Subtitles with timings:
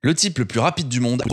[0.00, 1.24] Le type le plus rapide du monde.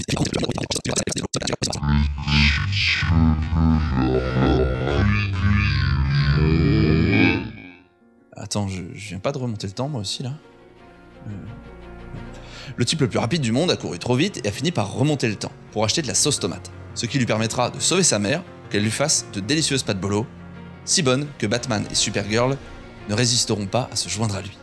[8.36, 10.32] Attends, je, viens pas de remonter le temps moi aussi là.
[11.28, 11.32] Euh,
[12.76, 14.92] Le type le plus rapide du monde a couru trop vite et a fini par
[14.94, 18.02] remonter le temps pour acheter de la sauce tomate, ce qui lui permettra de sauver
[18.02, 18.42] sa mère,
[18.72, 20.26] qu'elle lui fasse de délicieuses pâtes bolo,
[20.86, 22.58] si bonnes que Batman et Supergirl
[23.10, 24.58] ne résisteront pas à se joindre à lui.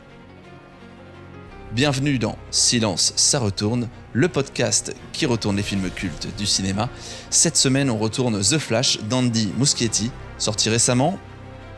[1.75, 6.90] Bienvenue dans Silence, ça retourne, le podcast qui retourne les films cultes du cinéma.
[7.31, 11.18] Cette semaine, on retourne The Flash d'Andy Muschietti, sorti récemment,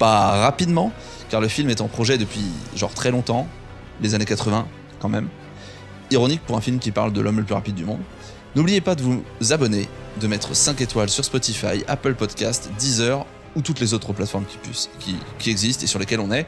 [0.00, 0.92] pas rapidement,
[1.30, 2.42] car le film est en projet depuis
[2.74, 3.46] genre très longtemps,
[4.00, 4.66] les années 80
[4.98, 5.28] quand même.
[6.10, 8.00] Ironique pour un film qui parle de l'homme le plus rapide du monde.
[8.56, 9.88] N'oubliez pas de vous abonner,
[10.20, 14.58] de mettre 5 étoiles sur Spotify, Apple Podcast, Deezer ou toutes les autres plateformes qui,
[14.58, 16.46] puissent- qui, qui existent et sur lesquelles on est,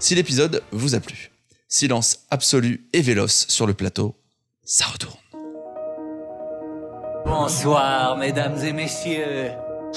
[0.00, 1.29] si l'épisode vous a plu.
[1.72, 4.16] Silence absolu et véloce sur le plateau,
[4.64, 5.14] ça retourne.
[7.24, 9.52] Bonsoir, mesdames et messieurs.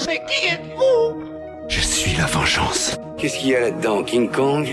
[0.06, 1.20] Mais qui êtes-vous?
[1.68, 2.96] Je suis la vengeance.
[3.18, 4.68] Qu'est-ce qu'il y a là-dedans, King Kong?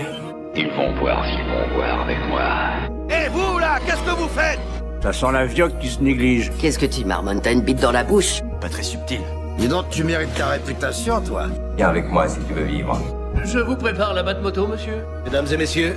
[0.54, 3.10] Ils vont voir s'ils vont voir avec moi.
[3.10, 4.60] Et vous, là, qu'est-ce que vous faites?
[5.02, 6.52] Ça sent la vioque qui se néglige.
[6.60, 8.42] Qu'est-ce que tu marmonnes T'as une bite dans la bouche?
[8.60, 9.22] Pas très subtil.
[9.58, 11.48] Dis donc, tu mérites ta réputation, toi.
[11.76, 12.96] Viens avec moi si tu veux vivre.
[13.42, 15.04] Je vous prépare la batte moto, monsieur.
[15.24, 15.96] Mesdames et messieurs,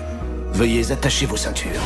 [0.56, 1.82] veuillez attacher vos ceintures.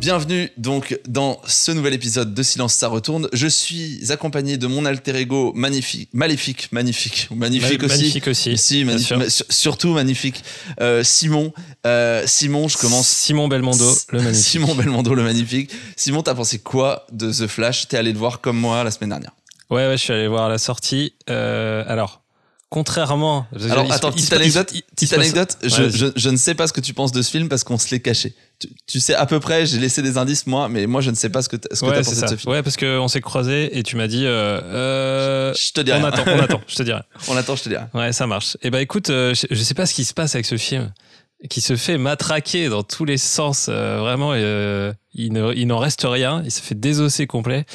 [0.00, 3.28] Bienvenue donc dans ce nouvel épisode de Silence ça retourne.
[3.34, 7.96] Je suis accompagné de mon alter ego magnifique, maléfique, magnifique, magnifique Ma- aussi.
[7.98, 10.42] magnifique aussi, Si, magnifique, ma- surtout magnifique.
[10.80, 11.52] Euh, Simon,
[11.86, 13.08] euh, Simon, je commence.
[13.08, 14.46] Simon Belmondo, le magnifique.
[14.46, 15.70] Simon Belmondo, le magnifique.
[15.96, 17.86] Simon, t'as pensé quoi de The Flash?
[17.88, 19.32] T'es allé le voir comme moi la semaine dernière?
[19.68, 21.12] Ouais, ouais, je suis allé voir la sortie.
[21.28, 22.19] Euh, alors,
[22.70, 23.46] contrairement.
[23.70, 24.72] Alors attends, petite anecdote.
[24.94, 25.56] Petite anecdote.
[25.62, 27.76] Je, je, je ne sais pas ce que tu penses de ce film parce qu'on
[27.78, 28.34] se l'est caché.
[28.58, 29.66] Tu, tu sais à peu près.
[29.66, 31.86] J'ai laissé des indices moi, mais moi je ne sais pas ce que ce que
[31.86, 32.26] Ouais, c'est pensé ça.
[32.26, 32.52] de ce film.
[32.52, 34.24] Ouais, parce qu'on s'est croisés et tu m'as dit.
[34.24, 35.98] Euh, euh, Je te dirai.
[36.00, 37.00] on attend, on attend, je te dirai.
[37.28, 37.84] On attend, je te dirai.
[37.94, 38.56] Ouais, ça marche.
[38.62, 40.92] Et bah écoute, euh, je, je sais pas ce qui se passe avec ce film,
[41.48, 43.66] qui se fait matraquer dans tous les sens.
[43.68, 46.42] euh, vraiment, euh, il ne- il n'en reste rien.
[46.44, 47.66] Il se fait désosser complet.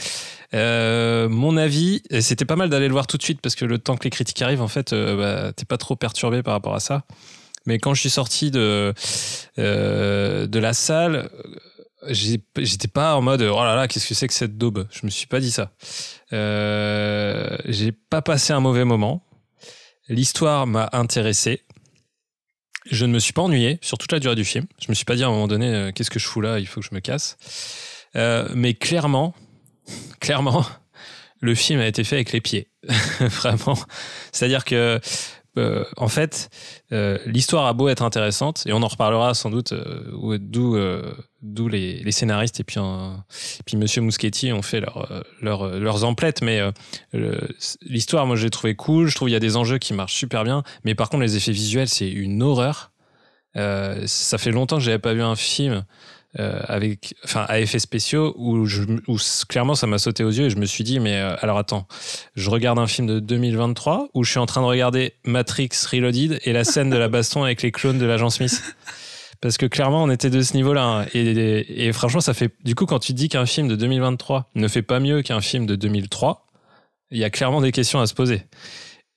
[0.55, 3.77] Euh, mon avis, c'était pas mal d'aller le voir tout de suite parce que le
[3.77, 6.75] temps que les critiques arrivent, en fait, euh, bah, t'es pas trop perturbé par rapport
[6.75, 7.03] à ça.
[7.66, 8.93] Mais quand je suis sorti de
[9.57, 11.29] euh, la salle,
[12.07, 14.88] j'étais pas en mode oh là là qu'est-ce que c'est que cette daube?
[14.91, 15.71] Je me suis pas dit ça.
[16.31, 19.25] J'ai pas passé un mauvais moment.
[20.07, 21.63] L'histoire m'a intéressé.
[22.91, 24.67] Je ne me suis pas ennuyé sur toute la durée du film.
[24.79, 26.67] Je me suis pas dit à un moment donné qu'est-ce que je fous là, il
[26.67, 27.35] faut que je me casse.
[28.53, 29.33] Mais clairement,
[30.19, 30.66] clairement,
[31.41, 32.69] le film a été fait avec les pieds,
[33.19, 33.78] vraiment.
[34.31, 35.00] C'est-à-dire que,
[35.57, 36.50] euh, en fait,
[36.91, 39.72] euh, l'histoire a beau être intéressante et on en reparlera sans doute.
[39.73, 40.38] euh, où-
[41.47, 43.23] D'où, les, scénaristes et puis, un-
[43.59, 44.01] et puis Monsieur
[44.51, 46.59] ont fait leur, leur- leurs emplettes, mais
[47.84, 49.07] l'histoire, moi, je l'ai trouvé cool.
[49.07, 51.38] Je trouve il y a des enjeux qui marchent super bien, mais par contre, les
[51.38, 52.91] effets visuels, c'est une horreur.
[53.56, 55.85] Ça fait longtemps que j'avais pas vu un film
[56.38, 58.68] euh, avec, enfin, à effets spéciaux où,
[59.47, 61.88] clairement ça m'a sauté aux yeux et je me suis dit mais euh, alors attends,
[62.35, 66.41] je regarde un film de 2023 où je suis en train de regarder Matrix Reloaded
[66.44, 68.62] et la scène de la baston avec les clones de l'agent Smith.
[69.41, 70.84] Parce que clairement, on était de ce niveau-là.
[70.84, 71.06] hein.
[71.13, 72.52] Et, franchement, ça fait.
[72.63, 75.66] Du coup, quand tu dis qu'un film de 2023 ne fait pas mieux qu'un film
[75.66, 76.47] de 2003,
[77.12, 78.44] il y a clairement des questions à se poser.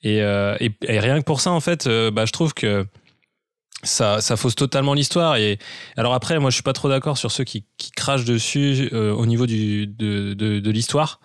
[0.03, 0.57] Et, euh,
[0.87, 2.85] rien que pour ça, en fait, bah, je trouve que
[3.83, 5.37] ça, ça fausse totalement l'histoire.
[5.37, 5.59] Et
[5.97, 9.13] alors après, moi, je suis pas trop d'accord sur ceux qui, qui crachent dessus euh,
[9.13, 11.21] au niveau du, de, de, de l'histoire.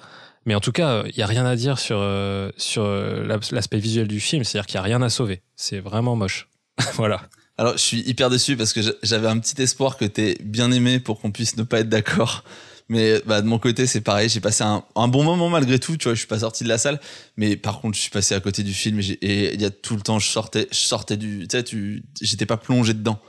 [0.46, 3.52] Mais en tout cas, il y a rien à dire sur, euh, sur euh, l'as-
[3.52, 4.44] l'aspect visuel du film.
[4.44, 5.42] C'est-à-dire qu'il y a rien à sauver.
[5.56, 6.50] C'est vraiment moche.
[6.96, 7.22] voilà.
[7.58, 10.72] Alors, je suis hyper déçu parce que j'a- j'avais un petit espoir que t'aies bien
[10.72, 12.44] aimé pour qu'on puisse ne pas être d'accord.
[12.90, 14.30] Mais bah, de mon côté, c'est pareil.
[14.30, 15.98] J'ai passé un, un bon moment malgré tout.
[15.98, 17.00] Tu vois, je suis pas sorti de la salle.
[17.38, 19.96] Mais par contre, je suis passé à côté du film et il y a tout
[19.96, 21.48] le temps, je sortais, je sortais du.
[21.48, 23.20] Tu sais, tu, j'étais pas plongé dedans.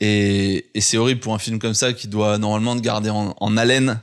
[0.00, 3.34] Et, et c'est horrible pour un film comme ça qui doit normalement te garder en,
[3.38, 4.00] en haleine.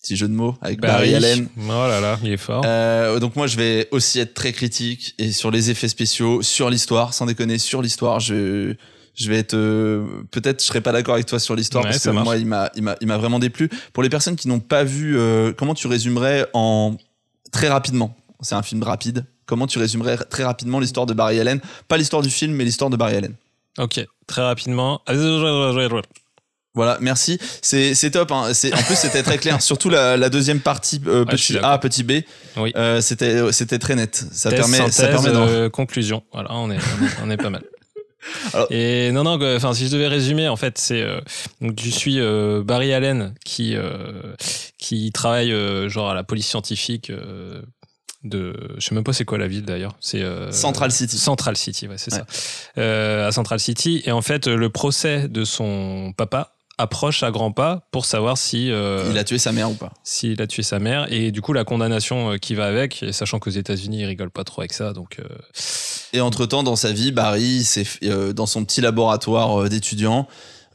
[0.00, 1.48] Petit jeu de mots avec Barry, Allen.
[1.58, 2.62] Oh là là, il est fort.
[2.64, 6.70] Euh, donc moi je vais aussi être très critique et sur les effets spéciaux, sur
[6.70, 8.76] l'histoire, sans déconner, sur l'histoire, je
[9.18, 12.02] je vais être euh, peut-être je serai pas d'accord avec toi sur l'histoire Ouais, parce
[12.02, 12.24] ça que marche.
[12.24, 13.68] moi il m'a il m'a il m'a vraiment déplu.
[13.92, 16.96] Pour les personnes qui n'ont pas vu euh, comment tu résumerais en
[17.52, 18.14] très rapidement.
[18.40, 19.24] C'est un film rapide.
[19.46, 21.60] Comment tu résumerais très rapidement l'histoire de Barry Allen?
[21.88, 23.34] Pas l'histoire du film, mais l'histoire de Barry Allen.
[23.78, 25.00] Ok, très rapidement.
[26.74, 27.38] Voilà, merci.
[27.62, 28.30] C'est c'est top.
[28.30, 28.50] Hein.
[28.52, 29.60] C'est en plus c'était très clair.
[29.60, 31.64] Surtout la, la deuxième partie euh, Ouais, suis petit.
[31.64, 32.12] A petit B.
[32.56, 32.72] Oui.
[32.76, 34.24] Euh, c'était c'était très net.
[34.30, 36.22] Ça Thèse, permet ça synthèse, permet d'en- euh, conclusion.
[36.32, 36.78] Voilà, on est,
[37.24, 37.62] on est pas mal.
[38.52, 41.20] Alors- Et non, non, enfin, si je devais résumer, en fait, c'est euh,
[41.60, 44.34] donc je suis euh, Barry Allen qui euh,
[44.78, 45.52] qui travaille
[45.88, 47.10] genre à la police scientifique
[48.24, 51.16] de, je sais même pas c'est quoi la ville d'ailleurs, c'est euh, Central City.
[51.18, 52.18] Central City, ouais, c'est Ouais.
[52.18, 52.26] ça.
[52.78, 57.52] Euh, à Central City, et en fait, le procès de son papa approche à grands
[57.52, 60.62] pas pour savoir si euh, Il a tué sa mère ou pas s'il a tué
[60.62, 64.00] sa mère et du coup la condamnation euh, qui va avec et sachant qu'aux États-Unis
[64.00, 65.24] ils rigolent pas trop avec ça donc euh,
[66.12, 70.26] Et entre temps, dans sa vie, Barry, f- euh, dans son petit laboratoire d'étudiant,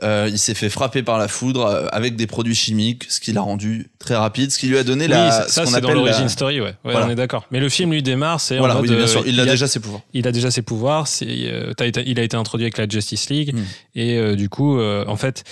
[0.03, 3.41] euh, il s'est fait frapper par la foudre avec des produits chimiques, ce qui l'a
[3.41, 5.95] rendu très rapide, ce qui lui a donné la, oui ça, ce c'est dans appelle
[5.95, 7.05] l'origine la- story ouais, Ouais, Voilà.
[7.07, 9.23] on est d'accord mais le film lui démarre c'est en Voilà, mode, oui, bien sûr,
[9.25, 10.01] il a déjà ses pouvoirs.
[10.13, 13.55] il a déjà ses pouvoirs c'est été- il a été introduit avec la Justice League
[13.55, 13.61] Mm.
[13.95, 15.43] et du coup en fait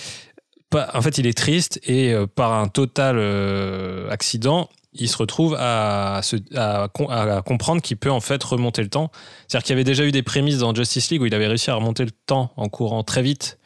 [0.72, 5.16] pas, en fait il est triste et euh, par un total euh, accident il se
[5.16, 9.10] retrouve à, se, à, com- à comprendre qu'il peut en fait remonter le temps.
[9.48, 11.70] C'est-à-dire qu'il y avait déjà eu des prémices dans Justice League où il avait réussi
[11.70, 13.58] à remonter le temps en courant très vite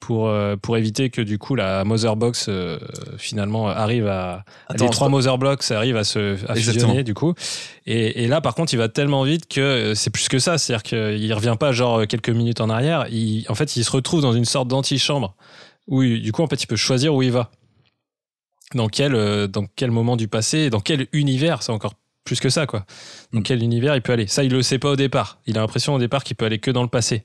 [0.00, 2.78] pour, euh, pour éviter que du coup la Mother Box euh,
[3.18, 4.44] finalement arrive à...
[4.68, 5.10] Attends, les trois stop.
[5.10, 7.34] Mother Blocks arrivent à se à fusionner du coup.
[7.86, 10.58] Et, et là par contre il va tellement vite que c'est plus que ça.
[10.58, 13.06] C'est-à-dire qu'il revient pas genre quelques minutes en arrière.
[13.12, 15.36] Il, en fait il se retrouve dans une sorte d'antichambre
[15.90, 17.50] il- du coup en fait il peut choisir où il va
[18.74, 21.94] dans quel, euh, dans quel moment du passé, et dans quel univers, c'est encore
[22.24, 22.84] plus que ça, quoi.
[23.32, 23.42] Dans Mm.
[23.42, 24.26] quel univers il peut aller.
[24.26, 25.40] Ça, il le sait pas au départ.
[25.46, 27.24] Il a l'impression au départ qu'il peut aller que dans le passé.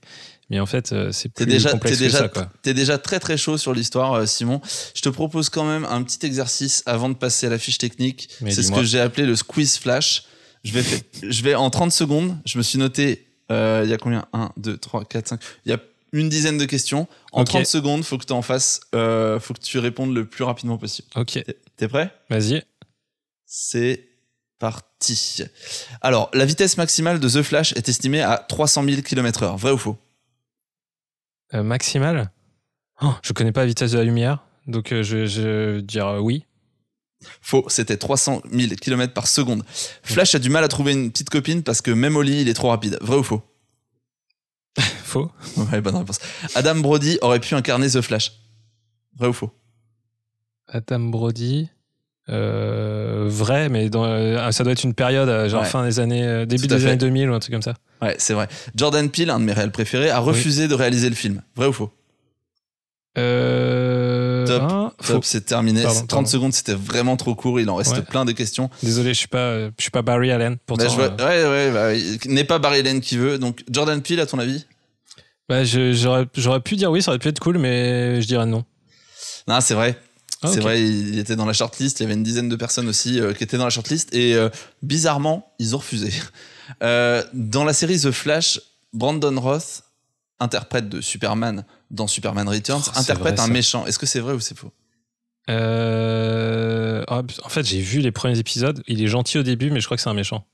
[0.50, 2.50] Mais en fait, euh, c'est plus déjà, complexe t'es que déjà, ça, quoi.
[2.62, 4.62] t'es déjà très très chaud sur l'histoire, euh, Simon.
[4.96, 8.30] Je te propose quand même un petit exercice avant de passer à la fiche technique.
[8.50, 10.24] C'est ce que j'ai appelé le squeeze flash.
[10.64, 12.38] Je vais, fait- je vais en 30 secondes.
[12.46, 13.28] Je me suis noté.
[13.52, 14.26] euh, Il y a combien?
[14.32, 15.42] 1, 2, 3, 4, 5.
[15.66, 15.80] Il y a
[16.14, 17.08] une dizaine de questions.
[17.34, 17.48] En Ok.
[17.48, 18.80] 30 secondes, faut que tu en fasses.
[18.96, 21.10] Euh, faut que tu répondes le plus rapidement possible.
[21.16, 21.44] Ok,
[21.76, 22.12] T'es- prêt?
[22.30, 22.64] Vas-y.
[23.46, 24.08] C'est
[24.60, 25.44] parti.
[26.02, 29.58] Alors, la vitesse maximale de The Flash est estimée à 300 000 km/h.
[29.58, 29.98] Vrai ou faux?
[31.54, 32.32] Euh, maximal
[33.02, 35.42] oh, Je connais pas la vitesse de la lumière, donc euh, je, je
[35.76, 36.46] vais dire oui.
[37.42, 39.64] Faux, c'était 300 000 km par seconde.
[40.04, 42.50] Flash a du mal à trouver une petite copine parce que même au lit, il
[42.50, 42.98] est trop rapide.
[43.02, 43.42] Vrai ou faux?
[45.04, 45.32] Faux.
[45.72, 46.20] Ouais, bonne réponse.
[46.56, 48.32] Adam Brody aurait pu incarner The Flash.
[49.18, 49.52] Vrai ou faux?
[50.68, 51.70] Adam Brody.
[52.30, 55.68] euh, vrai, mais dans, euh, ça doit être une période, euh, genre Ouais.
[55.68, 56.88] fin des années, euh, début des fait.
[56.88, 57.74] années 2000 ou un truc comme ça.
[58.02, 58.48] Ouais, c'est vrai.
[58.76, 61.42] Jordan Peele, un de mes réels préférés, a refusé de réaliser le film.
[61.58, 61.92] Vrai ou faux?
[63.18, 63.53] Euh,
[65.08, 65.84] Top, c'est terminé.
[65.84, 66.26] Pardon, 30 pardon.
[66.28, 67.60] secondes, c'était vraiment trop court.
[67.60, 68.02] Il en reste Ouais.
[68.02, 68.70] plein de questions.
[68.82, 70.58] Désolé, je suis pas, je suis pas Barry Allen.
[70.66, 73.38] Pourtant, Bah, je vois- euh, Ouais, ouais, bah, n'est pas Barry Allen qui veut.
[73.38, 74.66] Donc, Jordan Peele, à ton avis?
[75.50, 76.26] Bah, j'aurais,
[76.62, 78.64] pu dire oui, ça aurait pu être cool, mais je dirais non.
[79.48, 80.00] Non, c'est vrai.
[80.42, 82.00] Ah, c'est vrai, il était dans la shortlist.
[82.00, 84.14] Il y avait une dizaine de personnes aussi euh, qui étaient dans la shortlist.
[84.14, 84.50] Et euh,
[84.82, 86.12] bizarrement, ils ont refusé.
[86.82, 88.60] Dans la série The Flash,
[88.94, 89.84] Brandon Roth,
[90.40, 93.86] interprète de Superman dans Superman Returns, Oh, interprète vrai, un méchant.
[93.86, 94.72] Est-ce que c'est vrai ou c'est faux?
[95.50, 98.82] Euh, ah, en fait, j'ai vu les premiers épisodes.
[98.88, 100.46] Il est gentil au début, mais je crois que c'est un méchant.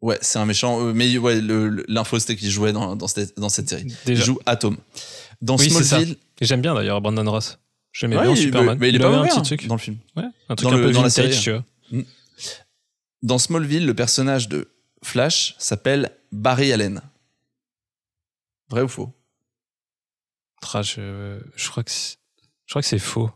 [0.00, 0.80] Ouais, c'est un méchant.
[0.86, 1.40] euh, mais ouais,
[1.88, 3.86] l'info c'était qu'il jouait dans, dans, cette, dans cette série.
[4.06, 4.22] Déjà.
[4.22, 4.76] Il joue Atom.
[5.40, 5.70] Dans Oui.
[5.70, 6.16] Smallville.
[6.40, 7.58] J'aime bien d'ailleurs Brandon Ross.
[7.92, 8.76] J'aimais Ouais, bien Superman.
[8.80, 9.66] mais il est pas un petit hein, truc.
[9.66, 9.98] dans le film.
[10.16, 11.38] Ouais, un truc dans un le- peu dans la série.
[11.38, 11.64] tu vois.
[13.22, 14.68] Dans Smallville, le personnage de
[15.02, 17.00] Flash s'appelle Barry Allen.
[18.68, 19.12] Vrai ou faux?
[20.82, 22.16] Je, je crois que c'est,
[22.66, 23.30] je crois que c'est faux.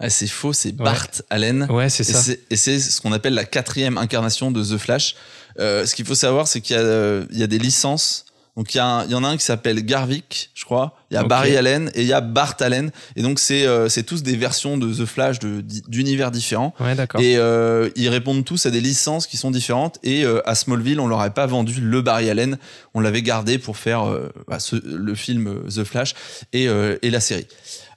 [0.00, 1.66] Ah, C'est faux, c'est Bart Allen.
[1.70, 2.32] Ouais, c'est ça.
[2.50, 5.14] Et c'est ce qu'on appelle la quatrième incarnation de The Flash.
[5.58, 8.24] Euh, ce qu'il faut savoir, c'est qu'il y, a, euh, y a des licences.
[8.56, 10.96] Donc il y, y en a un qui s'appelle Garvik, je crois.
[11.10, 11.20] Il y a.
[11.28, 12.90] Barry Allen et il y a Bart Allen.
[13.16, 15.38] Et donc c'est euh, c'est tous des versions de The Flash
[15.88, 16.74] d'univers différents.
[16.80, 17.20] Ouais, d'accord.
[17.20, 19.98] Et euh, ils répondent tous à des licences qui sont différentes.
[20.02, 22.58] Et euh, à Smallville, on leur avait pas vendu le Barry Allen.
[22.92, 26.14] On l'avait gardé pour faire euh, bah, ce- le film The Flash
[26.52, 27.46] et, euh, et la série.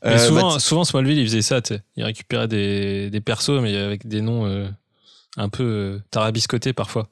[0.03, 1.81] Mais Euh, souvent, bah, souvent, Smallville, il faisait ça, tu sais.
[1.95, 4.67] Il récupérait des, des persos, mais avec des noms euh,
[5.37, 7.07] un peu euh, tarabiscotés parfois.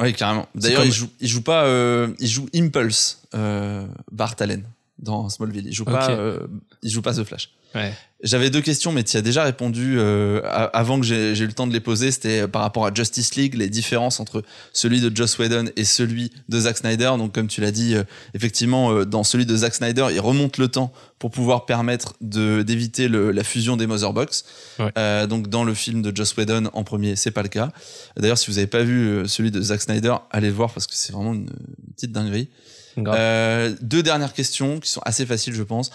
[0.00, 0.46] Oui, carrément.
[0.54, 4.62] D'ailleurs, comme- il joue, il joue pas, euh, il joue Impulse, euh, Bart Allen
[5.00, 5.66] dans Smallville.
[5.66, 6.46] Il joue pas, euh,
[6.82, 7.50] il joue pas The Flash.
[7.74, 7.92] Ouais.
[8.20, 10.40] J'avais deux questions, mais tu as déjà répondu euh,
[10.72, 12.10] avant que j'ai eu le temps de les poser.
[12.10, 16.32] C'était par rapport à Justice League, les différences entre celui de Joss Whedon et celui
[16.48, 17.12] de Zack Snyder.
[17.16, 18.02] Donc, comme tu l'as dit, euh,
[18.34, 23.08] effectivement, euh, dans celui de Zack Snyder, il remonte le temps pour pouvoir permettre d'éviter
[23.08, 24.44] la fusion des Motherbox.
[24.80, 25.26] Ouais.
[25.28, 27.70] Donc, dans le film de Joss Whedon en premier, c'est pas le cas.
[28.16, 30.94] D'ailleurs, si vous n'avez pas vu celui de Zack Snyder, allez le voir parce que
[30.94, 31.50] c'est vraiment une,
[31.96, 32.48] petite dinguerie.
[32.96, 35.90] Deux dernières questions qui sont assez faciles, je pense.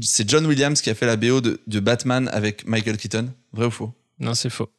[0.00, 3.32] C'est John Williams qui a fait la BO de, de Batman avec Michael Keaton.
[3.52, 3.92] Vrai ou faux?
[4.18, 4.70] Non, c'est faux.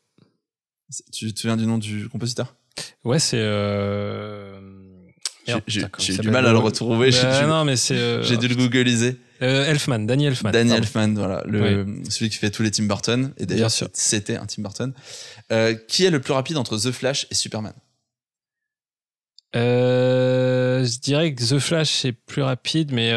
[1.11, 2.55] Tu te souviens du nom du compositeur?
[3.03, 3.37] Ouais, c'est.
[3.39, 4.59] euh,
[5.67, 7.11] J'ai- eu du mal à le retrouver.
[7.11, 7.95] J'ai Bah, dû- non, mais c'est.
[7.95, 9.17] euh, j'ai dû le googliser.
[9.41, 10.51] euh, Elfman, Danny Elfman.
[10.51, 10.83] Danny pardon.
[10.83, 13.33] Elfman, voilà, le, celui qui fait tous les Tim Burton.
[13.37, 14.93] Et d'ailleurs, c'était un Tim Burton.
[15.51, 17.73] Euh, qui est le plus rapide entre The Flash et Superman?
[19.53, 23.11] Je dirais que The Flash c'est plus rapide, mais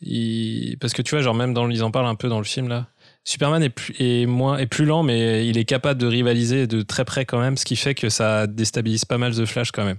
[0.00, 2.88] parce que tu vois, genre même ils en parlent un peu dans le film là.
[3.24, 7.04] Superman est plus, moins est plus lent, mais il est capable de rivaliser de très
[7.04, 9.98] près quand même, ce qui fait que ça déstabilise pas mal The Flash quand même.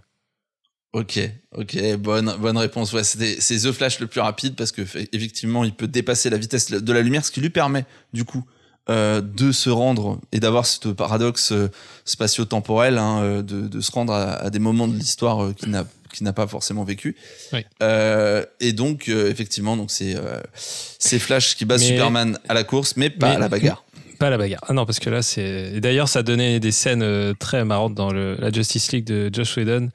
[0.94, 1.20] Ok,
[1.56, 3.00] ok, bonne, bonne réponse.
[3.04, 6.94] C'est The Flash le plus rapide parce que effectivement, il peut dépasser la vitesse de
[6.94, 8.44] la lumière, ce qui lui permet du coup
[8.90, 11.70] euh, de se rendre et d'avoir ce paradoxe euh,
[12.06, 16.24] spatio-temporel, hein, euh, de, se rendre à, des moments de l'histoire euh, qu'il n'a qu'il
[16.26, 17.16] n'a pas forcément vécu.
[17.54, 17.66] Oui.
[17.84, 22.54] Euh, et donc, euh, effectivement, donc c'est euh, c'est Flash qui bat Mais- Superman à
[22.54, 23.84] la course, mais pas Mais- à la bagarre.
[24.20, 24.62] Pas à la bagarre.
[24.68, 25.72] Ah non, parce que là, c'est.
[25.76, 29.56] et D'ailleurs, ça donnait des scènes très marrantes dans le, la Justice League de Josh
[29.56, 29.92] Whedon,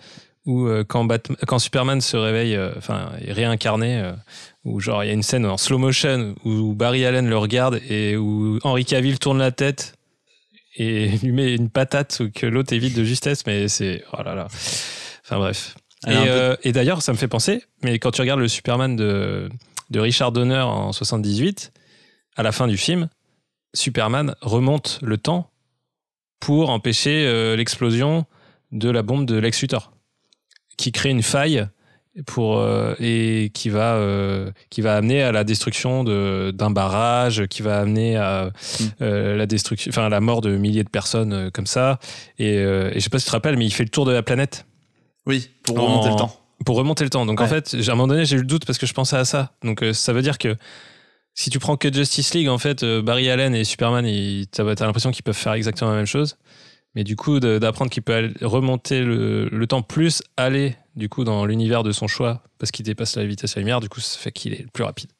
[0.47, 4.13] où quand, Batman- quand Superman se réveille, enfin, est réincarné,
[4.65, 7.81] où genre, il y a une scène en slow motion où Barry Allen le regarde
[7.91, 9.93] et où Henry Cavill tourne la tête
[10.77, 14.05] et lui met une patate que l'autre évite de justesse, mais c'est.
[14.15, 14.47] Oh là là.
[15.25, 15.75] Enfin bref.
[16.07, 18.97] Et, peu- euh, et d'ailleurs, ça me fait penser, mais quand tu regardes le Superman
[18.97, 19.49] de,
[19.91, 21.73] de Richard Donner en 78,
[22.37, 23.09] à la fin du film,
[23.75, 25.51] Superman remonte le temps
[26.41, 28.27] pour empêcher euh, l'explosion
[28.73, 29.93] de la bombe de Lex Luthor,
[30.77, 31.67] qui crée une faille
[32.27, 37.47] pour euh, et qui va euh, qui va amener à la destruction de d'un barrage,
[37.49, 38.85] qui va amener à Mm.
[39.03, 41.99] euh, la destruction, enfin la mort de milliers de personnes comme ça.
[42.39, 44.13] Et, et je sais pas si tu te rappelles, mais il fait le tour de
[44.13, 44.67] la planète
[45.27, 46.41] Oui, pour remonter le temps.
[46.65, 47.27] pour remonter le temps.
[47.27, 49.17] Donc en fait, à un moment donné, j'ai eu le doute parce que je pensais
[49.17, 49.53] à ça.
[49.63, 50.57] Donc euh, ça veut dire que
[51.35, 54.05] si tu prends que Justice League, en fait, euh, Barry Allen et Superman,
[54.53, 56.37] t'as t'as l'impression qu'ils peuvent faire exactement la même chose.
[56.95, 61.25] Mais du coup, d'apprendre qu'il peut aller- remonter le, le temps plus aller du coup
[61.25, 64.01] dans l'univers de son choix parce qu'il dépasse la vitesse de la lumière, du coup,
[64.01, 65.11] ça fait qu'il est le plus rapide.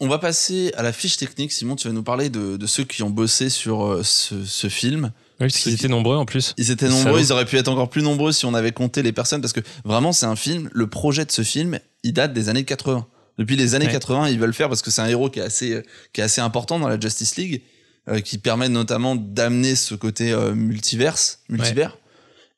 [0.00, 1.52] On va passer à la fiche technique.
[1.52, 4.68] Simon, tu vas nous parler de, de ceux qui ont bossé sur euh, ce, ce
[4.68, 5.12] film.
[5.38, 6.54] Oui, parce qu'ils étaient nombreux en plus.
[6.56, 9.12] Ils étaient nombreux, ils auraient pu être encore plus nombreux si on avait compté les
[9.12, 12.48] personnes, parce que vraiment, c'est un film, le projet de ce film, il date des
[12.48, 13.06] années 80.
[13.38, 13.92] Depuis les années Ouais.
[13.92, 15.82] 80, ils veulent le faire parce que c'est un héros qui est assez, euh,
[16.14, 17.62] qui est assez important dans la Justice League,
[18.08, 21.98] euh, qui permet notamment d'amener ce côté euh, multiverse, multivers.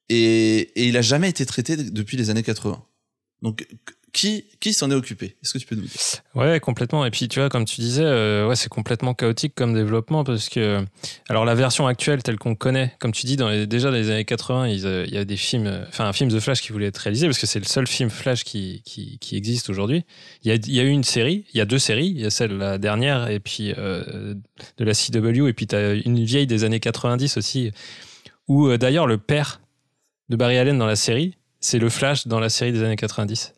[0.08, 2.80] Et, et il a jamais été traité depuis les années 80.
[3.42, 3.66] Donc,
[4.60, 5.36] qui, s'en est occupé?
[5.42, 6.00] Est-ce que tu peux nous dire?
[6.34, 7.04] Ouais, complètement.
[7.04, 10.48] Et puis, tu vois, comme tu disais, euh, ouais, c'est complètement chaotique comme développement parce
[10.48, 10.84] que,
[11.28, 14.24] alors, la version actuelle telle qu'on connaît, comme tu dis, dans déjà dans les années
[14.24, 16.72] 80, ils, euh, il y a des films, euh, enfin, un film The Flash qui
[16.72, 20.04] voulait être réalisé parce que c'est le seul film Flash qui, qui, existe aujourd'hui.
[20.42, 22.56] Il y a, eu une série, il y a deux séries, il y a celle,
[22.56, 24.34] la dernière, et puis de
[24.78, 27.70] la CW, et puis tu as une vieille des années 90 aussi,
[28.48, 29.60] où d'ailleurs le père
[30.28, 33.52] de Barry Allen dans la série, c'est le Flash dans la série des années 90.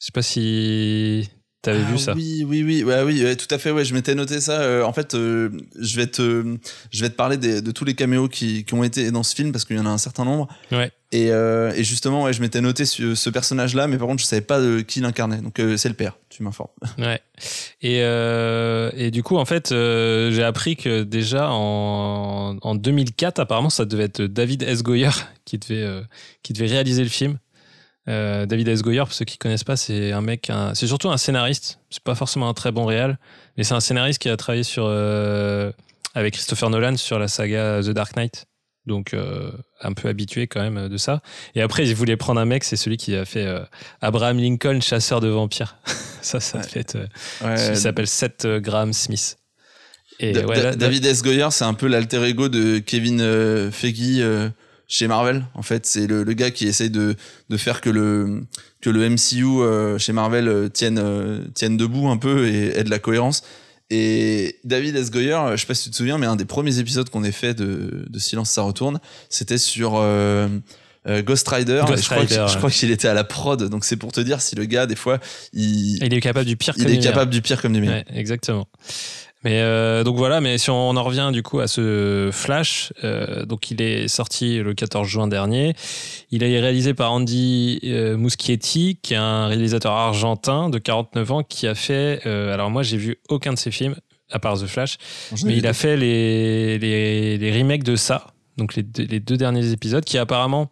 [0.00, 1.28] Je sais pas si
[1.60, 2.14] t'avais Ah vu ça.
[2.14, 3.72] Oui, oui, oui, ouais, oui, ouais, tout à fait.
[3.72, 4.60] Ouais, je m'étais noté ça.
[4.60, 6.56] Euh, en fait, euh, je vais te,
[6.92, 9.34] je vais te parler des- de tous les caméos qui, qui ont été dans ce
[9.34, 10.46] film parce qu'il y en a un certain nombre.
[10.70, 10.92] Ouais.
[11.10, 14.26] Et, euh, et justement, ouais, je m'étais noté ce, ce personnage-là, mais par contre, je
[14.26, 15.38] savais pas de qui l'incarnait.
[15.40, 16.16] Donc, euh, c'est le père.
[16.28, 16.70] Tu m'informes.
[16.98, 17.20] Ouais.
[17.82, 23.40] Et, euh, et du coup, en fait, euh, j'ai appris que déjà en, en 2004,
[23.40, 24.82] apparemment, ça devait être David S.
[24.84, 25.10] Goyer
[25.44, 26.02] qui devait, euh,
[26.44, 27.38] qui devait réaliser le film.
[28.08, 28.82] Euh, David S.
[28.82, 31.78] Goyer, pour ceux qui connaissent pas, c'est un mec, un- c'est surtout un scénariste.
[31.90, 33.18] C'est pas forcément un très bon réal,
[33.56, 35.70] mais c'est un scénariste qui a travaillé sur euh,
[36.14, 38.46] avec Christopher Nolan sur la saga The Dark Knight.
[38.86, 39.50] Donc euh,
[39.82, 41.20] un peu habitué quand même de ça.
[41.54, 43.46] Et après, il voulait prendre un mec, c'est celui qui a fait
[44.00, 45.76] Abraham Lincoln, chasseur de vampires.
[46.22, 46.64] ça, ça Ouais.
[46.64, 46.96] devait être.
[47.44, 49.36] Ouais, il s'appelle Seth Graham Smith.
[50.20, 51.22] Et Da- ouais, Da- là- là- David S.
[51.22, 53.20] Goyer, c'est un peu l'alter ego de Kevin
[53.70, 54.24] Feige
[54.88, 55.44] chez Marvel.
[55.54, 57.14] En fait, c'est le, le gars qui essaye de,
[57.50, 58.44] de faire que le,
[58.80, 62.84] que le MCU euh, chez Marvel euh, tienne, euh, tienne debout un peu et ait
[62.84, 63.42] de la cohérence.
[63.90, 65.10] Et David S.
[65.10, 67.32] Goyer, je sais pas si tu te souviens, mais un des premiers épisodes qu'on ait
[67.32, 69.92] fait de, de Silence ça retourne, c'était sur
[71.06, 71.82] Ghost Rider.
[71.86, 74.56] Ghost je crois je qu'il était à la prod, donc c'est pour te dire si
[74.56, 75.20] le gars, des fois,
[75.54, 77.96] il, il est capable du pire il comme est capable du pire comme du meilleur.
[77.96, 78.68] Ouais, exactement.
[79.44, 83.44] Mais euh, donc voilà, mais si on en revient du coup à ce Flash, euh,
[83.44, 85.74] donc il est sorti le 14 juin dernier.
[86.30, 91.42] Il est réalisé par Andy euh, Muschietti, qui est un réalisateur argentin de 49 ans
[91.44, 92.26] qui a fait.
[92.26, 93.94] alors moi, j'ai vu aucun de ses films
[94.30, 94.98] à part The Flash,
[95.44, 98.26] mais il a fait les, les, les remakes de ça,
[98.58, 100.70] donc les deux, les deux derniers épisodes, qui apparemment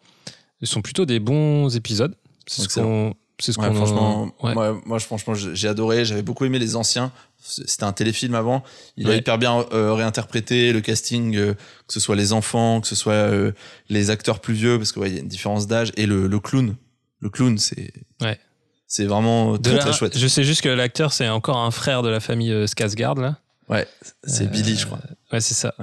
[0.62, 2.14] sont plutôt des bons épisodes.
[2.46, 4.54] C'est ce qu'on c'est ce Ouais, qu'on franchement, ouais.
[4.54, 6.04] moi, moi, franchement, j'ai adoré.
[6.04, 7.12] J'avais beaucoup aimé les anciens.
[7.38, 8.64] C'était un téléfilm avant.
[8.96, 12.88] Il a hyper bien euh, réinterprété le casting, euh, que ce soit les enfants, que
[12.88, 13.52] ce soit euh,
[13.88, 16.26] les acteurs plus vieux, parce que ouais, il y a une différence d'âge et le,
[16.26, 16.74] le clown.
[17.20, 18.38] Le clown, c'est Ouais.
[18.86, 20.18] c'est vraiment très là, très chouette.
[20.18, 23.38] Je sais juste que l'acteur, c'est encore un frère de la famille Skarsgård, là.
[23.68, 23.86] Ouais,
[24.24, 25.00] c'est Billy, je crois.
[25.32, 25.74] Ouais, c'est ça.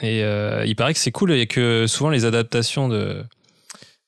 [0.00, 0.20] Et
[0.66, 3.22] il paraît que c'est cool et que souvent les adaptations de,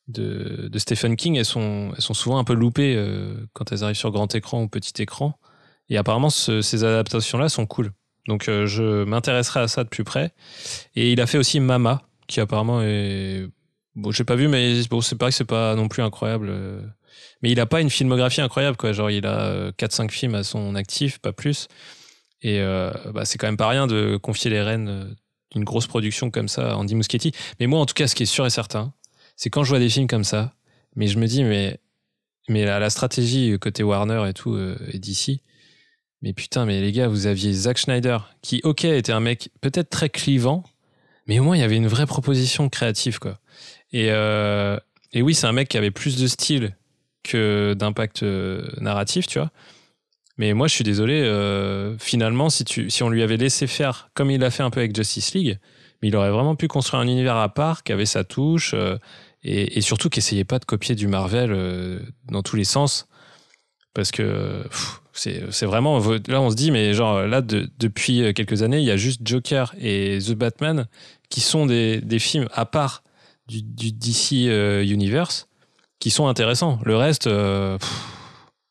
[0.08, 4.32] de, Stephen King, elles sont, souvent un peu loupées euh, quand elles arrivent sur grand
[4.34, 5.38] écran ou petit écran.
[5.88, 7.92] Et apparemment, ce- ces adaptations-là sont cool.
[8.26, 10.32] Donc euh, je m'intéresserai à ça de plus près.
[10.96, 13.46] Et il a fait aussi Mama, qui apparemment est...
[13.94, 16.48] Bon, j'ai pas vu, mais bon, c'est pareil c'est pas non plus incroyable.
[16.50, 16.80] euh.
[17.42, 18.92] Mais il a pas une filmographie incroyable, quoi.
[18.92, 21.68] Genre, il a euh, 4-5 films à son actif, pas plus.
[22.42, 25.16] Et bah, c'est quand même pas rien de confier les rênes
[25.52, 27.32] d'une grosse production comme ça à Andy Muschietti.
[27.58, 28.92] Mais moi, en tout cas, ce qui est sûr et certain,
[29.36, 30.54] c'est quand je vois des films comme ça,
[30.96, 31.80] mais je me dis, mais,
[32.48, 35.40] mais la, stratégie côté Warner et tout, euh, et d'ici,
[36.22, 39.90] mais putain, mais les gars, vous aviez Zack Schneider, qui, ok, était un mec peut-être
[39.90, 40.64] très clivant,
[41.26, 43.38] mais au moins, il y avait une vraie proposition créative, quoi.
[43.92, 44.78] Et, euh,
[45.12, 46.76] et oui, c'est un mec qui avait plus de style
[47.22, 49.50] que d'impact euh, narratif, tu vois.
[50.36, 54.08] Mais moi, je suis désolé, euh, finalement, si, tu, si on lui avait laissé faire
[54.14, 55.58] comme il l'a fait un peu avec Justice League,
[56.02, 58.74] mais il aurait vraiment pu construire un univers à part qui avait sa touche
[59.44, 63.06] et, surtout qui essayait pas de copier du Marvel euh, dans tous les sens.
[63.92, 64.64] Parce que
[65.12, 66.00] c'est vraiment.
[66.26, 69.20] Là, on se dit, mais genre, là, de- depuis quelques années, il y a juste
[69.24, 70.88] Joker et The Batman
[71.28, 73.02] qui sont des, films à part
[73.48, 75.48] du, DC euh, Universe
[75.98, 76.78] qui sont intéressants.
[76.84, 77.78] Le reste, euh,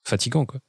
[0.06, 0.60] fatigant, quoi.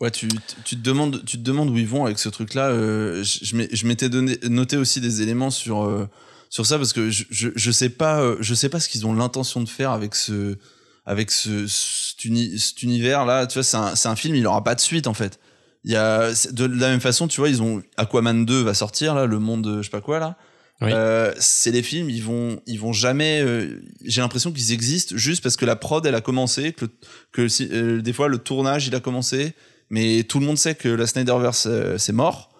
[0.00, 0.28] Ouais, tu,
[0.64, 2.68] tu, te demandes, tu demandes où ils vont avec ce truc-là.
[2.68, 6.06] euh, je je m'étais donné, noté aussi des éléments sur, euh,
[6.50, 9.06] sur ça parce que je, je, je sais pas, euh, je sais pas ce qu'ils
[9.06, 10.56] ont l'intention de faire avec ce,
[11.04, 13.46] avec ce, cet, uni- cet univers-là.
[13.46, 15.38] Tu vois, c'est un, c'est un film, il aura pas de suite en fait.
[15.84, 19.14] Il y a, de la même façon, tu vois, ils ont Aquaman 2 va sortir
[19.14, 20.36] là, le monde, je sais pas quoi là.
[20.82, 20.90] Oui.
[20.92, 23.40] Euh, c'est des films, ils vont, ils vont jamais.
[23.42, 26.84] euh, J'ai l'impression qu'ils existent juste parce que la prod elle a commencé, que,
[27.32, 29.54] que euh, des fois le tournage il a commencé,
[29.88, 32.50] mais tout le monde sait que la Snyderverse c'est mort.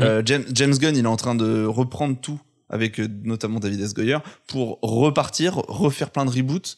[0.00, 3.80] Euh, James, James Gunn il est en train de reprendre tout avec euh, notamment David
[3.80, 3.94] S.
[3.94, 6.76] Goyer pour repartir, refaire plein de reboots.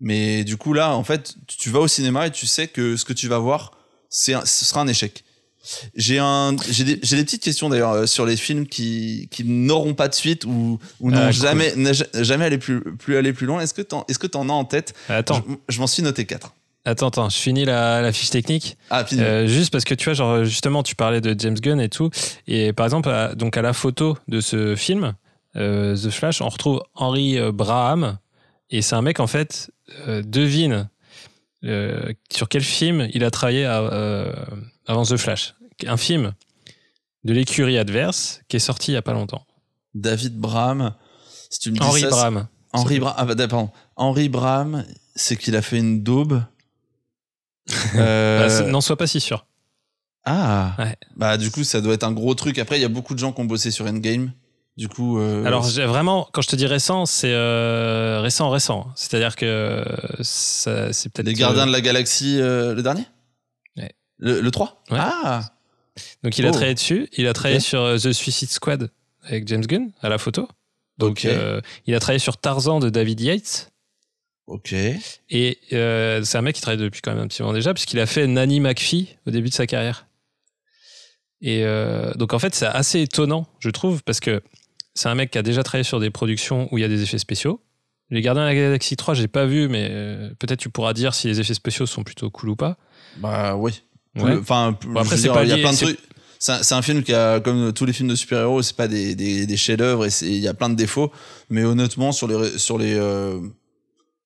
[0.00, 3.04] Mais du coup là, en fait, tu- vas au cinéma et tu sais que ce
[3.04, 3.72] que tu vas voir,
[4.08, 5.24] c'est ce sera un échec.
[5.94, 9.44] J'ai un, j'ai des, j'ai des petites questions d'ailleurs euh, sur les films qui, qui
[9.44, 11.32] n'auront pas de suite ou, ou n'ont Ah, cool.
[11.34, 11.74] jamais,
[12.14, 13.60] jamais aller plus, plus aller plus loin.
[13.60, 14.94] Est-ce que t'en, est-ce que t'en as en tête?
[15.10, 16.54] Attends, Je, je m'en suis noté quatre.
[16.84, 18.76] Attends, attends, je finis la, la fiche technique.
[18.90, 19.22] Ah, fini.
[19.22, 22.10] Euh, juste parce que tu vois, genre, justement, tu parlais de James Gunn et tout.
[22.46, 25.14] Et par exemple, à, donc à la photo de ce film,
[25.56, 28.18] euh, The Flash, on retrouve Henry euh, Braham.
[28.70, 29.70] Et c'est un mec, en fait,
[30.08, 30.88] euh, devine
[32.32, 34.32] sur quel film il a travaillé à-
[34.86, 35.54] avant The Flash.
[35.86, 36.32] Un film
[37.24, 39.44] de l'écurie adverse qui est sorti il y a pas longtemps.
[39.94, 40.94] David Braham.
[41.50, 42.46] Si tu me dis Henry ça, Braham.
[42.72, 43.14] Henry Braham.
[43.18, 43.70] Ah, bah, pardon.
[43.96, 46.42] Henry Braham, c'est qu'il a fait une daube.
[47.96, 49.46] Euh, Bah, N'en sois pas si sûr.
[50.24, 50.74] Ah.
[50.78, 50.96] Ouais.
[51.16, 52.58] Bah du coup ça doit être un gros truc.
[52.58, 54.32] Après il y a beaucoup de gens qui ont bossé sur Endgame.
[54.76, 55.18] Du coup.
[55.18, 58.90] euh, Alors vraiment, quand je te dis récent, c'est euh, récent, récent.
[58.96, 59.84] C'est-à-dire que
[60.22, 61.26] c'est peut-être.
[61.26, 63.04] les Gardiens euh, de la Galaxie, le dernier?
[63.76, 63.92] Ouais.
[64.18, 64.98] Le, le 3 Ouais.
[65.00, 65.42] Ah.
[66.22, 66.52] Donc il a Oh.
[66.52, 67.08] travaillé dessus.
[67.16, 68.90] Il a travaillé sur The Suicide Squad
[69.24, 70.48] avec James Gunn à la photo.
[70.98, 71.26] Donc
[71.86, 73.69] il a travaillé sur Tarzan de David Yates.
[74.50, 74.74] Ok.
[75.30, 78.00] Et euh, c'est un mec qui travaille depuis quand même un petit moment déjà, puisqu'il
[78.00, 80.06] a fait Nanny McPhee au début de sa carrière.
[81.40, 84.42] Et euh, donc en fait c'est assez étonnant, je trouve, parce que
[84.94, 87.02] c'est un mec qui a déjà travaillé sur des productions où il y a des
[87.02, 87.62] effets spéciaux.
[88.10, 91.14] Les Gardiens de la Galaxie 3, j'ai pas vu, mais euh, peut-être tu pourras dire
[91.14, 92.76] si les effets spéciaux sont plutôt cool ou pas.
[93.18, 93.82] Bah oui.
[94.16, 94.36] Ouais.
[94.36, 94.76] Enfin.
[94.84, 95.98] Bon, après, je c'est pas Il y a lié- plein de trucs.
[96.40, 99.46] C'est un, film qui a, comme tous les films de super-héros, c'est pas des, des,
[99.46, 101.12] des chefs-d'œuvre et il y a plein de défauts.
[101.50, 102.98] Mais honnêtement, sur les, sur les,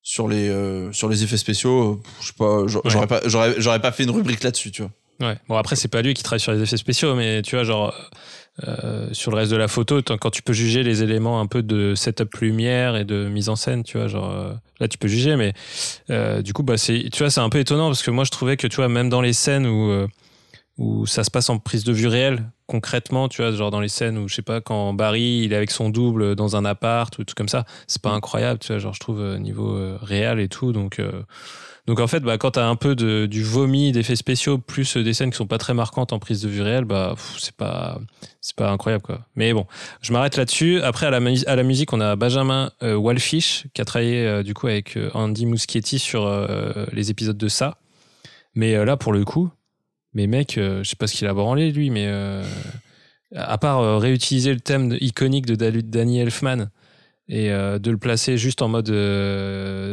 [0.06, 2.68] sur les, euh, sur les effets spéciaux, euh, je sais pas, Ouais.
[2.86, 4.90] j'aurais pas, j'aurais, j'aurais pas fait une rubrique là-dessus, tu vois.
[5.28, 5.38] Ouais.
[5.48, 7.94] Bon, après, c'est pas lui qui travaille sur les effets spéciaux, mais tu vois, genre,
[8.68, 11.62] euh, sur le reste de la photo, quand tu peux juger les éléments un peu
[11.62, 15.08] de setup lumière et de mise en scène, tu vois, genre, euh, là, tu peux
[15.08, 15.54] juger, mais
[16.42, 18.56] du coup, bah, c'est, tu vois, c'est un peu étonnant parce que moi, je trouvais
[18.58, 20.06] que, tu vois, même dans les scènes où,
[20.76, 23.88] où ça se passe en prise de vue réelle, concrètement, tu vois, genre dans les
[23.88, 27.16] scènes où, je sais pas, quand Barry, il est avec son double dans un appart
[27.18, 29.98] ou tout comme ça, c'est pas incroyable, tu vois, genre, je trouve, euh, niveau euh,
[30.02, 30.98] réel et tout, donc.
[30.98, 31.22] euh,
[31.87, 35.12] donc en fait, bah, quand t'as un peu de, du vomi d'effets spéciaux plus des
[35.12, 38.00] scènes qui sont pas très marquantes en prise de vue réelle, bah c'est pas
[38.56, 39.26] pas incroyable quoi.
[39.37, 39.66] Mais bon,
[40.00, 40.80] je m'arrête là-dessus.
[40.80, 44.66] Après à la, à la musique, on a Benjamin euh, qui a travaillé du coup
[44.66, 46.26] avec Andy Muschietti sur
[46.90, 47.76] les épisodes de ça.
[48.54, 49.50] Mais là, pour le coup,
[50.14, 52.42] mais mec, euh, je sais pas ce qu'il a branlé lui, mais euh,
[53.35, 56.68] à part euh, réutiliser le thème de- iconique de Danny Elfman
[57.29, 58.88] et euh, de le placer juste en mode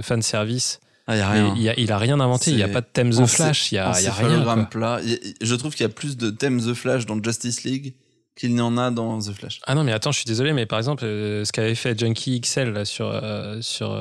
[0.03, 1.55] fan service, Ah, y a mais rien.
[1.57, 2.51] il, a, il a rien inventé.
[2.51, 3.71] Il y a pas de thème The Flash.
[3.71, 4.43] Il y a, y a rien.
[4.43, 4.65] Quoi.
[4.65, 4.99] plat.
[5.41, 7.95] Je trouve qu'il y a plus de thèmes The Flash dans Justice League
[8.35, 9.59] qu'il n'y en a dans The Flash.
[9.65, 12.69] Ah non, mais attends, je suis désolé, mais par exemple, ce qu'avait fait Junkie XL
[12.69, 13.13] là, sur,
[13.61, 13.97] sur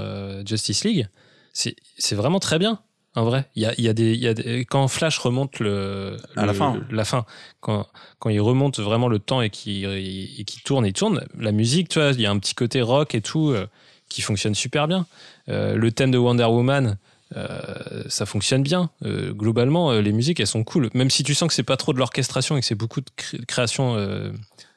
[0.47, 1.09] Justice League,
[1.53, 2.81] c'est vraiment très bien,
[3.16, 3.44] en vrai.
[3.57, 6.46] Il y a, il y a des, y a des- quand Flash remonte le, À
[6.46, 6.75] la fin.
[6.88, 7.25] le- la fin,
[7.61, 7.87] quand,
[8.18, 12.11] quand il remonte vraiment le temps et qu'il tourne et tourne, la musique, tu vois,
[12.11, 13.66] il y a un petit côté rock et tout euh,
[14.09, 15.07] qui fonctionne super bien.
[15.49, 16.96] Euh, le thème de Wonder Woman.
[17.37, 18.90] euh, ça fonctionne bien.
[19.05, 20.90] Globalement, les musiques, elles sont cool.
[20.94, 23.11] Même si tu sens que c'est pas trop de l'orchestration et que c'est beaucoup de
[23.16, 23.94] cré- création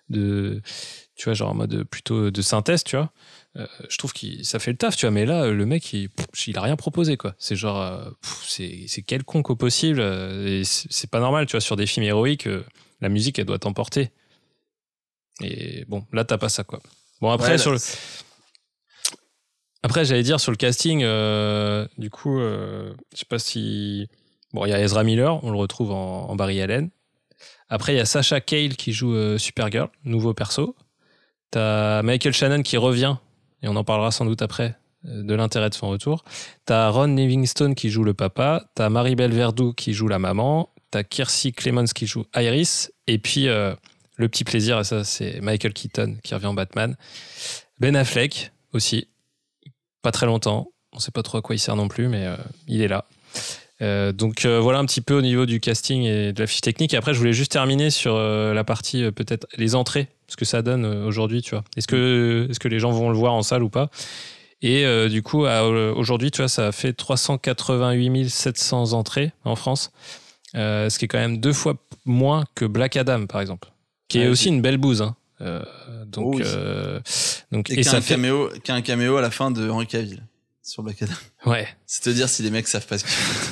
[0.09, 0.61] de,
[1.15, 3.11] tu vois, genre en mode plutôt de synthèse, tu vois.
[3.55, 5.11] Euh, je trouve que ça fait le taf, tu vois.
[5.11, 7.35] Mais là, le mec, il, pff, il a rien proposé, quoi.
[7.37, 8.09] C'est genre, euh,
[8.47, 9.99] c'est quelconque au possible.
[9.99, 12.47] euh, c'est pas normal, tu vois, sur des films héroïques,
[13.01, 14.11] la musique, elle doit t'emporter.
[15.41, 16.81] Et bon, là, t'as pas ça, quoi.
[17.21, 17.77] Bon, après, Ouais, sur le.
[19.83, 20.99] Après, j'allais dire sur le casting,
[21.97, 24.07] du coup, je sais pas si.
[24.53, 26.89] Bon, il y a Ezra Miller, on le retrouve en, en Barry Allen.
[27.69, 30.75] Après, il y a Sacha Cale qui joue Supergirl, nouveau perso.
[31.51, 33.17] T'as Michael Shannon qui revient,
[33.63, 34.75] et on en parlera sans doute après,
[35.07, 36.23] euh, de l'intérêt de son retour.
[36.65, 38.65] T'as Ron Livingstone qui joue le papa.
[38.75, 40.69] T'as Maribel Verdú qui joue la maman.
[40.91, 42.91] T'as Kiersey Clemens qui joue Iris.
[43.07, 43.73] Et puis, euh,
[44.17, 46.95] le petit plaisir, ça, c'est Michael Keaton qui revient en Batman.
[47.79, 49.07] Ben Affleck aussi.
[50.01, 50.67] Pas très longtemps.
[50.91, 52.35] On sait pas trop à quoi il sert non plus, mais euh,
[52.67, 53.05] il est là.
[54.13, 56.93] Donc voilà un petit peu au niveau du casting et de la fiche technique.
[56.93, 60.85] Après, je voulais juste terminer sur la partie peut-être les entrées, ce que ça donne
[60.85, 61.63] euh, aujourd'hui, tu vois.
[61.77, 63.89] Est-ce que, est-ce que les gens vont le voir en salle ou pas?
[64.61, 69.55] Et euh, du coup, à- aujourd'hui, tu vois, ça a fait 388 700 entrées en
[69.55, 69.91] France,
[70.55, 73.69] euh, ce qui est quand même deux fois moins que Black Adam, par exemple,
[74.07, 75.01] qui est Ouais, aussi une belle bouse.
[75.01, 75.15] hein.
[75.41, 75.61] Euh,
[76.05, 76.43] donc, Oh oui.
[76.45, 76.99] euh,
[77.51, 79.67] donc, Et, et, ça un fait, caméo, y a un caméo à la fin de
[79.69, 80.23] Henry Cavill
[80.61, 81.13] sur Black Adam.
[81.47, 81.67] ouais.
[81.85, 83.51] C'est te dire si les mecs savent pas ce qu'ils font.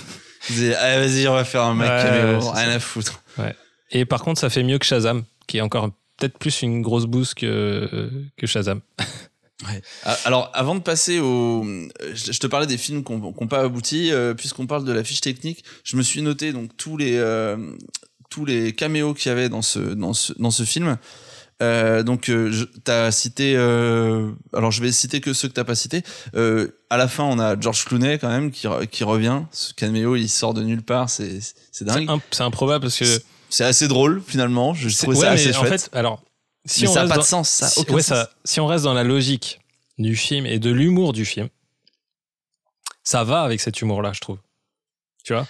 [0.52, 2.72] Ils ah, vas-y, on va faire un mec Ouais, caméo, ouais, rien ça.
[2.76, 3.22] à foutre.
[3.92, 5.90] Et par contre, ça fait mieux que Shazam, qui est encore
[6.22, 8.82] peut-être plus une grosse bouse que, que Shazam.
[10.26, 11.64] Alors, avant de passer au.
[12.14, 14.12] Je te parlais des films qui n'ont pas abouti.
[14.12, 17.58] euh, Puisqu'on parle de la fiche technique, je me suis noté donc tous les, euh,
[18.32, 20.98] tous les caméos qu'il y avait dans ce, dans ce, dans ce film.
[21.62, 23.54] Euh, donc, euh, je- t'as cité.
[23.56, 26.02] euh, alors, je vais citer que ceux que t'as pas cités.
[26.34, 29.44] Euh, à la fin, on a George Clooney quand même qui, qui revient.
[29.52, 31.08] Ce caméo, il sort de nulle part.
[31.12, 31.38] C'est
[31.72, 32.10] c'est dingue.
[32.32, 33.22] c'est improbable parce que.
[33.52, 34.74] C'est assez drôle finalement.
[34.74, 35.82] Je c'est- trouve ouais, ça assez mais en chouette.
[35.84, 36.24] fait, alors.
[36.66, 37.50] Si mais on ça n'a reste pas dans- de sens.
[37.50, 38.18] Ça si, aucun ouais, sens.
[38.18, 39.60] ça- si on reste dans la logique
[40.00, 41.50] du film et de l'humour du film,
[43.04, 44.38] ça va avec cet humour-là, je trouve.
[45.24, 45.48] Tu vois?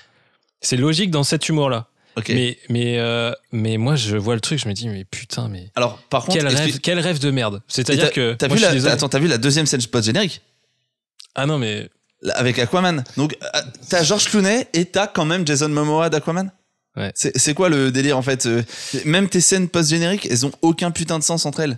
[0.62, 1.88] C'est logique dans cet humour-là.
[2.18, 2.30] Ok.
[2.30, 5.72] Mais, mais, euh, mais moi, je vois le truc, je me dis, mais putain, mais.
[5.76, 7.62] Alors, par contre, Quel rêve, que- quel rêve de merde.
[7.68, 8.34] C'est-à-dire que.
[8.34, 10.42] T'as moi, vu la, attends, t'as vu la deuxième scène post générique?
[11.36, 11.90] Ah non, mais.
[12.36, 13.04] avec Aquaman.
[13.18, 16.52] Donc euh, t'as George Clooney et t'as quand même Jason Momoa d'Aquaman?
[16.98, 17.12] Ouais.
[17.16, 18.64] C'est quoi le délire en fait euh,
[19.06, 21.78] Même tes scènes post génériques, elles ont aucun putain de sens entre elles.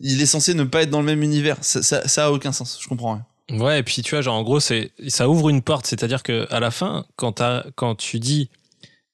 [0.00, 1.58] Il est censé ne pas être dans le même univers.
[1.60, 2.78] Ça, ça, ça a aucun sens.
[2.80, 3.26] Je comprends rien.
[3.50, 6.46] Ouais, et puis tu vois, genre en gros, c'est ça ouvre une porte, c'est-à-dire que
[6.50, 8.50] à la fin, quand, tu dis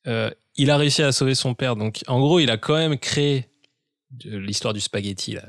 [0.07, 2.99] euh, il a réussi à sauver son père, donc en gros, il a quand même
[2.99, 3.49] créé
[4.25, 5.43] l'histoire du spaghetti là.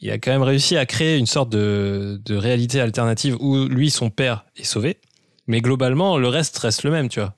[0.00, 3.90] Il a quand même réussi à créer une sorte de, de réalité alternative où lui,
[3.90, 4.98] son père, est sauvé,
[5.46, 7.34] mais globalement, le reste reste le même, tu vois.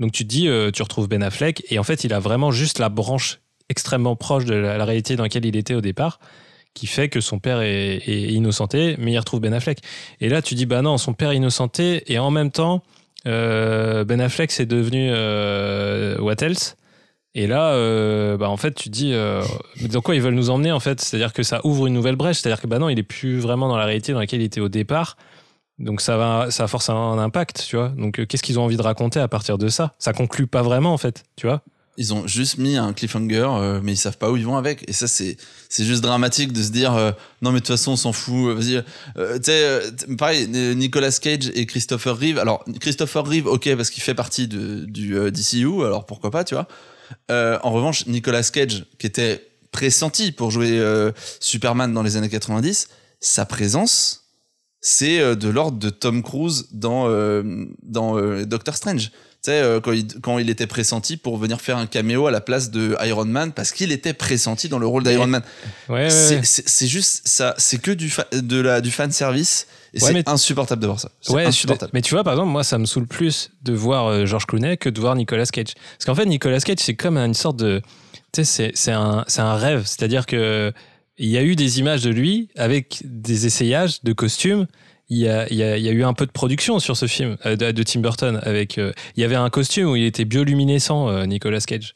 [0.00, 2.50] Donc tu te dis, euh, tu retrouves Ben Affleck, et en fait, il a vraiment
[2.50, 6.18] juste la branche extrêmement proche de la, réalité dans laquelle il était au départ,
[6.74, 9.78] qui fait que son père est, innocenté, mais il retrouve Ben Affleck.
[10.20, 12.82] Et là, tu dis, bah non, son père est innocenté, et en même temps,
[13.26, 16.76] euh, Ben Affleck, c'est devenu euh, What else?
[17.34, 19.42] Et là, euh, bah en fait, tu te dis, euh,
[19.92, 21.00] dans quoi ils veulent nous emmener, en fait?
[21.00, 23.68] C'est-à-dire que ça ouvre une nouvelle brèche, c'est-à-dire que bah non, il est plus vraiment
[23.68, 25.16] dans la réalité dans laquelle il était au départ.
[25.80, 27.88] Donc ça va, ça a forcément un impact, tu vois.
[27.88, 29.94] Donc euh, qu'est-ce qu'ils ont envie de raconter à partir de ça?
[29.98, 31.62] Ça conclut pas vraiment, en fait, tu vois.
[31.96, 34.88] Ils ont juste mis un cliffhanger, euh, mais ils savent pas où ils vont avec.
[34.88, 35.38] Et ça, c'est
[35.70, 38.54] c'est juste dramatique de se dire euh, non, mais de toute façon, on s'en fout.
[38.54, 38.82] Vas-y,
[39.16, 39.80] tu sais,
[40.18, 42.38] pareil, Nicolas Cage et Christopher Reeve.
[42.38, 46.68] Alors Christopher Reeve, ok, parce qu'il fait partie du DCU, alors pourquoi pas, tu vois.
[47.30, 50.82] En revanche, Nicolas Cage, qui était pressenti pour jouer
[51.40, 52.88] Superman dans les années 90,
[53.20, 54.29] sa présence,
[54.80, 57.42] c'est euh, de l'ordre de Tom Cruise dans, euh,
[57.82, 59.10] dans euh, Doctor Strange.
[59.42, 62.30] Tu sais, euh, quand, il, quand il était pressenti pour venir faire un caméo à
[62.30, 65.42] la place de Iron Man, parce qu'il était pressenti dans le rôle d'Iron Man.
[65.88, 66.40] Ouais, ouais, C'est- ouais.
[66.44, 70.12] C'est c'est juste ça, c'est que du, fa- de la, du fan service, et Ouais,
[70.12, 71.10] c'est insupportable de voir ça.
[71.22, 71.90] C'est insupportable.
[71.94, 74.88] mais tu vois, par exemple, moi, ça me saoule plus de voir George Clooney que
[74.90, 75.72] de voir Nicolas Cage.
[75.96, 77.80] Parce qu'en fait, Nicolas Cage, c'est comme une sorte de.
[78.32, 79.84] Tu sais, c'est- c'est un, c'est un rêve.
[79.86, 80.70] C'est-à-dire que
[81.20, 84.66] il y a eu des images de lui avec des essayages de costumes.
[85.08, 86.96] Il y, a, il, y a, il y a eu un peu de production sur
[86.96, 88.38] ce film euh, de, de Tim Burton.
[88.42, 91.94] Avec, euh, il y avait un costume où il était bioluminescent, euh, Nicolas Cage.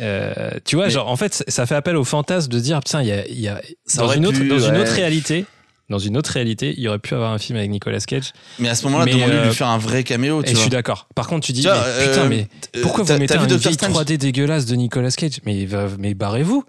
[0.00, 3.02] Euh, tu vois, Mais- genre, en fait, ça- fait appel au fantasme de dire, putain,
[3.02, 4.80] il y a, il y a Ça dans, une autre, pu, dans une ouais.
[4.82, 5.46] autre réalité,
[5.90, 8.32] dans une autre réalité, il y aurait pu avoir un film avec Nicolas Cage.
[8.60, 10.70] Mais à ce moment-là, demande-lui de euh, lui faire un vrai caméo, Et je suis
[10.70, 11.08] d'accord.
[11.16, 12.48] Par contre, tu dis, Tu vois, mais, putain, euh, mais
[12.82, 15.40] pourquoi vous mettez une vieille Strange 3D dégueulasse de Nicolas Cage?
[15.44, 16.64] Mais barrez-vous.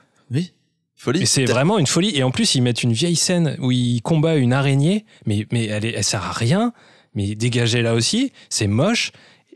[1.01, 1.25] Folie.
[1.25, 2.11] C'est vraiment une folie.
[2.15, 5.65] Et en plus, ils mettent une vieille scène où il combat une araignée, mais, mais
[5.65, 6.73] elle, est, elle sert à rien.
[7.15, 9.11] Mais dégagez là aussi, c'est moche.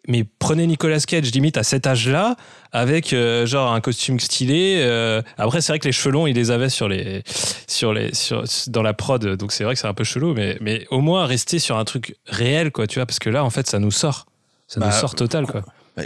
[0.08, 2.36] Mais prenez Nicolas Cage limite à cet âge-là,
[2.73, 4.75] avec euh, genre un costume stylé.
[4.79, 7.23] euh, Après, c'est vrai que les cheveux longs, il les avait sur les,
[7.67, 10.34] sur les, sur, dans la prod, donc c'est vrai que c'est un peu chelou.
[10.34, 13.45] Mais, mais au moins rester sur un truc réel, quoi, tu vois, parce que là,
[13.45, 14.25] en fait, ça nous sort.
[14.67, 15.63] Ça Bah, nous sort total, quoi.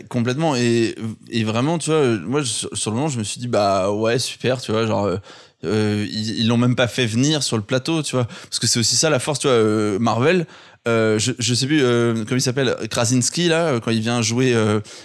[0.10, 0.56] Complètement.
[0.56, 0.96] Et,
[1.30, 4.20] et vraiment tu vois euh, moi sur, le moment je me suis dit bah ouais
[4.20, 5.18] super tu vois genre euh,
[5.64, 8.26] euh, ils l'ont même pas fait venir sur le plateau tu vois.
[8.26, 10.46] Parce que c'est aussi ça la force tu vois Marvel.
[10.86, 14.56] Je, sais plus comment il s'appelle Krasinski là quand il vient jouer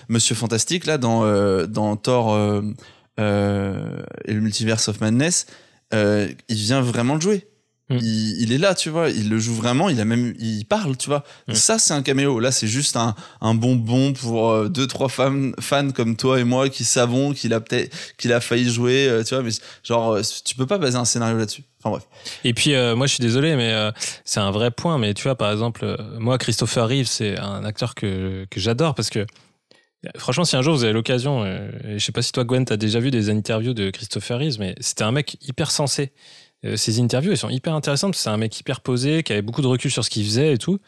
[0.08, 1.22] Monsieur Fantastique là dans
[1.66, 2.36] dans Thor
[3.18, 5.46] et le Multiverse of Madness
[5.92, 7.46] il vient vraiment le jouer
[7.92, 7.98] Mm.
[8.02, 10.96] il, il est là tu vois il le joue vraiment il a même il parle
[10.96, 11.54] tu vois Mm.
[11.54, 15.50] ça c'est un caméo là c'est juste un un bonbon pour euh, deux trois fans
[15.60, 19.22] fans comme toi et moi qui savons qu'il a peut-être qu'il a failli jouer euh,
[19.24, 19.50] tu vois mais
[19.82, 22.02] genre euh, tu peux pas baser un scénario là-dessus enfin bref
[22.44, 23.90] Et puis, euh, moi, je suis désolé, mais euh,
[24.24, 24.98] c'est un vrai point.
[24.98, 28.94] Mais tu vois, par exemple, euh, moi, Christopher Reeve, c'est un acteur que, que j'adore
[28.94, 29.26] parce que,
[30.16, 31.44] franchement, si un jour vous avez l'occasion,
[31.84, 34.76] je sais pas si toi, Gwen, t'as déjà vu des interviews de Christopher Reeve, mais
[34.80, 36.12] c'était un mec hyper sensé.
[36.64, 38.14] Euh, Ses interviews, elles sont hyper intéressantes.
[38.14, 40.58] C'est un mec hyper posé, qui avait beaucoup de recul sur ce qu'il faisait et
[40.58, 40.78] tout.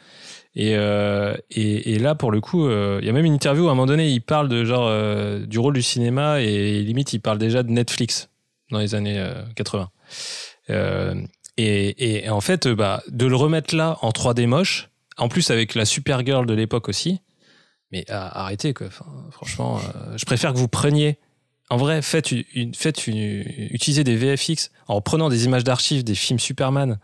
[0.57, 3.69] Et, euh, et, là, pour le coup, euh, il y a même une interview où
[3.69, 7.13] à un moment donné, il parle de genre euh, du rôle du cinéma et limite,
[7.13, 8.29] il parle déjà de Netflix
[8.71, 9.91] dans les années euh, 80.
[10.71, 11.15] Euh,
[11.57, 15.75] et, en fait, euh, bah, de le remettre là en 3D moche, en plus avec
[15.75, 17.21] la Supergirl de l'époque aussi,
[17.93, 18.89] mais ah, arrêtez quoi.
[19.31, 21.19] Franchement, euh, je préfère que vous preniez.
[21.75, 27.01] En vrai, faites utilisez des VFX en prenant des images d'archives des films Superman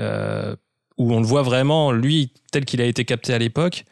[0.00, 0.56] euh,
[0.98, 3.84] où on le voit vraiment lui tel qu'il a été capté à l'époque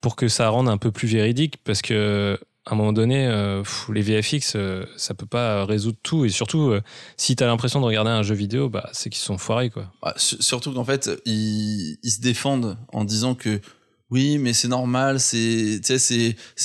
[0.00, 3.62] pour que ça rende un peu plus véridique parce que à un moment donné, euh,
[3.92, 6.24] les VFX, euh, ça peut pas résoudre tout.
[6.24, 6.80] Et surtout, euh,
[7.16, 9.92] si t'as l'impression de regarder un jeu vidéo, bah, c'est qu'ils sont foirés, quoi.
[10.02, 13.60] Ah, su- surtout qu'en fait ils se défendent en disant que
[14.12, 15.80] oui mais c'est normal c'est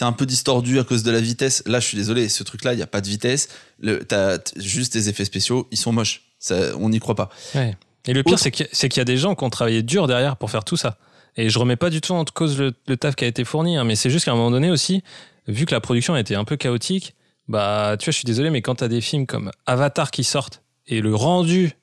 [0.02, 2.74] un peu distordu à cause de la vitesse là je suis désolé ce truc là
[2.74, 6.22] il y a pas de vitesse le t'as juste des effets spéciaux ils sont moches
[6.40, 7.76] ça on n'y croit pas Ouais.
[8.10, 10.38] Et le pire, c'est qu'il y, a- y des gens qui ont travaillé dur derrière
[10.38, 10.98] pour faire tout ça.
[11.36, 13.76] Et je remets pas du tout en cause le, le taf qui a été fourni,
[13.76, 15.04] hein, mais c'est juste qu'à un moment donné aussi,
[15.50, 17.16] vu que la production a été un peu chaotique,
[17.50, 20.62] bah, tu vois, je suis désolé, mais quand t'as des films comme Avatar qui sortent
[20.88, 21.74] et le rendu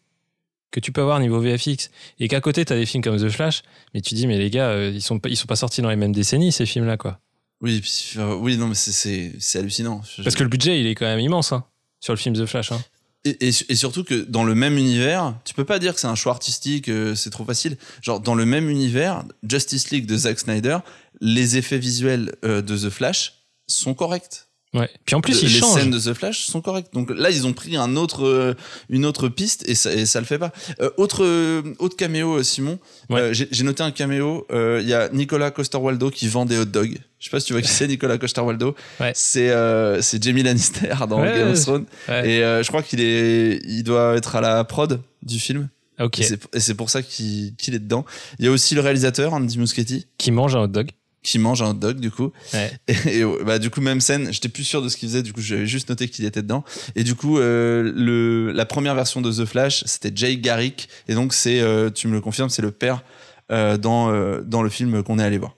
[0.74, 3.62] que tu peux avoir niveau VFX et qu'à côté t'as des films comme The Flash,
[3.94, 5.88] mais tu dis, mais les gars, euh, ils sont pas, ils sont pas sortis dans
[5.90, 7.20] les mêmes décennies, ces films-là, quoi.
[7.60, 11.06] oui puis, euh, oui non mais c'est hallucinant Parce que le budget, il est quand
[11.06, 11.64] même immense, hein,
[12.00, 12.82] sur le film The Flash, hein.
[13.26, 16.08] Et, et, et surtout que dans le même univers, tu peux pas dire que c'est
[16.08, 17.78] un choix artistique, euh, c'est trop facile.
[18.02, 20.78] Genre, dans le même univers, Justice League de Zack Snyder,
[21.22, 24.48] les effets visuels euh, de The Flash sont corrects.
[24.74, 24.90] Ouais.
[25.06, 25.78] Puis en plus, De- ils les changent.
[25.80, 26.92] scènes de The Flash sont correctes.
[26.92, 28.54] Donc là, ils ont pris un autre, euh,
[28.90, 30.52] une autre piste et ça, et ça le fait pas.
[30.80, 32.78] Euh, autre, euh, autre caméo, Simon.
[33.08, 33.20] Ouais.
[33.20, 34.46] Euh, J'ai noté un caméo.
[34.52, 36.98] euh, Il y a Nicolas Coster-Waldau qui vend des hot dogs.
[37.20, 38.74] Je sais pas si tu vois qui c'est, Nicolas Coster-Waldau.
[39.00, 39.12] Ouais.
[39.14, 41.86] C'est euh, c'est Jamie Lannister dans Game of Thrones.
[42.08, 42.28] Ouais.
[42.28, 45.68] Et je crois qu'il est, il doit être à la prod du film.
[46.00, 46.18] Ok.
[46.18, 46.24] Et
[46.58, 48.04] c'est- pour ça qu'il qu'il est dedans.
[48.40, 50.90] Il y a aussi le réalisateur, Andy Muschietti, Qui mange un hot dog.
[51.24, 52.30] Qui mange un hot dog, du coup.
[52.52, 52.70] Ouais.
[52.86, 55.32] Et, et, bah, du coup, même scène, j'étais plus sûr de ce qu'il faisait, du
[55.32, 56.62] coup, j'avais juste noté qu'il était dedans.
[56.94, 60.88] Et du coup, euh, le, la première version de The Flash, c'était Jay Garrick.
[61.08, 63.02] Et donc, c'est, euh, tu me le confirmes, c'est le père
[63.50, 65.56] euh, dans, dans le film qu'on est allé voir.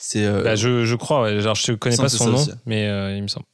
[0.00, 1.40] C'est Bah, je, je crois, ouais.
[1.40, 2.50] genre je connais pas son nom, aussi.
[2.66, 3.46] mais il me semble.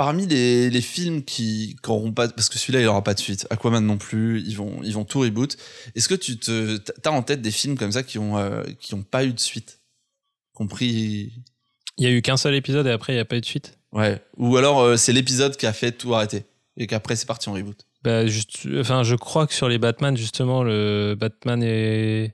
[0.00, 3.46] Parmi les, les films qui n'auront pas parce que celui-là il aura pas de suite.
[3.50, 5.58] Aquaman non plus ils vont ils vont tout reboot.
[5.94, 8.94] Est-ce que tu te t'as en tête des films comme ça qui ont euh, qui
[8.94, 9.82] ont pas eu de suite?
[10.54, 11.34] Compris?
[11.98, 13.44] Il y a eu qu'un seul épisode et après il n'y a pas eu de
[13.44, 13.76] suite?
[13.92, 14.22] ouais.
[14.38, 16.44] Ou alors euh, c'est l'épisode qui a fait tout arrêter
[16.78, 17.84] et qu'après c'est parti en reboot.
[18.02, 22.32] Bah, juste, enfin, je crois que sur les Batman, justement, le Batman et.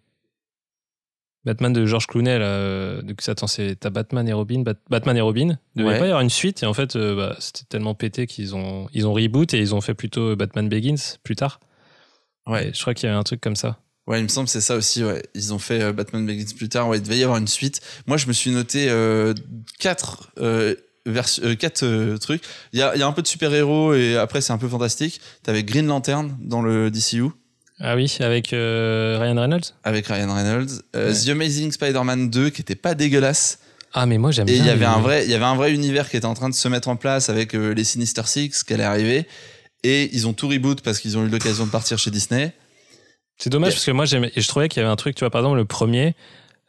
[1.46, 4.74] Batman de George Clooney, là, euh, donc ça, attends, c'est t'as Batman et Robin, Bat-
[4.90, 5.58] Batman et Robin.
[5.76, 5.98] Il devait Ouais.
[5.98, 8.88] pas y avoir une suite, et en fait, euh, bah, c'était tellement pété qu'ils ont,
[8.92, 11.60] ils ont reboot et ils ont fait plutôt Batman Begins plus tard.
[12.46, 12.68] Ouais.
[12.68, 13.78] Et je crois qu'il y avait un truc comme ça.
[14.06, 15.02] Ouais, il me semble que c'est ça aussi.
[15.02, 16.88] Ouais, ils ont fait euh, Batman Begins plus tard.
[16.88, 17.80] Ouais, il devait y avoir une suite.
[18.06, 19.34] Moi, je me suis noté euh,
[19.80, 20.74] quatre euh,
[21.06, 22.42] vers- euh, quatre euh, trucs.
[22.72, 24.68] Il y a, y a un peu de super héros et après c'est un peu
[24.68, 25.20] fantastique.
[25.42, 27.24] T'avais Green Lantern dans le DCU
[27.80, 29.64] Ah oui, avec euh, Ryan Reynolds.
[29.84, 30.82] avec Ryan Reynolds.
[30.94, 31.18] Euh, Ouais.
[31.24, 33.58] The Amazing Spider-Man 2 qui était pas dégueulasse.
[33.92, 34.62] Ah mais moi j'aime Et bien.
[34.62, 36.48] il y avait un vrai, il y avait un vrai univers qui était en train
[36.48, 39.26] de se mettre en place avec euh, les Sinister Six qui allait arriver.
[39.84, 42.52] Et ils ont tout reboot parce qu'ils ont eu l'occasion de partir chez Disney.
[43.38, 43.76] C'est dommage Yeah.
[43.76, 45.42] parce que moi j'aimais et je trouvais qu'il y avait un truc, tu vois, par
[45.42, 46.14] exemple le premier.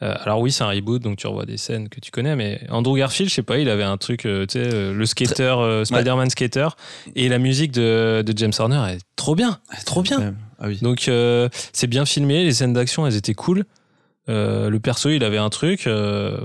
[0.03, 2.61] Euh, alors oui, c'est un reboot, donc tu revois des scènes que tu connais, mais
[2.69, 5.55] Andrew Garfield, je sais pas, il avait un truc, euh, tu sais, euh, le skater,
[5.85, 6.67] Spider-Man skater,
[7.15, 10.35] et la musique de, de James Horner est trop bien, trop bien.
[10.59, 10.79] Ah oui.
[10.81, 11.09] Donc
[11.73, 13.65] c'est bien filmé, les scènes d'action elles étaient cool.
[14.27, 15.87] Le perso il avait un truc,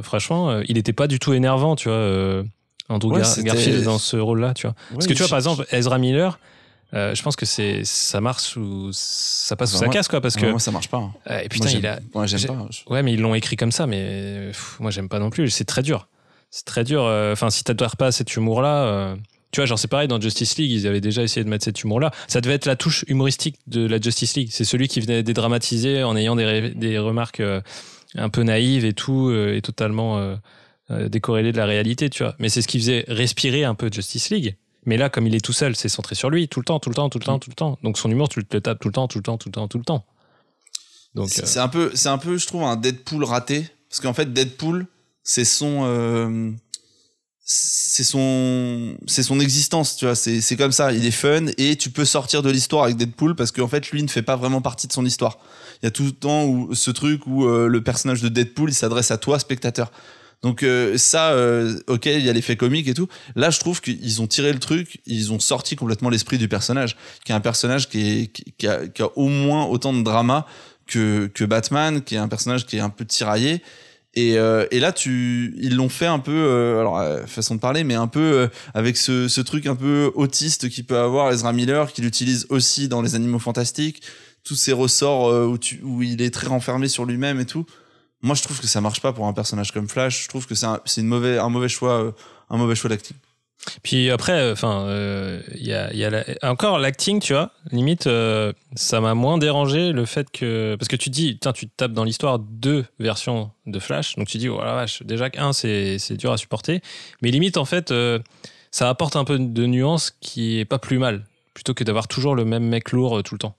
[0.03, 2.43] franchement, il était pas du tout énervant, tu vois.
[2.89, 4.75] Andrew Ouais, Gar- c'était- Garfield dans ce rôle-là, tu vois.
[4.93, 6.39] Parce que tu vois, par exemple, Ezra Miller,
[6.95, 10.21] euh, je pense que c'est ça marche ou ça passe ou ça moi- casse quoi,
[10.21, 10.99] parce que moi ça marche pas.
[10.99, 11.13] hein.
[11.31, 12.67] euh, et putain Moi, il j'aime- a Moi j'aime j'ai- pas.
[12.71, 15.49] Je- ouais mais ils l'ont écrit comme ça, mais pff, moi j'aime pas non plus.
[15.51, 16.09] C'est très dur,
[16.51, 17.05] c'est très dur.
[17.05, 19.15] euh, Enfin si t'adores pas cet humour-là.
[19.53, 21.83] tu vois, genre c'est pareil dans Justice League, ils avaient déjà essayé de mettre cet
[21.83, 22.11] humour-là.
[22.27, 24.49] Ça devait être la touche humoristique de la Justice League.
[24.51, 27.43] C'est celui qui venait dédramatiser en ayant des, des remarques
[28.15, 30.37] un peu naïves et tout, et totalement
[30.91, 32.35] décorrélées de la réalité, tu vois.
[32.39, 34.57] Mais c'est ce qui faisait respirer un peu Justice League.
[34.85, 36.91] Mais là, comme il est tout seul, c'est centré sur lui, tout le temps, tout
[36.91, 37.79] le temps, tout le temps, tout le temps.
[37.83, 39.69] Donc son humour, tu le tapes tout le temps, tout le temps, tout le temps,
[39.69, 40.05] tout le temps.
[41.15, 43.67] Donc, C'est euh, un peu, c'est un peu, je trouve, un Deadpool raté.
[43.89, 44.87] Parce qu'en fait, Deadpool,
[45.23, 46.51] c'est son, euh,
[47.45, 50.15] c'est son, c'est son existence, tu vois.
[50.15, 50.93] C'est, c'est comme ça.
[50.93, 54.03] Il est fun et tu peux sortir de l'histoire avec Deadpool parce qu'en fait, lui
[54.03, 55.39] ne fait pas vraiment partie de son histoire.
[55.83, 58.71] Il y a tout le temps où ce truc où euh, le personnage de Deadpool,
[58.71, 59.93] il s'adresse à toi, spectateur.
[60.43, 63.09] Donc euh, ça, euh, ok, il y a l'effet comique et tout.
[63.37, 66.97] Là, je trouve qu'ils ont tiré le truc, ils ont sorti complètement l'esprit du personnage,
[67.25, 70.47] qui est un personnage qui, est, qui, a, qui a au moins autant de drama
[70.87, 73.63] que, que Batman, qui est un personnage qui est un peu tiraillé.
[74.15, 77.61] Et, euh, et là, tu, ils l'ont fait un peu, euh, alors euh, façon de
[77.61, 81.33] parler, mais un peu euh, avec ce, ce truc un peu autiste qui peut avoir
[81.33, 84.03] Ezra Miller, qui l'utilise aussi dans les Animaux Fantastiques,
[84.45, 87.65] tous ces ressorts où, tu, où il est très renfermé sur lui-même et tout.
[88.23, 90.25] Moi, je trouve que ça marche pas pour un personnage comme Flash.
[90.25, 92.13] Je trouve que c'est un, une mauvais, un mauvais choix, euh,
[92.51, 93.17] un mauvais choix d'acting.
[93.83, 94.87] Puis après, enfin,
[95.55, 97.53] il il y a encore l'acting, tu vois.
[97.71, 101.69] Limite, euh, ça m'a moins dérangé le fait que parce que tu dis, putain, tu
[101.69, 105.31] te tapes dans l'histoire deux versions de Flash, donc tu dis, oh la vache, déjà
[105.31, 106.81] qu'un c'est dur à supporter,
[107.23, 108.19] mais limite en fait, euh,
[108.71, 112.35] ça apporte un peu de nuance qui est pas plus mal, plutôt que d'avoir toujours
[112.35, 113.57] le même mec lourd euh, tout le temps.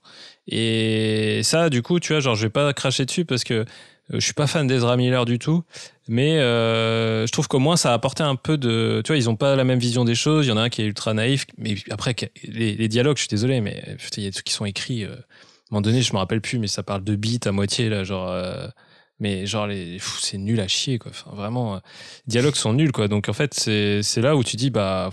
[0.47, 3.65] Et ça, du coup, tu vois, genre, je vais pas cracher dessus parce que euh,
[4.09, 5.63] je suis pas fan d'Ezra Miller du tout,
[6.07, 9.01] mais euh, je trouve qu'au moins ça a apporté un peu de.
[9.03, 10.45] Tu vois, ils ont pas la même vision des choses.
[10.45, 13.29] Il y en a un qui est ultra naïf, mais après, les, dialogues, je suis
[13.29, 13.83] désolé, mais
[14.17, 15.03] il y a des trucs qui sont écrits.
[15.05, 17.51] euh, à un moment donné, je me rappelle plus, mais ça parle de beats à
[17.51, 18.29] moitié, là, genre.
[18.29, 18.67] euh,
[19.19, 19.67] mais genre,
[20.19, 21.11] c'est nul à chier, quoi.
[21.11, 21.79] Enfin, vraiment, euh,
[22.27, 23.07] dialogues sont nuls, quoi.
[23.07, 25.09] Donc, en fait, c'est là où tu dis, bah,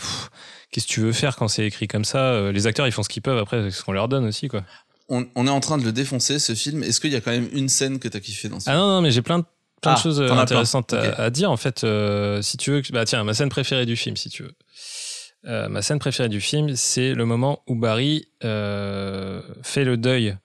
[0.71, 3.03] qu'est-ce que tu veux faire quand c'est écrit comme ça Euh, Les acteurs, ils font
[3.03, 4.63] ce qu'ils peuvent après, avec ce qu'on leur donne aussi, quoi.
[5.11, 6.83] On, on est en train de le défoncer, ce film.
[6.83, 8.87] Est-ce qu'il y a quand même une scène que t'as kiffé dans ce Ah non,
[8.89, 9.45] non, mais j'ai plein de,
[9.83, 10.39] plein de Ah, choses euh, plein.
[10.39, 11.85] intéressantes à- dire, en fait.
[11.85, 14.55] euh, si tu veux, bah tiens, ma scène préférée du film, si tu veux.
[15.47, 20.37] Euh, ma scène préférée du film, c'est le moment où Barry euh, fait le deuil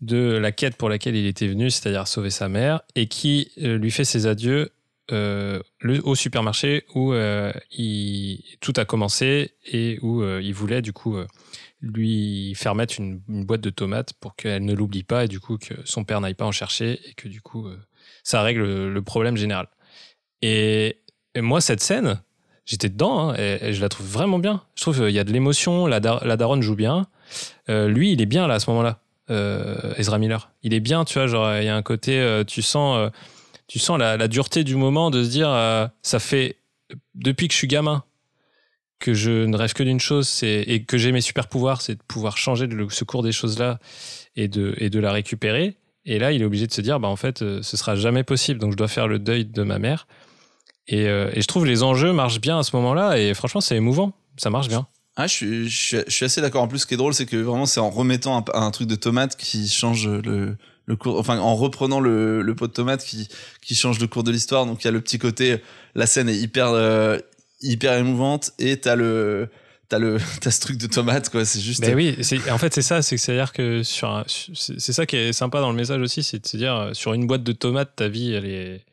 [0.00, 3.78] de la quête pour laquelle il était venu, c'est-à-dire sauver sa mère, et qui euh,
[3.78, 4.70] lui fait ses adieux
[5.12, 10.80] euh, le, au supermarché où euh, il, tout a commencé et où euh, il voulait
[10.82, 11.26] du coup euh,
[11.82, 15.58] lui faire mettre une, boîte de tomates pour qu'elle ne l'oublie pas et du coup
[15.58, 17.76] que son père n'aille pas en chercher et que du coup euh,
[18.22, 19.68] ça règle le, problème général.
[20.40, 20.98] Et,
[21.36, 22.20] moi, cette scène,
[22.66, 24.62] j'étais dedans hein, et, je la trouve vraiment bien.
[24.74, 27.06] Je trouve qu'il y a de l'émotion, la, la daronne joue bien.
[27.68, 30.50] Euh, lui, il est bien là à ce moment-là, euh, Ezra Miller.
[30.62, 33.10] Il est bien, tu vois, genre, il y a un côté, euh, tu sens, euh,
[33.66, 36.56] tu sens la, la dureté du moment de se dire, euh, ça fait
[37.14, 38.04] depuis que je suis gamin
[39.02, 42.02] que je ne rêve que d'une chose, et que j'ai mes super pouvoirs, c'est de
[42.06, 43.78] pouvoir changer le, ce cours des choses là
[44.36, 45.76] et de et de la récupérer.
[46.04, 48.24] Et là, il est obligé de se dire, bah en fait, euh, ce sera jamais
[48.24, 50.06] possible, donc je dois faire le deuil de ma mère.
[50.88, 53.76] Et, euh, et je trouve les enjeux marchent bien à ce moment-là, et franchement, c'est
[53.76, 54.86] émouvant, ça marche bien.
[55.16, 56.62] Ah, je suis, assez d'accord.
[56.62, 58.88] En plus, ce qui est drôle, c'est que vraiment, c'est en remettant un, un truc
[58.88, 60.56] de tomate qui change le,
[60.86, 63.28] le cours, enfin, en reprenant le, le pot de tomate qui,
[63.60, 64.64] qui change le cours de l'histoire.
[64.66, 65.58] Donc, il y a le petit côté,
[65.94, 67.18] la scène est hyper, euh,
[67.62, 69.48] hyper émouvante et t'as le,
[69.88, 72.72] t'as le t'as ce truc de tomate quoi c'est juste Ben oui, c'est- en fait
[72.74, 75.76] c'est ça, c'est que c'est-à-dire que sur c'est c'est ça qui est sympa dans le
[75.76, 78.46] message aussi, c'est de se dire euh, sur une boîte de tomates, ta vie elle
[78.46, 78.84] est,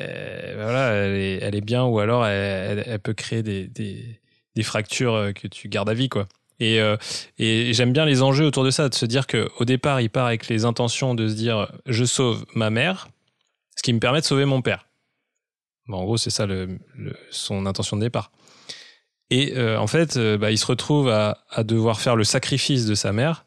[0.00, 4.20] euh, voilà, elle est, elle est bien ou alors elle peut créer des, des,
[4.54, 6.28] des fractures euh, que tu gardes à vie quoi.
[6.60, 6.96] Et, euh,
[7.38, 10.10] et j'aime bien les enjeux autour de ça, de se dire que au départ il
[10.10, 13.08] part avec les intentions de se dire je sauve ma mère,
[13.76, 14.87] ce qui me permet de sauver mon père.
[15.88, 18.30] Bon, en gros c'est ça le, le- son intention de départ.
[19.30, 22.86] Et euh, en fait, euh, bah, il se retrouve à, à devoir faire le sacrifice
[22.86, 23.44] de sa mère.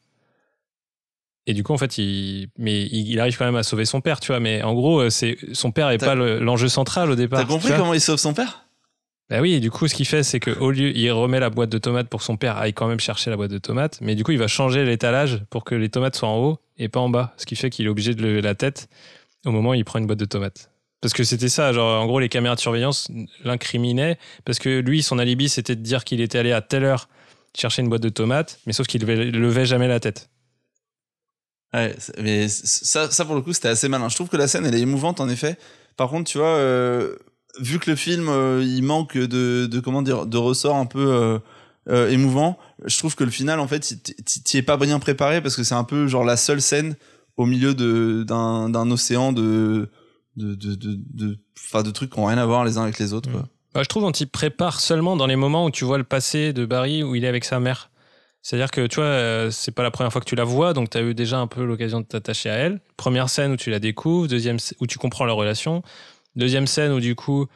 [1.47, 4.19] Et du coup, en fait, il, mais il, arrive quand même à sauver son père,
[4.19, 4.39] tu vois.
[4.39, 7.39] Mais en gros, euh, c'est son père n'est pas le- l'enjeu central au départ.
[7.39, 8.65] t'as compris comment il sauve son père?
[9.29, 11.69] Bah oui, et du coup, ce qu'il fait, c'est qu'au lieu, il remet la boîte
[11.69, 13.97] de tomates pour que son père aille quand même chercher la boîte de tomates.
[14.01, 16.89] Mais du coup, il va changer l'étalage pour que les tomates soient en haut et
[16.89, 17.33] pas en bas.
[17.37, 18.87] Ce qui fait qu'il est obligé de lever la tête
[19.45, 20.70] au moment où il prend une boîte de tomates.
[21.01, 23.09] Parce que c'était ça, genre, en gros, les caméras de surveillance
[23.43, 24.17] l'incriminaient.
[24.45, 27.09] Parce que lui, son alibi, c'était de dire qu'il était allé à telle heure
[27.57, 30.29] chercher une boîte de tomates, mais sauf qu'il levait, levait jamais la tête.
[31.73, 34.09] Ouais, mais ça, pour le coup, c'était assez malin.
[34.09, 35.57] Je trouve que la scène, elle est émouvante, en effet.
[35.97, 37.15] Par contre, tu vois, euh,
[37.59, 41.07] vu que le film, euh, il manque de, de comment dire, de ressorts un peu
[41.13, 41.39] euh,
[41.89, 43.95] euh, émouvants, je trouve que le final, en fait,
[44.25, 46.95] t'y es pas bien préparé parce que c'est un peu genre la seule scène
[47.37, 49.89] au milieu d'un océan de
[50.37, 52.99] de de de de, enfin, de trucs qui ont rien à voir les uns avec
[52.99, 53.31] les autres.
[53.31, 53.47] Quoi.
[53.73, 56.53] Bah, je trouve qu'on t'y prépare seulement dans les moments où tu vois le passé
[56.53, 57.89] de Barry où il est avec sa mère.
[58.41, 60.89] C'est-à-dire que tu vois, euh, c'est pas la première fois que tu la vois, donc
[60.89, 62.81] tu as eu déjà un peu l'occasion de t'attacher à elle.
[62.97, 65.83] Première scène où tu la découvres, deuxième où tu comprends leur relation,
[66.35, 67.47] deuxième scène où du coup,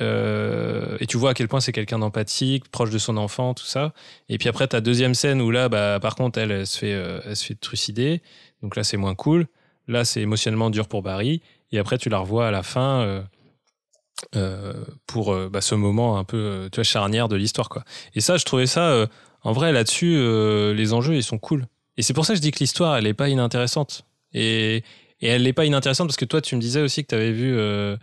[0.00, 3.64] euh, et tu vois à quel point c'est quelqu'un d'empathique, proche de son enfant, tout
[3.64, 3.92] ça.
[4.28, 6.94] Et puis après, ta deuxième scène où là, bah, par contre, elle, elle se fait,
[6.94, 8.20] euh, elle se fait trucider,
[8.60, 9.46] donc là c'est moins cool.
[9.86, 11.42] Là, c'est émotionnellement dur pour Barry.
[11.74, 13.00] Et après, tu la revois à la fin.
[13.02, 13.22] euh,
[14.36, 14.72] euh,
[15.06, 17.84] pour euh, bah, ce moment un peu tu vois, charnière de l'histoire quoi.
[18.14, 19.06] Et ça, je trouvais ça
[19.42, 20.14] en vrai là-dessus
[20.74, 21.66] les enjeux ils sont cool.
[21.96, 24.04] Et c'est pour ça que je dis que l'histoire elle est pas inintéressante.
[24.32, 24.76] Et,
[25.20, 27.32] et elle n'est pas inintéressante parce que toi tu me disais aussi que tu avais
[27.32, 27.96] vu euh,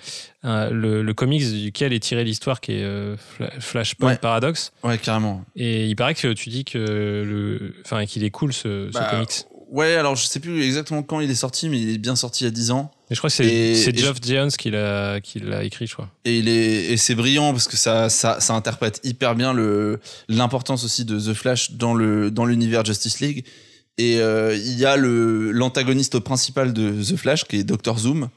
[0.44, 4.18] un- le, le comics duquel est tirée l'histoire qui est euh, Fla- Flashpoint Ouais.
[4.18, 4.74] Paradox.
[4.84, 5.44] Ouais, carrément.
[5.56, 9.46] Et il paraît que tu dis que enfin qu'il est cool ce, ce Bah, comics.
[9.72, 12.44] Ouais, alors je sais plus exactement quand il est sorti, mais il est bien sorti
[12.44, 12.92] il y a 10 ans.
[13.10, 16.10] Et je crois que c'est Geoff Jones qui l'a qui l'a écrit je crois.
[16.26, 20.02] Et il est et c'est brillant parce que ça ça ça interprète hyper bien le
[20.28, 23.46] l'importance aussi de The Flash dans le dans l'univers Justice League.
[23.98, 28.28] Et euh, il y a le l'antagoniste principal de The Flash qui est Dr Zoom.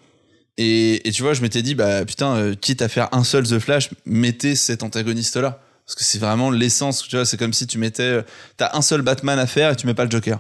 [0.57, 3.45] Et, et tu vois, je m'étais dit bah putain, euh, quitte à faire un seul
[3.45, 7.03] The Flash, mettez cet antagoniste là parce que c'est vraiment l'essence.
[7.03, 8.23] Tu vois, c'est comme si tu mettais euh,
[8.57, 10.39] t'as un seul Batman à faire et tu mets pas le Joker.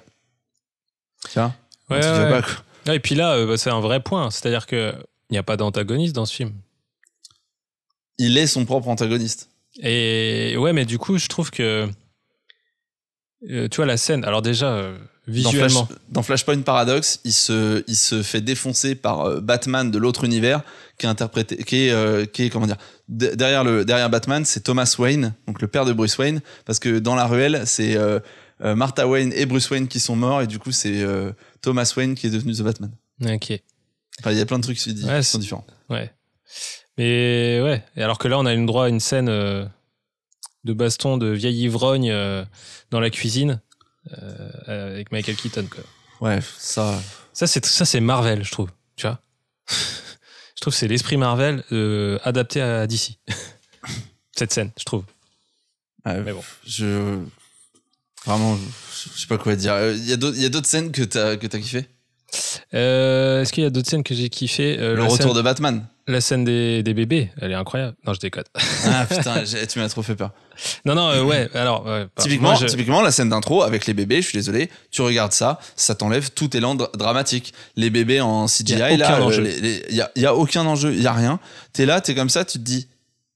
[1.32, 1.54] Tu vois
[1.90, 2.46] Ouais, ouais, pas.
[2.86, 4.30] Ah, et puis là, euh, bah, c'est un vrai point.
[4.30, 4.94] C'est-à-dire qu'il
[5.30, 6.52] n'y a pas d'antagoniste dans ce film.
[8.18, 9.48] Il est son propre antagoniste.
[9.82, 11.88] Et ouais, mais du coup, je trouve que.
[13.50, 14.24] euh, tu vois, la scène.
[14.24, 14.96] Alors, déjà, euh,
[15.26, 15.88] Dans, Flash- visuellement.
[16.10, 20.62] dans Flashpoint Paradox, il se, il se fait défoncer par euh, Batman de l'autre univers,
[20.98, 22.76] qui est interprété, qui est, euh, qui est comment dire,
[23.08, 26.78] de- derrière le, derrière Batman, c'est Thomas Wayne, donc le père de Bruce Wayne, parce
[26.78, 27.96] que dans la ruelle, c'est
[28.60, 31.92] euh, Martha Wayne et Bruce Wayne qui sont morts, et du coup, c'est euh, Thomas
[31.96, 32.90] Wayne qui est devenu The Batman.
[33.24, 33.52] Ok.
[34.20, 35.66] Enfin, il y a plein de trucs qui, Ouais, sont différents.
[35.90, 36.12] Ouais.
[36.96, 37.84] Mais ouais.
[37.96, 39.64] Et alors que là, on a une droit à une scène euh,
[40.62, 42.14] de baston de vieille ivrogne
[42.90, 43.60] dans la cuisine
[44.66, 45.82] avec Michael Keaton, quoi.
[46.20, 47.00] Ouais, ça.
[47.32, 48.70] Ça, c'est ça, c'est Marvel, je trouve.
[48.96, 49.18] Tu vois
[49.68, 51.64] Je trouve que c'est l'esprit Marvel
[52.22, 53.18] adapté à DC.
[54.36, 55.04] Cette scène, je trouve.
[56.06, 56.42] ouais, Mais bon.
[56.66, 57.18] Je.
[58.26, 59.72] Vraiment, je, sais pas quoi dire.
[59.74, 61.86] Euh, Il y a d'autres il y a d'autres scènes que t'as que t'as kiffé
[62.72, 65.42] Euh, Est-ce qu'il y a d'autres scènes que j'ai kiffé Euh, Le retour scène, de
[65.42, 65.86] Batman.
[66.06, 67.96] La scène des, des bébés, elle est incroyable.
[68.06, 68.44] Non, je déconne.
[68.86, 70.32] Ah putain, tu m'as trop fait peur.
[70.84, 71.86] Non, non, euh, ouais, alors.
[71.86, 75.00] ouais, Typiquement, moi, je- typiquement, la scène d'intro avec les bébés, je suis désolé, tu
[75.02, 77.54] regardes ça, ça t'enlève tout élan dra- dramatique.
[77.76, 79.42] Les bébés en CGI, Y a là, aucun euh, enjeu.
[79.42, 81.40] les- les- y a, y a aucun enjeu, il y a rien.
[81.72, 82.86] T'es là, t'es comme ça, tu te dis,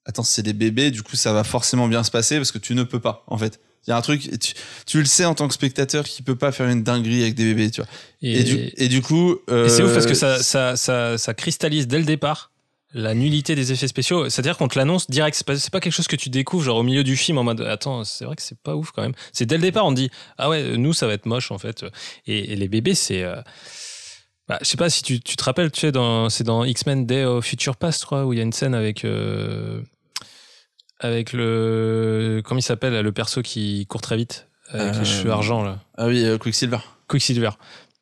[0.05, 2.75] attends, c'est des bébés, du coup, ça va forcément bien se passer parce que tu
[2.75, 3.61] ne peux pas, en fait.
[3.89, 4.53] Il y a un truc, tu,
[4.85, 7.45] tu le sais en tant que spectateur qui peut pas faire une dinguerie avec des
[7.55, 7.89] bébés, tu vois.
[8.21, 9.39] Et, Et, du, et du coup.
[9.49, 12.53] euh, et c'est ouf parce que ça, ça, ça, ça cristallise dès le départ
[12.93, 14.29] la nullité des effets spéciaux.
[14.29, 15.37] C'est-à-dire qu'on te l'annonce direct.
[15.37, 17.63] C'est pas, pas quelque chose que tu découvres genre au milieu du film en mode
[17.63, 19.15] attends, c'est vrai que c'est pas ouf quand même.
[19.33, 21.57] C'est dès le départ, on te dit ah ouais, nous ça va être moche en
[21.59, 21.85] fait.
[22.27, 23.23] Et, et les bébés, c'est.
[23.23, 23.37] euh,
[24.49, 27.07] bah, je sais pas si tu, tu te rappelles, tu sais, dans, c'est dans X-Men
[27.07, 29.05] Day of Future Past, je crois, où il y a une scène avec.
[29.05, 29.81] euh,
[31.01, 32.43] avec le.
[32.45, 35.79] Comment il s'appelle, le perso qui court très vite, avec Euh, les cheveux argent, là.
[35.97, 36.79] Ah oui, euh, Quicksilver.
[37.09, 37.51] Quicksilver.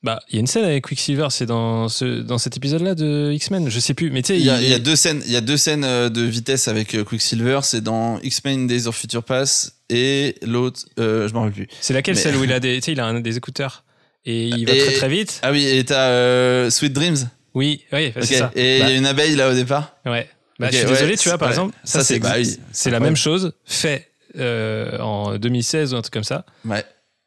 [0.02, 3.32] Bah, il y a une scène avec Quicksilver, c'est dans, ce, dans cet épisode-là de
[3.32, 4.10] X-Men, je sais plus.
[4.10, 5.56] Mais tu sais, Il y, a, il y a deux scènes, il y a deux
[5.56, 7.60] scènes euh, de vitesse avec euh, Quicksilver.
[7.62, 11.68] C'est dans X-Men Days of Future Past et l'autre, euh, je m'en rappelle plus.
[11.80, 13.82] C'est laquelle Mais- celle où il a des, tu sais, il a un- des écouteurs
[14.24, 15.40] et il va Et- très très vite?
[15.42, 17.28] Ah oui, et t'as Sweet Dreams.
[17.54, 18.52] Oui, oui, bah, c'est ça.
[18.54, 19.96] Et il Bah, y a une abeille là au départ.
[20.04, 20.28] Ouais.
[20.58, 21.54] Bah, Ok, je suis ouais, désolé, tu vois, par ouais.
[21.54, 22.58] exemple, Ça, ça, c'est- bah oui.
[22.90, 26.84] la même chose fait euh, en 2016 ou un truc comme ça Ouais.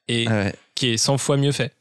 [0.07, 0.53] et ouais.
[0.75, 1.73] qui est 100 fois mieux fait.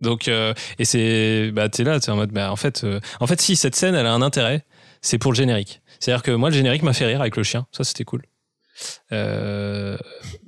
[0.00, 3.26] Donc, euh, et c'est, bah, t'es là, t'es en mode, bah, en fait, euh, en
[3.26, 4.64] fait, si cette scène, elle a un intérêt,
[5.02, 5.80] c'est pour le générique.
[5.98, 8.22] C'est-à-dire que moi, le générique m'a fait rire avec le chien, ça, c'était cool.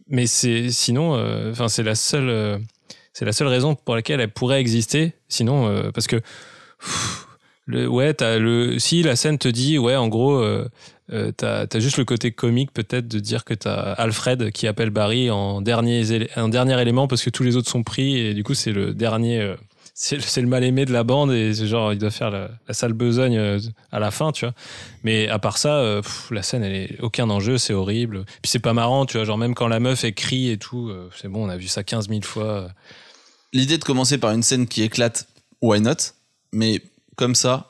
[0.08, 1.12] Mais c'est, sinon,
[1.50, 2.60] enfin, c'est la seule,
[3.12, 5.14] c'est la seule raison pour laquelle elle pourrait exister.
[5.28, 7.26] Sinon, parce que, pff,
[7.68, 10.68] ouais, t'as le, si la scène te dit, ouais, en gros, euh,
[11.12, 14.90] euh, t'as as juste le côté comique peut-être de dire que t'as Alfred qui appelle
[14.90, 16.02] Barry en dernier,
[16.36, 18.94] un dernier élément parce que tous les autres sont pris et du coup c'est le
[18.94, 19.54] dernier euh,
[19.94, 22.30] c'est le- c'est le mal aimé de la bande et c'est genre il doit faire
[22.30, 23.58] la, la sale besogne euh,
[23.90, 24.54] à la fin tu vois.
[25.04, 26.00] Mais à part ça
[26.30, 28.24] la scène elle est aucun enjeu c'est horrible.
[28.40, 30.90] Puis c'est pas marrant tu vois genre même quand la meuf crie et tout
[31.20, 32.68] c'est bon on a vu ça 15 000 fois.
[33.52, 35.26] L'idée de commencer par une scène qui éclate,
[35.60, 36.14] why not?
[36.52, 36.80] Mais
[37.22, 37.68] comme ça,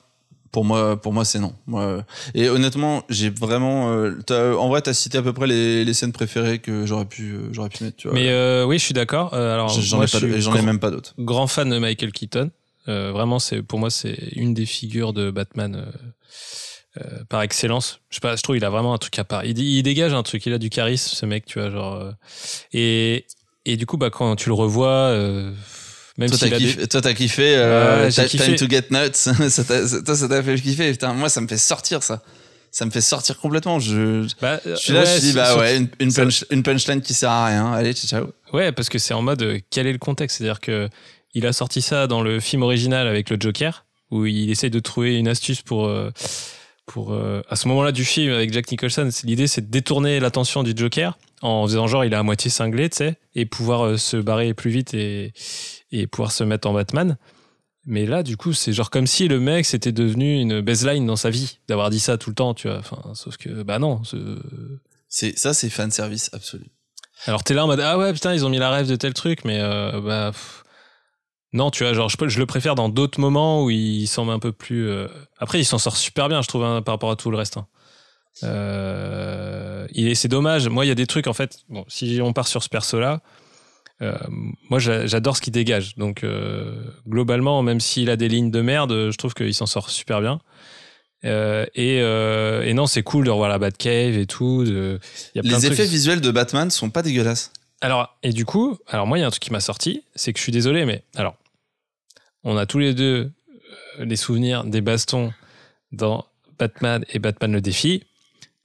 [0.50, 1.52] pour moi, pour moi, c'est non.
[1.74, 2.00] Euh,
[2.34, 3.92] et honnêtement, j'ai vraiment.
[3.92, 7.32] euh, en vrai, t'as cité à peu près les, les scènes préférées que j'aurais pu,
[7.34, 7.98] euh, j'aurais pu mettre.
[7.98, 8.14] Tu vois.
[8.16, 11.12] mais euh, oui je suis d'accord alors j'en ai, ai même pas d'autres.
[11.18, 12.50] grand fan de Michael Keaton.
[12.88, 15.86] Euh, vraiment, c'est pour moi, c'est une des figures de Batman
[16.96, 18.00] euh, par excellence.
[18.08, 19.44] Je sais pas, je trouve il a vraiment un truc à part.
[19.44, 22.12] Il, il dégage un truc, il a du charisme, ce mec, tu vois, genre.
[22.72, 23.26] et,
[23.66, 25.14] et du coup, bah, quand tu le revois,
[26.18, 28.44] même Toi, t'as a des- kiffé, toi, t'as kiffé, euh, Ouais, kiffé.
[28.44, 29.14] Time to Get Nuts.
[29.50, 30.90] ça toi, ça t'a fait kiffer.
[30.92, 32.22] Putain, moi, ça me fait sortir ça.
[32.70, 33.78] Ça me fait sortir complètement.
[33.80, 36.44] Je, Bah, je suis là, ouais, je me dis, bah ouais, une, une, ça- punch-
[36.50, 37.70] une punchline qui sert à rien.
[37.72, 38.32] Allez, ciao, ciao.
[38.54, 40.38] Ouais, parce que c'est en mode euh, quel est le contexte?
[40.38, 40.88] C'est-à-dire que
[41.34, 44.80] il a sorti ça dans le film original avec le Joker, où il essaye de
[44.80, 45.86] trouver une astuce pour.
[45.86, 46.10] euh,
[46.86, 50.62] pour euh, à ce moment-là du film avec Jack Nicholson, l'idée c'est de détourner l'attention
[50.62, 53.96] du Joker en faisant genre il est à moitié cinglé, tu sais, et pouvoir euh,
[53.96, 55.32] se barrer plus vite et,
[55.90, 57.16] et pouvoir se mettre en Batman.
[57.84, 61.16] Mais là, du coup, c'est genre comme si le mec c'était devenu une baseline dans
[61.16, 62.78] sa vie, d'avoir dit ça tout le temps, tu vois.
[62.78, 64.02] Enfin, sauf que, bah non.
[64.04, 64.16] c'est-
[65.08, 66.64] C'est, ça, c'est fan service absolu.
[67.26, 69.12] alors t'es là en mode ah ouais putain ils ont mis la rêve de tel
[69.14, 70.61] truc mais euh, bah pff.
[71.52, 74.52] Non tu vois genre je, le préfère dans d'autres moments où il semble un peu
[74.52, 75.06] plus euh,
[75.38, 77.56] après il s'en sort super bien je trouve hein, par rapport à tout le reste
[77.56, 77.66] hein.
[78.44, 82.20] Euh, il est c'est dommage moi il y a des trucs en fait bon si
[82.22, 83.20] on part sur ce perso là
[84.68, 86.74] moi j'a- j'adore ce qu'il dégage donc euh,
[87.06, 90.40] globalement même s'il a des lignes de merde je trouve qu'il s'en sort super bien
[91.24, 94.98] Euh, et, euh, et non c'est cool de revoir la Batcave et tout de-
[95.34, 95.88] il y a plein Les de effets trucs.
[95.90, 97.52] visuels de Batman sont pas dégueulasses.
[97.80, 100.32] Alors, et du coup, alors moi, il y a un truc qui m'a sorti, c'est
[100.32, 101.36] que je suis désolé, mais alors,
[102.44, 103.30] on a tous les deux
[104.00, 105.32] euh, les souvenirs des bastons
[105.92, 106.26] dans
[106.58, 108.04] Batman et Batman le défi.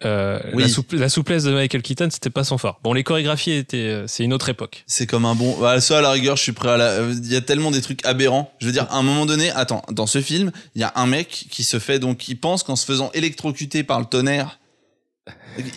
[0.06, 0.62] Euh, Oui.
[0.64, 2.80] la, souple- la souplesse de Michael Keaton, c'était pas son fort.
[2.84, 4.84] Bon, les chorégraphies étaient, euh, c'est une autre époque.
[4.86, 5.58] C'est comme un bon.
[5.60, 7.00] Bah, ça, à la rigueur, je suis prêt à la.
[7.10, 8.54] Il y a tellement des trucs aberrants.
[8.60, 11.08] Je veux dire, à un moment donné, attends, dans ce film, il y a un
[11.08, 14.60] mec qui se fait donc, qui pense qu'en se faisant électrocuter par le tonnerre,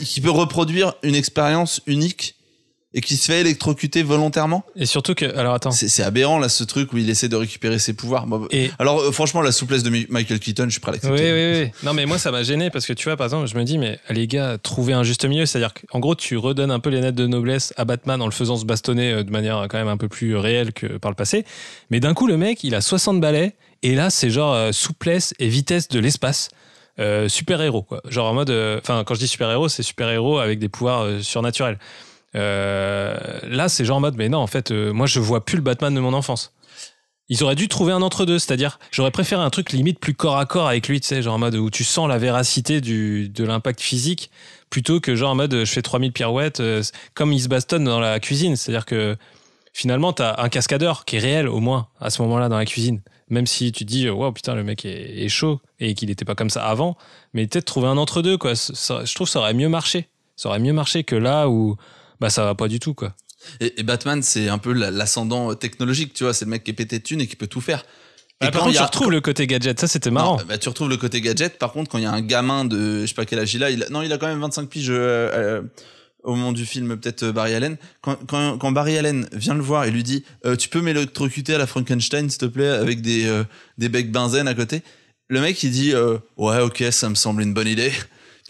[0.05, 2.35] qui peut reproduire une expérience unique
[2.93, 4.65] et qui se fait électrocuter volontairement.
[4.75, 7.79] Et surtout que, alors attends, C'est aberrant là, ce truc où il essaie de récupérer
[7.79, 8.27] ses pouvoirs.
[8.51, 11.11] Et alors, euh, franchement, la souplesse de Mi- Michael Keaton, je suis prêt à Oui,
[11.11, 11.33] l'accepter.
[11.33, 11.71] oui, oui.
[11.85, 13.79] Non, mais moi, ça m'a gêné parce que tu vois, par exemple, je me dis,
[13.79, 17.01] mais les gars, trouver un juste milieu, c'est-à-dire qu'en gros, tu redonnes un peu les
[17.01, 19.79] lettres de noblesse à Batman en le faisant se bastonner euh, de manière euh, quand
[19.79, 21.45] même un peu plus réelle que par le passé.
[21.91, 25.33] Mais d'un coup, le mec, il a 60 balais et là, c'est genre euh, souplesse
[25.39, 26.49] et vitesse de l'espace.
[26.99, 28.03] Euh, super héros, quoi.
[28.09, 28.51] Genre en mode.
[28.51, 31.79] Enfin, quand je dis super héros, c'est super héros avec des pouvoirs surnaturels.
[32.37, 35.57] Euh, là, c'est genre en mode, mais non, en fait, euh, moi, je vois plus
[35.57, 36.53] le Batman de mon enfance.
[37.29, 40.47] Ils auraient dû trouver un entre-deux, c'est-à-dire, j'aurais préféré un truc limite plus corps à
[40.47, 43.45] corps avec lui, tu sais, genre en mode où tu sens la véracité du, de
[43.45, 44.31] l'impact physique,
[44.69, 46.83] plutôt que genre en mode je fais 3000 pirouettes, euh,
[47.15, 48.57] comme il se bastonne dans la cuisine.
[48.57, 49.17] C'est-à-dire que
[49.73, 53.01] finalement, t'as un cascadeur qui est réel, au moins, à ce moment-là, dans la cuisine.
[53.29, 56.51] Même si tu dis, waouh, putain, le mec est, chaud et qu'il n'était pas comme
[56.51, 56.97] ça avant,
[57.33, 58.55] mais peut-être trouver un entre-deux, quoi.
[58.55, 60.09] Je trouve ça aurait mieux marché.
[60.35, 61.77] Ça aurait mieux marché que là où,
[62.21, 63.15] bah, ça va pas du tout, quoi.
[63.61, 66.35] Et, et Batman, c'est un peu la- l'ascendant technologique, tu vois.
[66.35, 67.85] C'est le mec qui est pété de thunes et qui peut tout faire.
[68.43, 70.39] Et Ah, par contre, tu retrouves le côté gadget, ça c'était marrant.
[70.39, 71.59] Non, bah, tu retrouves le côté gadget.
[71.59, 73.63] Par contre, quand il y a un gamin de, je sais pas quel âge il
[73.65, 75.63] a, il a- non, il a quand même 25 piges euh, euh,
[76.23, 77.77] au moment du film, peut-être euh, Barry Allen.
[78.03, 81.55] Quand, quand, quand Barry Allen vient le voir et lui dit, euh, tu peux m'électrocuter
[81.55, 83.45] à la Frankenstein, s'il te plaît, avec des euh,
[83.79, 84.83] des becs benzène à côté.
[85.29, 87.93] Le mec, il dit, euh, ouais, ok, ça me semble une bonne idée.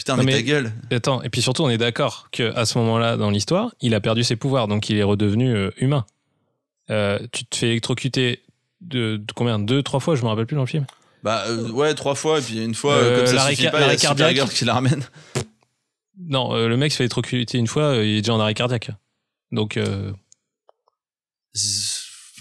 [0.01, 0.73] Putain, mais, mais- ta gueule.
[0.91, 4.01] Attends, et puis surtout, on est d'accord que à ce moment-là dans l'histoire, il a
[4.01, 6.07] perdu ses pouvoirs, donc il est redevenu euh, humain.
[6.89, 8.41] Euh, tu te fais électrocuter
[8.81, 9.59] de, de combien?
[9.59, 10.87] Deux, trois fois, je me rappelle plus dans le film.
[11.23, 14.41] Bah euh, ouais, trois fois, et puis une fois, comme ça suffit pas, il y
[14.41, 15.05] a qui la ramène.
[16.23, 18.91] Non, le mec se fait électrocuter une fois, il est déjà en arrêt cardiaque.
[19.53, 19.79] Donc,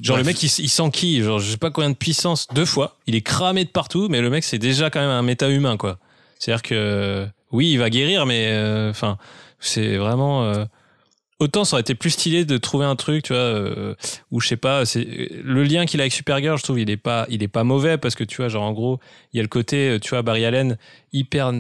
[0.02, 2.98] genre le mec, il, il s'enquille, genre je sais pas combien de puissance, deux fois.
[3.08, 5.98] Il est cramé de partout, mais le mec, c'est déjà quand même un méta-humain, quoi.
[6.40, 9.18] C'est-à-dire que, oui, il va guérir, mais euh, enfin,
[9.60, 10.44] c'est vraiment.
[10.44, 10.66] euh,
[11.40, 13.96] autant ça aurait été plus stylé de trouver un truc, tu vois, euh,
[14.32, 15.06] où je sais pas, c'est
[15.44, 17.98] le lien qu'il a avec Supergirl, je trouve, il est pas, il est pas mauvais
[17.98, 19.00] parce que tu vois, genre en gros,
[19.34, 20.78] il y a le côté, tu vois, Barry Allen
[21.14, 21.54] hyper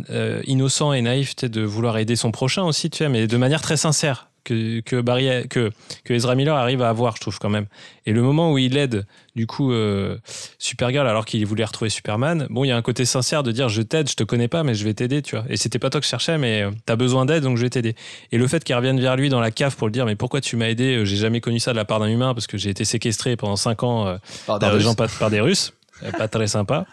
[0.45, 3.77] innocent et naïf, de vouloir aider son prochain aussi, tu vois, mais de manière très
[3.77, 4.28] sincère.
[4.43, 5.71] Que, que, Barry, que,
[6.03, 7.65] que Ezra Miller arrive à avoir, je trouve quand même.
[8.05, 10.17] Et le moment où il aide, du coup, euh,
[10.57, 13.69] Supergirl, alors qu'il voulait retrouver Superman, bon, il y a un côté sincère de dire
[13.69, 15.45] je t'aide, je te connais pas, mais je vais t'aider, tu vois.
[15.49, 17.69] Et c'était pas toi que je cherchais, mais euh, t'as besoin d'aide, donc je vais
[17.69, 17.95] t'aider.
[18.31, 20.41] Et le fait qu'elle revienne vers lui dans la cave pour le dire mais pourquoi
[20.41, 22.57] tu m'as aidé, Euh, j'ai jamais connu ça de la part d'un humain parce que
[22.57, 24.17] j'ai été séquestré pendant 5 ans euh,
[24.47, 25.73] Par des par gens pas, par des Russes,
[26.03, 26.85] Euh, pas très sympa.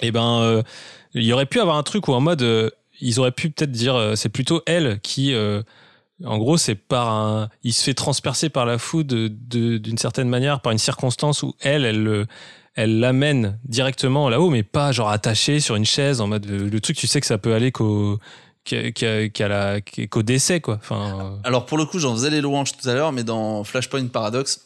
[0.00, 0.62] Et ben, euh,
[1.14, 4.12] il y aurait pu avoir un truc où en mode, ils auraient pu peut-être dire,
[4.14, 5.34] c'est plutôt elle qui,
[6.24, 10.28] en gros, c'est par un, il se fait transpercer par la foudre de- d'une certaine
[10.28, 12.26] manière, par une circonstance où elle, elle le-
[12.74, 16.96] elle l'amène directement là-haut, mais pas genre attaché sur une chaise en mode le truc,
[16.96, 18.18] tu sais que ça peut aller qu'au
[20.10, 20.76] qu'au décès quoi.
[20.80, 23.64] Enfin, euh, Alors pour le coup, j'en faisais les louanges tout à l'heure, mais dans
[23.64, 24.60] Flashpoint Paradox,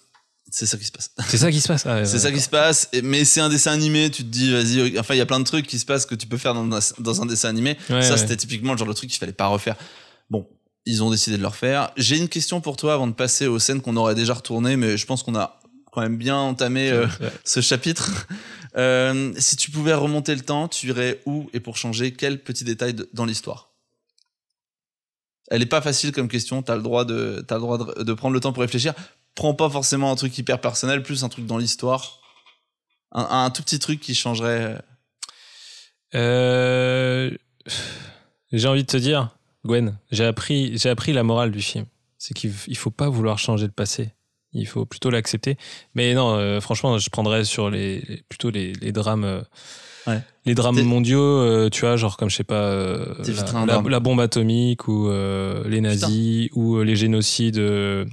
[0.50, 1.11] c'est ça qui se passe.
[1.28, 1.86] c'est ça qui se passe.
[1.86, 4.52] Ah, ouais, C'est ça qui se passe, mais c'est un dessin animé, tu te dis,
[4.52, 6.55] vas-y, enfin, il y a plein de trucs qui se passent que tu peux faire
[6.55, 7.76] dans un, dans un dessin animé.
[7.90, 8.16] Ouais, ça, ouais.
[8.18, 9.76] c'était typiquement le genre de truc qu'il fallait pas refaire.
[10.30, 10.46] Bon,
[10.87, 11.91] ils ont décidé de le refaire.
[11.97, 14.97] J'ai une question pour toi avant de passer aux scènes qu'on aurait déjà retournées, mais
[14.97, 15.61] je pense qu'on a
[15.93, 17.07] quand même bien entamé euh,
[17.45, 18.26] ce chapitre.
[18.76, 22.64] Euh, si tu pouvais remonter le temps, tu irais où et pour changer quel petit
[22.64, 23.70] détail de- dans l'histoire?
[25.49, 28.12] Elle est pas facile comme question, t'as le droit de, t'as le droit de, de
[28.14, 28.93] prendre le temps pour réfléchir.
[29.37, 32.18] Prends pas forcément un truc hyper personnel, plus un truc dans l'histoire.
[33.12, 34.82] Un, un tout petit truc qui changerait.
[36.16, 37.30] Euh,
[38.53, 41.87] j'ai envie de te dire, Gwen, j'ai appris, j'ai appris la morale du film.
[42.19, 44.11] C'est qu'il il faut pas vouloir changer le passé.
[44.53, 45.57] Il faut plutôt l'accepter.
[45.95, 49.41] Mais non, euh, franchement, je prendrais sur les, les- plutôt les, les drames, euh,
[50.07, 50.21] Ouais.
[50.45, 53.15] les drames T'es- mondiaux, euh, tu vois, genre comme je sais pas, euh,
[53.89, 58.05] la, bombe atomique ou euh, les nazis ou euh, les génocides euh,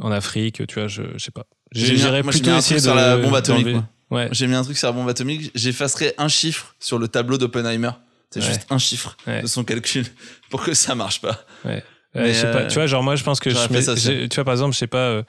[0.00, 1.44] en Afrique, tu vois, je, je sais pas.
[1.72, 3.76] J'ai mis un- J'irais plutôt mis un essayer truc de sur la bombe atomique.
[4.10, 4.28] Ouais.
[4.30, 7.90] J'ai mis un truc sur la bombe atomique, j'effacerai un chiffre sur le tableau d'Oppenheimer.
[8.32, 8.46] C'est Ouais.
[8.46, 9.42] juste un chiffre Ouais.
[9.42, 10.06] de son calcul
[10.50, 11.44] pour que ça marche pas.
[11.64, 11.82] Ouais,
[12.14, 12.62] Mais, je sais pas.
[12.62, 14.72] euh, Tu vois, genre moi, je pense que je mets- ça tu vois, par exemple,
[14.74, 15.22] je sais pas, euh,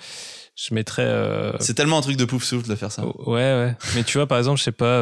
[0.56, 1.06] je mettrais.
[1.06, 3.06] euh, C'est tellement un truc de pouf souffle de faire ça.
[3.06, 3.76] ouais, ouais.
[3.96, 5.02] Mais tu vois, par exemple, je sais pas,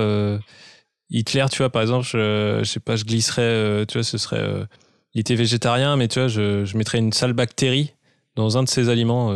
[1.10, 4.66] Hitler, tu vois, par exemple, je, je sais pas, je glisserais, tu vois, ce serait.
[5.14, 7.94] il était végétarien, mais tu vois, je, je mettrais une sale bactérie
[8.36, 9.36] dans un de ses aliments,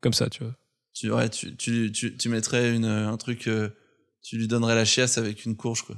[0.00, 0.52] comme ça, tu vois.
[0.94, 3.48] Tu, ouais, tu, tu, tu, tu mettrais une, un truc,
[4.22, 5.96] tu lui donnerais la chiasse avec une courge, quoi.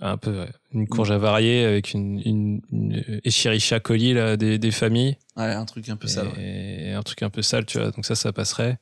[0.00, 0.48] Un peu, ouais.
[0.72, 5.16] Une courge avariée avec une, une, une Escherichia coli là, des, des familles.
[5.36, 6.28] Ouais, un truc un peu sale.
[6.36, 6.92] ouais.
[6.96, 7.90] un truc un peu sale, tu vois.
[7.90, 8.78] Donc ça, ça passerait.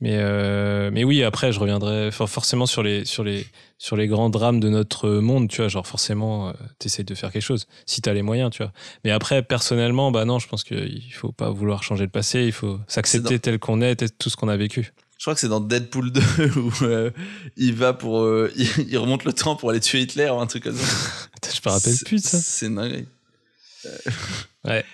[0.00, 3.44] Mais euh, mais oui, après, je reviendrai for- forcément sur les sur les
[3.78, 5.66] sur les grands drames de notre monde, tu vois.
[5.68, 8.72] Genre forcément, euh, t'essayes de faire quelque chose si t'as les moyens, tu vois.
[9.04, 12.44] Mais après, personnellement, bah non, je pense qu'il faut pas vouloir changer le passé.
[12.44, 14.92] Il faut s'accepter tel qu'on est, tel- tout ce qu'on a vécu.
[15.18, 16.20] Je crois que c'est dans Deadpool 2
[16.56, 17.10] où euh,
[17.56, 18.20] il va pour.
[18.22, 20.96] euh, il, il remonte le temps pour aller tuer Hitler ou un truc comme ça.
[21.52, 22.38] Je me rappelle plus de ça.
[22.40, 23.06] C'est dingue.
[24.64, 24.84] Ouais.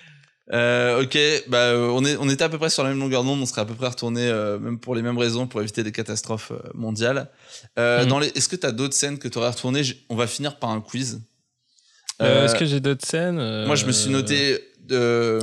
[0.53, 1.17] Euh, ok,
[1.47, 3.61] bah, on, est, on était à peu près sur la même longueur d'onde, on serait
[3.61, 7.29] à peu près retourné, même pour les mêmes raisons, pour éviter des catastrophes mondiales.
[7.77, 8.05] Mhm.
[8.07, 9.83] dans les, Est-ce que tu as d'autres scènes que tu aurais retournées?
[9.83, 11.21] J- On va finir par un quiz.
[12.19, 13.65] Est-ce que j'ai d'autres scènes?
[13.65, 14.59] Moi, je me suis noté.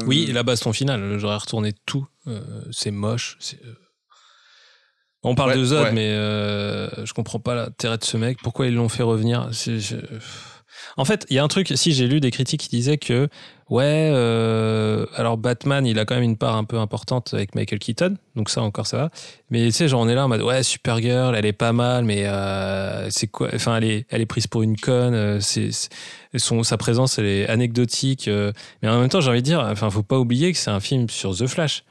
[0.07, 2.07] Oui, la baston finale, j'aurais retourné tout.
[2.71, 3.37] C'est moche.
[3.41, 3.59] c'est,
[5.25, 5.93] On parle Ouais, de Zod, ouais.
[5.93, 8.39] mais euh, je comprends pas l'intérêt de ce mec.
[8.43, 9.49] Pourquoi ils l'ont fait revenir?
[9.53, 9.97] Je-
[10.97, 11.73] En fait, il y a un truc.
[11.77, 13.29] Si j'ai lu des critiques qui disaient que
[13.71, 17.79] ouais, euh, alors Batman, il a quand même une part un peu importante avec Michael
[17.79, 19.11] Keaton, donc ça encore ça va.
[19.51, 22.05] Mais tu sais, genre on est là en mode ouais, Supergirl, elle est pas mal,
[22.05, 25.15] mais euh, c'est quoi Enfin, elle est, elle est prise pour une conne.
[25.15, 25.71] euh, C'est
[26.37, 28.29] son sa présence, elle est anecdotique.
[28.83, 30.81] mais en même temps, j'ai envie de dire, enfin, faut pas oublier que c'est un
[30.81, 31.85] film sur The Flash.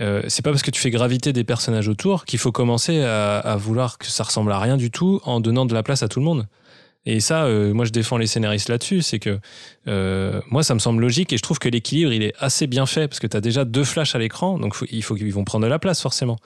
[0.00, 3.56] Euh, c'est pas parce que tu fais graviter des personnages autour qu'il faut commencer à,
[3.56, 6.18] vouloir que ça ressemble à rien du tout en donnant de la place à tout
[6.18, 6.46] le monde.
[7.04, 9.02] Et ça, euh, moi, je défends les scénaristes là-dessus.
[9.02, 9.40] C'est que
[9.88, 12.86] euh, moi, ça me semble logique et je trouve que l'équilibre, il est assez bien
[12.86, 15.44] fait parce que tu as déjà deux flashs à l'écran, donc il faut qu'ils vont
[15.44, 16.38] prendre de la place forcément.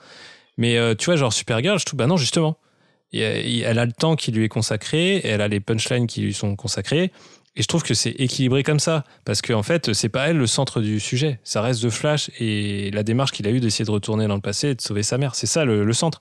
[0.57, 2.57] Mais tu vois, genre Supergirl, je trouve, bah non, justement.
[3.13, 6.55] Elle a le temps qui lui est consacré, elle a les punchlines qui lui sont
[6.55, 7.11] consacrées.
[7.57, 10.45] Et je trouve que c'est équilibré comme ça, parce qu'en fait, c'est pas elle le
[10.45, 11.39] centre du sujet.
[11.43, 14.41] Ça reste The Flash et la démarche qu'il a eue d'essayer de retourner dans le
[14.41, 15.33] passé et de sauver sa mère.
[15.33, 16.19] C'est ça le, centre.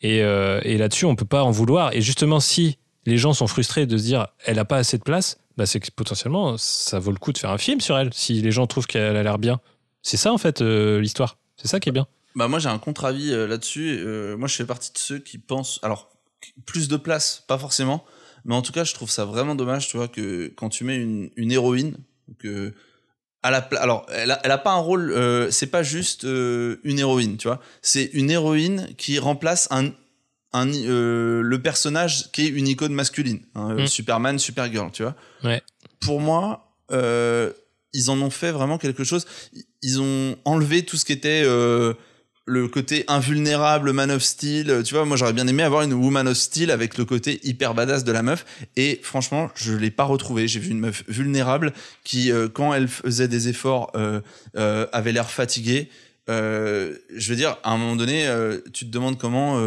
[0.00, 1.92] Et, euh, et là-dessus, on peut pas en vouloir.
[1.92, 5.02] Et justement, si les gens sont frustrés de se dire elle a pas assez de
[5.02, 8.14] place, bah c'est que potentiellement ça vaut le coup de faire un film sur elle.
[8.14, 9.58] Si les gens trouvent qu'elle a l'air bien,
[10.02, 11.36] c'est ça en fait euh, l'histoire.
[11.56, 12.06] C'est ça qui est bien.
[12.36, 14.04] Bah moi j'ai un contre-avis euh, là-dessus.
[14.38, 16.10] Moi je fais partie de ceux qui pensent alors
[16.64, 18.04] plus de place, pas forcément,
[18.46, 20.96] mais en tout cas je trouve ça vraiment dommage, tu vois, que quand tu mets
[20.96, 21.96] une, une héroïne,
[22.38, 22.72] que
[23.42, 26.24] à la pla- alors elle a, elle a pas un rôle, euh, c'est pas juste
[26.24, 29.90] euh, une héroïne, tu vois, c'est une héroïne qui remplace un
[30.52, 33.86] un, euh, le personnage qui est une icône masculine, hein, Mm.
[33.88, 35.14] Superman, Supergirl, tu vois.
[35.44, 35.60] Ouais.
[36.00, 36.72] Pour moi,
[37.92, 39.26] ils en ont fait vraiment quelque chose.
[39.82, 41.42] Ils ont enlevé tout ce qui était
[42.46, 44.82] le côté invulnérable, Man of Steel.
[44.84, 47.74] Tu vois, moi j'aurais bien aimé avoir une Woman of Steel avec le côté hyper
[47.74, 48.46] badass de la meuf.
[48.76, 50.46] Et franchement, je l'ai pas retrouvé.
[50.46, 51.72] J'ai vu une meuf vulnérable
[52.04, 54.20] qui, euh, quand elle faisait des efforts, euh,
[54.56, 55.90] euh, avait l'air fatiguée.
[56.28, 58.28] Je veux dire, à un moment donné,
[58.72, 59.60] tu te demandes comment.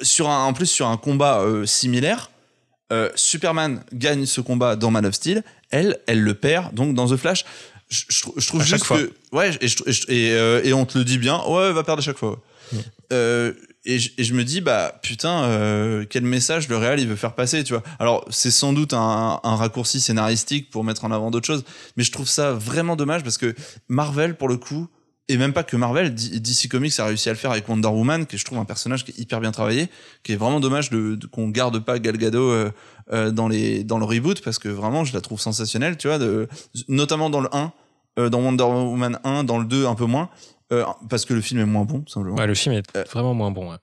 [0.00, 2.30] sur un, en plus, sur un combat similaire,
[3.14, 5.44] Superman gagne ce combat dans Man of Steel.
[5.70, 7.44] Elle, elle le perd donc dans The Flash.
[7.88, 10.98] Je, je trou- je trouve À juste que ouais et, je- euh, et on te
[10.98, 12.42] le dit bien ouais va perdre à chaque fois.
[12.72, 12.78] Ouais.
[13.12, 13.52] Euh,
[13.84, 17.14] et, je, et je me dis bah putain euh, quel message le réal il veut
[17.14, 17.84] faire passer tu vois.
[18.00, 21.64] Alors c'est sans doute un, un raccourci scénaristique pour mettre en avant d'autres choses
[21.96, 23.54] mais je trouve ça vraiment dommage parce que
[23.88, 24.88] Marvel pour le coup
[25.28, 28.26] et même pas que Marvel, DC Comics a réussi à le faire avec Wonder Woman,
[28.26, 29.88] qui je trouve un personnage qui est hyper bien travaillé,
[30.22, 32.70] qui est vraiment dommage de, de- qu'on garde pas Gal Gadot euh,
[33.12, 36.18] euh, dans les dans le reboot parce que vraiment je la trouve sensationnelle, tu vois,
[36.18, 36.48] de,
[36.88, 37.72] notamment dans le 1,
[38.18, 40.30] euh, dans Wonder Woman 1, dans le 2 un peu moins,
[40.72, 42.36] euh, parce que le film est moins bon simplement.
[42.36, 43.70] Ouais, le film est Euh, vraiment moins bon.
[43.70, 43.76] ouais.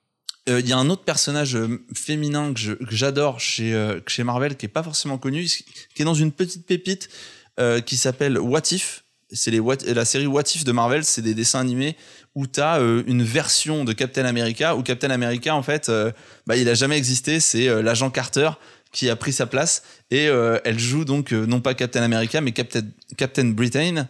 [0.48, 1.56] Euh, Il y a un autre personnage
[1.94, 6.02] féminin que je- que j'adore chez, euh, chez Marvel, qui est pas forcément connu, qui
[6.02, 7.08] est dans une petite pépite
[7.60, 9.03] euh, qui s'appelle What If.
[9.34, 9.60] C'est les
[9.92, 11.96] la série What If de Marvel, c'est des dessins animés
[12.34, 16.10] où tu as une version de Captain America, où Captain America, en fait, euh,
[16.46, 18.50] bah, il a jamais existé, c'est euh, l'agent Carter
[18.90, 22.40] qui a pris sa place, et euh, elle joue donc euh, non pas Captain America,
[22.40, 22.82] mais Captain,
[23.16, 24.08] Captain Britain,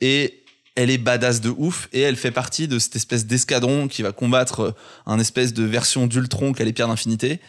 [0.00, 0.42] et
[0.74, 4.12] elle est badass de ouf et elle fait partie de cette espèce d'escadron qui va
[4.12, 4.70] combattre euh,
[5.06, 7.40] un espèce de version d'Ultron qu'a les pierres d'infinité.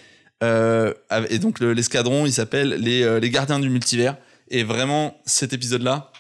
[0.44, 0.94] Euh,
[1.30, 4.18] et donc le- l'escadron, il s'appelle les, euh, les gardiens du multivers.
[4.50, 6.12] Et vraiment, cet épisode-là,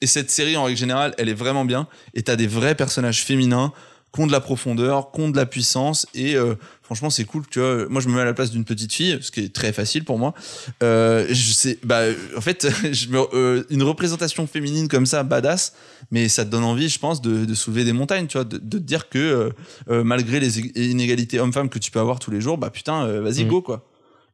[0.00, 1.86] et cette série en règle générale, elle est vraiment bien.
[2.14, 3.72] Et t'as des vrais personnages féminins
[4.14, 6.06] qui ont de la profondeur, qui ont de la puissance.
[6.14, 7.42] Et euh, franchement, c'est cool.
[7.50, 9.54] Tu vois, moi, je me mets à la place d'une petite fille, ce qui est
[9.54, 10.32] très facile pour moi.
[10.82, 12.02] Euh, je sais, bah,
[12.36, 15.74] en fait, je me- euh, une représentation féminine comme ça, badass,
[16.10, 18.56] mais ça te donne envie, je pense, de, de soulever des montagnes, tu vois, de,
[18.56, 19.52] de te dire que
[19.88, 23.42] malgré les ég- inégalités hommes-femmes que tu peux avoir tous les jours, bah putain, vas-y,
[23.44, 23.50] Mhm.
[23.50, 23.84] go, quoi.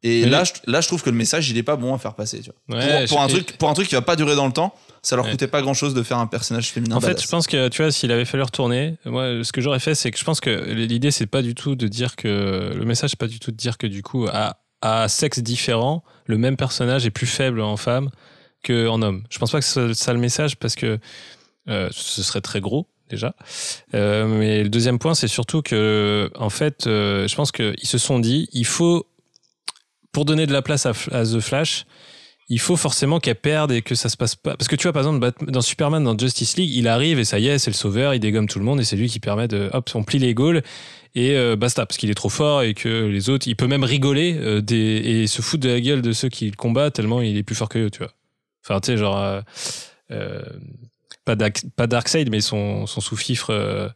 [0.05, 2.15] Et là, je, là, je trouve que le message, il est pas bon à faire
[2.15, 2.79] passer, tu vois.
[2.79, 4.75] Ouais, pour, pour un truc, pour un truc qui va pas durer dans le temps,
[5.05, 5.31] ça leur Ouais.
[5.31, 6.97] coûtait pas grand chose de faire un personnage féminin.
[6.97, 9.79] En fait, je pense que tu vois, s'il avait fallu retourner, moi, ce que j'aurais
[9.79, 12.85] fait, c'est que je pense que l'idée, c'est pas du tout de dire que le
[12.85, 16.37] message, c'est pas du tout de dire que du coup, à, à sexe différent, le
[16.39, 18.11] même personnage est plus faible en femme
[18.63, 19.23] que en homme.
[19.31, 20.99] Je pense pas que ce soit ça le message parce que
[21.69, 23.35] euh, ce serait très gros déjà.
[23.95, 27.99] Euh, mais le deuxième point, c'est surtout que, en fait, euh, je pense qu'ils se
[27.99, 29.07] sont dit, il faut,
[30.13, 31.85] pour donner de la place à, à The Flash,
[32.49, 34.57] il faut forcément qu'elle perde et que ça se passe pas.
[34.57, 37.39] Parce que tu vois, par exemple, dans Superman, dans Justice League, il arrive et ça
[37.39, 39.49] y est, c'est le sauveur, il dégomme tout le monde et c'est lui qui permet
[39.49, 39.71] de.
[39.73, 40.63] Hop, on plie les Gaules
[41.15, 43.85] et euh, basta, parce qu'il est trop fort et que les autres, il peut même
[43.85, 47.37] rigoler euh, et se foutre de la gueule de ceux qui le combattent tellement il
[47.37, 48.13] est plus fort que eux, tu vois.
[48.65, 49.43] Enfin, tu sais, genre.
[50.11, 50.43] euh,
[51.25, 53.93] pas, Dark, pas Darkseid, mais son, son sous-fifre.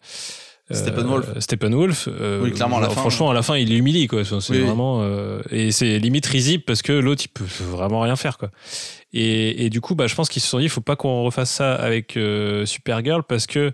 [0.74, 1.26] Steppenwolf.
[1.36, 2.08] euh, Steppenwolf.
[2.08, 4.24] euh, Oui, clairement, à la fin, Franchement, à la fin, il humilie, quoi.
[4.24, 5.00] C'est Oui, vraiment.
[5.02, 8.50] euh, et c'est limite risible parce que l'autre, il peut vraiment rien faire, quoi.
[9.12, 11.22] Et, et du coup, bah, je pense qu'ils se sont dit, il faut pas qu'on
[11.22, 12.18] refasse ça avec
[12.66, 13.72] Supergirl parce que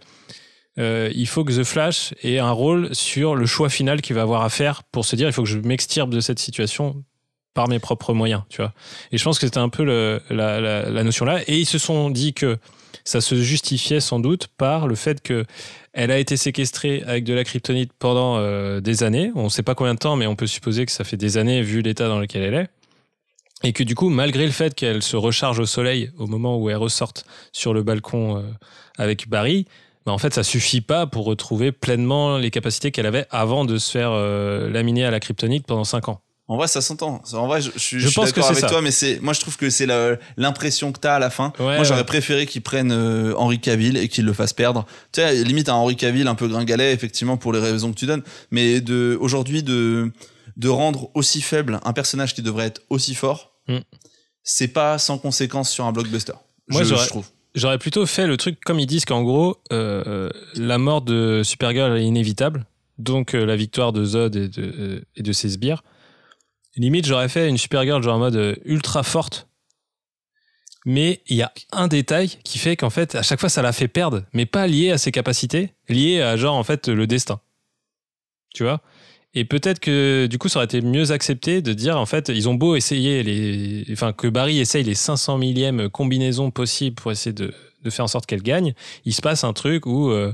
[0.78, 4.22] euh, il faut que The Flash ait un rôle sur le choix final qu'il va
[4.22, 7.02] avoir à faire pour se dire, il faut que je m'extirpe de cette situation
[7.54, 8.72] par mes propres moyens, tu vois.
[9.12, 11.40] Et je pense que c'était un peu le- la, la- la notion là.
[11.46, 12.58] Et ils se sont dit que
[13.04, 15.44] ça se justifiait sans doute par le fait que
[15.92, 19.30] elle a été séquestrée avec de la kryptonite pendant euh, des années.
[19.34, 21.36] On ne sait pas combien de temps, mais on peut supposer que ça fait des
[21.36, 22.68] années vu l'état dans lequel elle est.
[23.62, 26.68] Et que du coup, malgré le fait qu'elle se recharge au soleil au moment où
[26.68, 28.42] elle ressorte sur le balcon euh,
[28.98, 29.66] avec Barry,
[30.04, 33.78] bah, en fait, ça suffit pas pour retrouver pleinement les capacités qu'elle avait avant de
[33.78, 36.20] se faire euh, laminer à la kryptonite pendant 5 ans.
[36.46, 37.22] En vrai, ça s'entend.
[37.32, 38.68] En vrai, je, je suis, Je je suis pense que d'accord avec ça.
[38.68, 39.86] toi, mais c'est, moi, je trouve que c'est
[40.36, 41.52] l'impression que t'as à la fin.
[41.58, 42.04] Ouais, moi, j'aurais ouais.
[42.04, 44.84] préféré qu'ils prennent euh, Henri Cavill et qu'ils le fassent perdre.
[45.12, 48.04] Tu sais, limite un Henri Cavill un peu gringalet, effectivement, pour les raisons que tu
[48.06, 48.22] donnes.
[48.50, 50.12] Mais de, aujourd'hui, de,
[50.58, 53.52] de rendre aussi faible un personnage qui devrait être aussi fort.
[53.66, 53.78] Mm.
[54.42, 56.34] c'est pas sans conséquence sur un blockbuster.
[56.68, 57.24] Moi, je trouve.
[57.54, 61.96] J'aurais plutôt fait le truc comme ils disent qu'en gros, euh, la mort de Supergirl
[61.96, 62.66] est inévitable,
[62.98, 65.82] donc euh, la victoire de Zod et de, euh, et de ses sbires.
[66.76, 69.48] Limite, j'aurais fait une Supergirl genre en mode euh, ultra forte,
[70.84, 73.72] mais il y a un détail qui fait qu'en fait, à chaque fois, ça la
[73.72, 77.40] fait perdre, mais pas lié à ses capacités, lié à genre en fait le destin.
[78.54, 78.80] Tu vois?
[79.34, 82.48] Et peut-être que du coup, ça aurait été mieux accepté de dire en fait, ils
[82.48, 87.32] ont beau essayer les, enfin que Barry essaye les 500 millièmes combinaisons possibles pour essayer
[87.32, 87.52] de,
[87.82, 90.32] de faire en sorte qu'elle gagne, il se passe un truc où euh,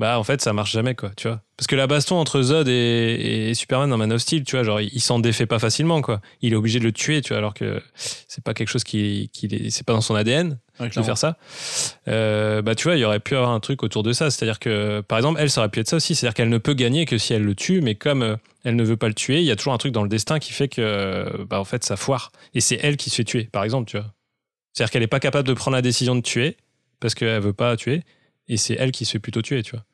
[0.00, 1.42] bah en fait ça marche jamais quoi, tu vois.
[1.56, 4.64] Parce que la baston entre Zod et, et Superman dans Man of Steel, tu vois,
[4.64, 6.20] genre il, il s'en défait pas facilement quoi.
[6.40, 9.28] Il est obligé de le tuer, tu vois, alors que c'est pas quelque chose qui,
[9.32, 11.36] qui est- c'est pas dans son ADN de faire ça.
[12.08, 14.58] Euh, bah tu vois, il y aurait pu avoir un truc autour de ça, c'est-à-dire
[14.58, 17.04] que par exemple, elle ça aurait pu être ça aussi, c'est-à-dire qu'elle ne peut gagner
[17.04, 19.44] que si elle le tue, mais comme euh, elle ne veut pas le tuer, il
[19.44, 21.84] y a toujours un truc dans le destin qui fait que euh, bah en fait
[21.84, 24.06] ça foire et c'est elle qui se fait tuer, par exemple, tu vois.
[24.72, 26.56] C'est-à-dire qu'elle est pas capable de prendre la décision de tuer
[27.00, 28.02] parce qu'elle veut pas tuer
[28.48, 29.84] et c'est elle qui se fait plutôt tuer, tu vois.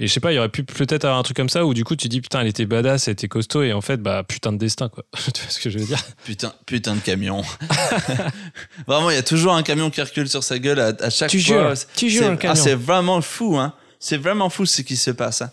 [0.00, 1.72] Et je sais pas, il y aurait pu peut-être avoir un truc comme ça où
[1.72, 4.24] du coup tu dis putain elle était badass, elle était costaud et en fait bah
[4.26, 5.04] putain de destin quoi.
[5.32, 6.02] tu vois ce que je veux dire?
[6.24, 7.42] Putain, putain de camion.
[8.86, 11.30] vraiment, il y a toujours un camion qui recule sur sa gueule à, à chaque
[11.30, 11.56] Tu fois.
[11.68, 12.52] jures, C'est- tu jures, c'est- un camion.
[12.52, 13.72] ah, c'est vraiment fou, hein.
[14.00, 15.42] C'est vraiment fou ce qui se passe.
[15.42, 15.50] hein.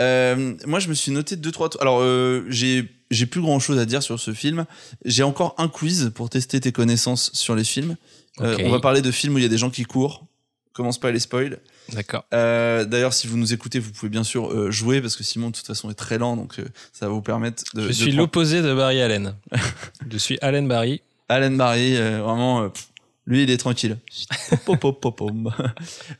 [0.00, 1.68] Euh, moi, je me suis noté deux trois.
[1.80, 4.64] Alors, euh, j'ai j'ai plus grand chose à dire sur ce film.
[5.04, 7.96] J'ai encore un quiz pour tester tes connaissances sur les films.
[8.40, 10.26] Euh, on va parler de films où il y a des gens qui courent.
[10.74, 11.60] Commence pas à les spoil.
[11.92, 12.24] D'accord.
[12.34, 15.50] Euh, D'ailleurs, si vous nous écoutez, vous pouvez bien sûr euh, jouer parce que Simon,
[15.50, 17.82] de toute façon, est très lent, donc euh, ça va vous permettre de.
[17.82, 19.36] Je de suis prendre- l'opposé de Barry Allen.
[20.10, 21.00] je suis Allen Barry.
[21.28, 22.88] Alan Barry, vraiment, pff,
[23.24, 23.98] lui, il est tranquille.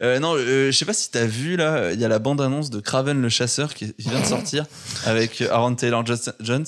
[0.00, 3.20] Non, je sais pas si t'as vu là, il y a la bande-annonce de Craven
[3.20, 4.66] le chasseur qui, vient de sortir
[5.04, 6.66] avec Aaron Taylor Jones.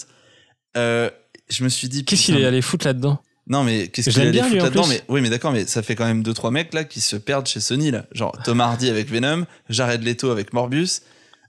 [0.75, 2.05] Je me suis dit.
[2.05, 3.21] Qu'est-ce qu'il est allé foutre là-dedans?
[3.49, 5.95] Non, mais qu'est-ce qu'il bien, lui, foutre là-dedans mais, Oui, mais d'accord, mais ça fait
[5.95, 8.07] quand même deux trois mecs là qui se perdent chez Sony là.
[8.13, 11.03] Genre Tom Hardy avec Venom, Jared Leto avec Morbius.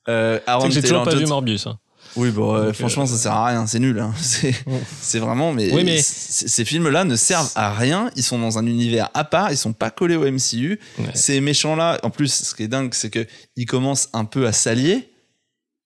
[0.07, 1.25] Euh, Aaron J'ai toujours pas vu.
[1.25, 1.65] Morbius.
[1.67, 1.79] hein.
[2.15, 3.99] Oui, bon, euh, franchement, euh, ça sert à rien, c'est nul.
[3.99, 4.13] hein.
[5.01, 8.09] C'est, vraiment, mais, Oui, mais- ces films-là ne servent à rien.
[8.15, 10.79] Ils sont dans un univers à part, ils sont pas collés au MCU.
[10.99, 11.05] Ouais.
[11.13, 14.51] Ces méchants-là, en plus, ce qui est dingue, c'est que ils commencent un peu à
[14.53, 15.09] s'allier,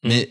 [0.03, 0.07] Mm.
[0.09, 0.29] mais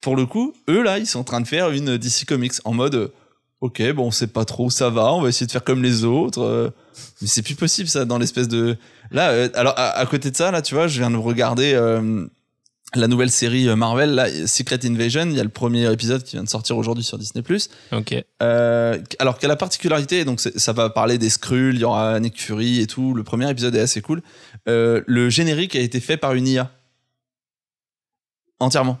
[0.00, 2.72] pour le coup, eux là, ils sont en train de faire une DC Comics en
[2.74, 3.12] mode, euh,
[3.60, 5.82] ok, bon, on sait pas trop où ça va, on va essayer de faire comme
[5.82, 6.42] les autres.
[6.42, 6.70] euh,
[7.20, 8.76] mais c'est plus possible ça dans l'espèce de.
[9.10, 11.72] Là, euh, alors à, à côté de ça, là, tu vois, je viens de regarder.
[11.74, 12.26] euh,
[12.94, 16.42] la nouvelle série Marvel, là, Secret Invasion, il y a le premier épisode qui vient
[16.42, 17.44] de sortir aujourd'hui sur Disney+.
[17.92, 18.14] Ok.
[18.40, 22.80] Alors a la particularité, donc ça va parler des Skrulls, il y aura Nick Fury
[22.80, 23.12] et tout.
[23.12, 24.22] Le premier épisode est assez cool.
[24.64, 26.70] Le générique a été fait par une IA
[28.58, 28.98] entièrement.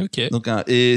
[0.00, 0.20] Ok.
[0.32, 0.96] Donc et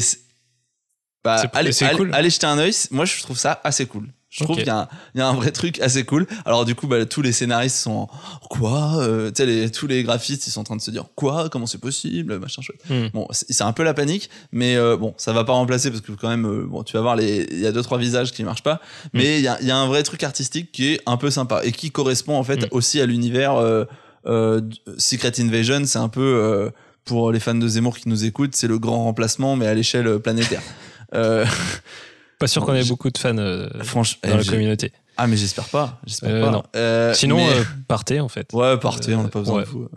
[1.25, 2.09] bah, allez, allez- cool.
[2.13, 2.71] allez jeter un œil.
[2.91, 4.07] Moi, je trouve ça assez cool.
[4.29, 6.27] Je trouve qu'il y, a un- il y a un vrai truc assez cool.
[6.43, 8.09] Alors du coup, bah, tous les scénaristes sont en,
[8.49, 11.67] quoi euh, les- tous les graphistes, ils sont en train de se dire quoi Comment
[11.67, 12.37] c'est possible?
[12.37, 12.81] Machin chouette.
[12.89, 13.07] Hmm.
[13.13, 16.11] Bon, c'est un peu la panique, mais euh, bon, ça va pas remplacer parce que
[16.11, 18.63] quand même, euh, bon, tu vas voir, il y a deux trois visages qui marchent
[18.63, 18.81] pas,
[19.13, 21.71] mais il y y a un vrai truc artistique qui est un peu sympa et
[21.71, 22.67] qui correspond en fait Mm.
[22.71, 23.85] aussi à l'univers euh,
[24.27, 24.59] euh,
[24.97, 25.83] Secret Invasion.
[25.85, 26.71] C'est un peu euh,
[27.05, 30.19] pour les fans de Zemmour qui nous écoutent, c'est le grand remplacement, mais à l'échelle
[30.19, 30.61] planétaire.
[31.13, 31.45] Euh,
[32.39, 34.91] Pas sûr qu'on ait beaucoup de fans euh, franchement, dans la communauté.
[35.15, 36.51] ah mais j'espère pas, j'espère Euh, pas.
[36.51, 36.63] non.
[36.75, 38.49] Euh, Sinon, mais- partez en fait.
[38.53, 39.63] Ouais, partez, on n'a pas besoin ouais.
[39.63, 39.89] de vous.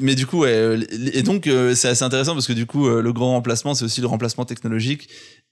[0.00, 0.78] Mais du coup, ouais,
[1.12, 4.06] et donc c'est assez intéressant parce que du coup, le grand remplacement, c'est aussi le
[4.08, 5.08] remplacement technologique.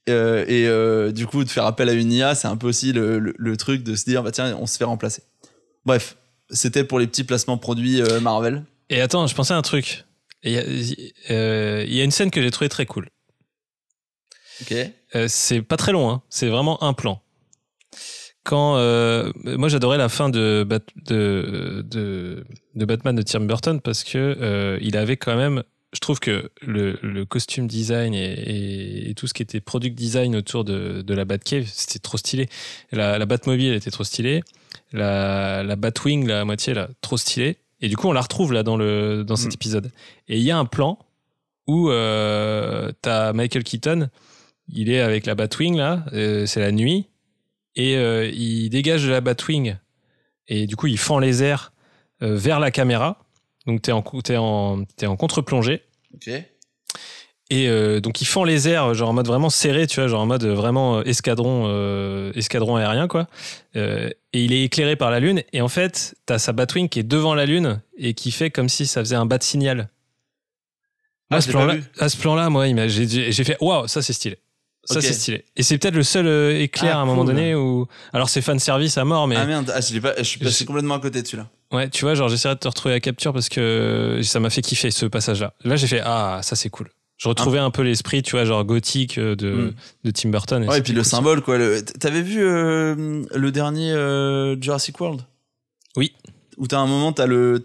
[0.07, 0.67] Et
[1.13, 3.57] du coup, de faire appel à une IA, c'est un peu aussi le, le- le
[3.57, 5.23] truc de se dire, bah tiens, on se fait remplacer.
[5.85, 6.17] Bref,
[6.49, 8.63] c'était pour les petits placements produits Marvel.
[8.89, 10.05] Et attends, je pensais à un truc.
[10.43, 13.07] Il y, y a une scène que j'ai trouvée très cool.
[15.15, 16.21] Euh, c'est pas très long, hein.
[16.29, 17.21] c'est vraiment un plan.
[18.43, 22.45] Quand euh, moi j'adorais la fin de, Bat- de, de,
[22.75, 26.49] de Batman de Tim Burton parce que euh, il avait quand même, je trouve que
[26.61, 31.01] le, le costume design et, et- et tout ce qui était product design autour de,
[31.01, 32.47] de la Batcave, c'était trop stylé.
[32.91, 34.41] La, la Batmobile était trop stylée,
[34.93, 37.57] la, la Batwing, la moitié là, trop stylée.
[37.81, 39.55] Et du coup on la retrouve là dans, le, dans cet Mm.
[39.55, 39.91] épisode.
[40.27, 40.97] Et il y a un plan
[41.67, 44.09] où euh, t'as Michael Keaton
[44.71, 47.07] il est avec la Batwing là, euh, c'est la nuit,
[47.75, 49.75] et euh, il dégage de la Batwing,
[50.47, 51.71] et du coup il fend les airs
[52.21, 53.19] euh, vers la caméra,
[53.65, 54.37] donc t'es en, t'es
[55.07, 56.29] en, contre-plongée, Ok.
[57.49, 60.25] et donc il fend les airs, genre en mode vraiment serré, tu vois, genre en
[60.25, 63.27] mode vraiment escadron, escadron aérien quoi,
[63.75, 67.03] et il est éclairé par la lune, et en fait t'as sa Batwing qui est
[67.03, 69.89] devant la lune, et qui fait comme si ça faisait un bat signal.
[71.31, 71.83] Ah, à, ce plan-là, vu.
[71.99, 74.39] à ce plan-là, moi, j'ai fait waouh, ça c'est stylé.
[74.85, 75.45] Ça, c'est stylé.
[75.55, 77.87] Et c'est peut-être le seul euh, éclair Ah, à un moment donné où.
[78.13, 79.35] Alors, c'est fan service à mort, mais.
[79.35, 81.47] Ah merde, ah, je, l'ai pas, je suis passé complètement à côté de celui-là.
[81.71, 84.61] Ouais, tu vois, genre, j'essaierai de te retrouver la capture parce que ça m'a fait
[84.63, 85.53] kiffer ce passage-là.
[85.63, 86.89] Là, j'ai fait Ah, ça, c'est cool.
[87.17, 89.73] Je retrouvais un peu l'esprit, tu vois, genre gothique euh, de, Mm.
[90.05, 90.67] de Tim Burton.
[90.67, 91.57] Ouais, et puis le cool, symbole, quoi.
[91.57, 95.21] le- T'avais vu euh, le dernier euh, Jurassic World?
[95.97, 96.13] Oui.
[96.57, 97.59] Où t'as un moment, t'as le,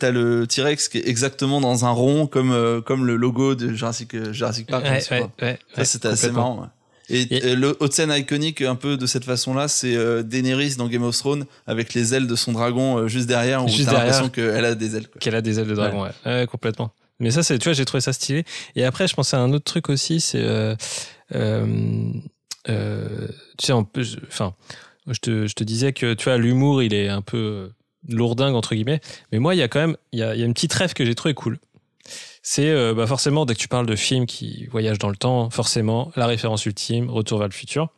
[0.49, 4.67] T-Rex qui est exactement dans un rond, comme, euh, comme le logo de Jurassic, Jurassic
[4.69, 4.85] Park.
[4.85, 6.69] Ouais, ouais, ouais, Ça, c'était assez marrant.
[7.11, 10.89] Et, Et- et le scène iconique un peu de cette façon-là, c'est euh, Daenerys dans
[10.89, 13.93] Game of Thrones avec les ailes de son dragon euh, juste derrière, où Juste t'as
[13.93, 14.23] derrière.
[14.23, 15.07] l'impression qu'elle a des ailes.
[15.21, 16.11] Qu'elle a des ailes de dragon, ouais.
[16.25, 16.93] Ouais, complètement.
[17.21, 18.45] Mais ça, c'est, tu vois, j'ai trouvé ça stylé.
[18.75, 20.75] Et après, je pensais à un autre truc aussi, c'est, euh,
[21.35, 22.11] euh,
[22.69, 23.29] euh,
[23.59, 24.55] tu sais, enfin,
[25.07, 27.69] je te, je te disais que, tu vois, l'humour, il est un peu euh,
[28.09, 29.01] lourdingue, entre guillemets.
[29.33, 30.93] Mais moi, il y a quand même, il y a, y a une petite rêve
[30.95, 31.59] que j'ai trouvé cool.
[32.47, 35.49] C'est, euh, bah, forcément, dès que tu parles de films qui voyagent dans le temps,
[35.49, 37.89] forcément, la référence ultime, Retour vers le futur.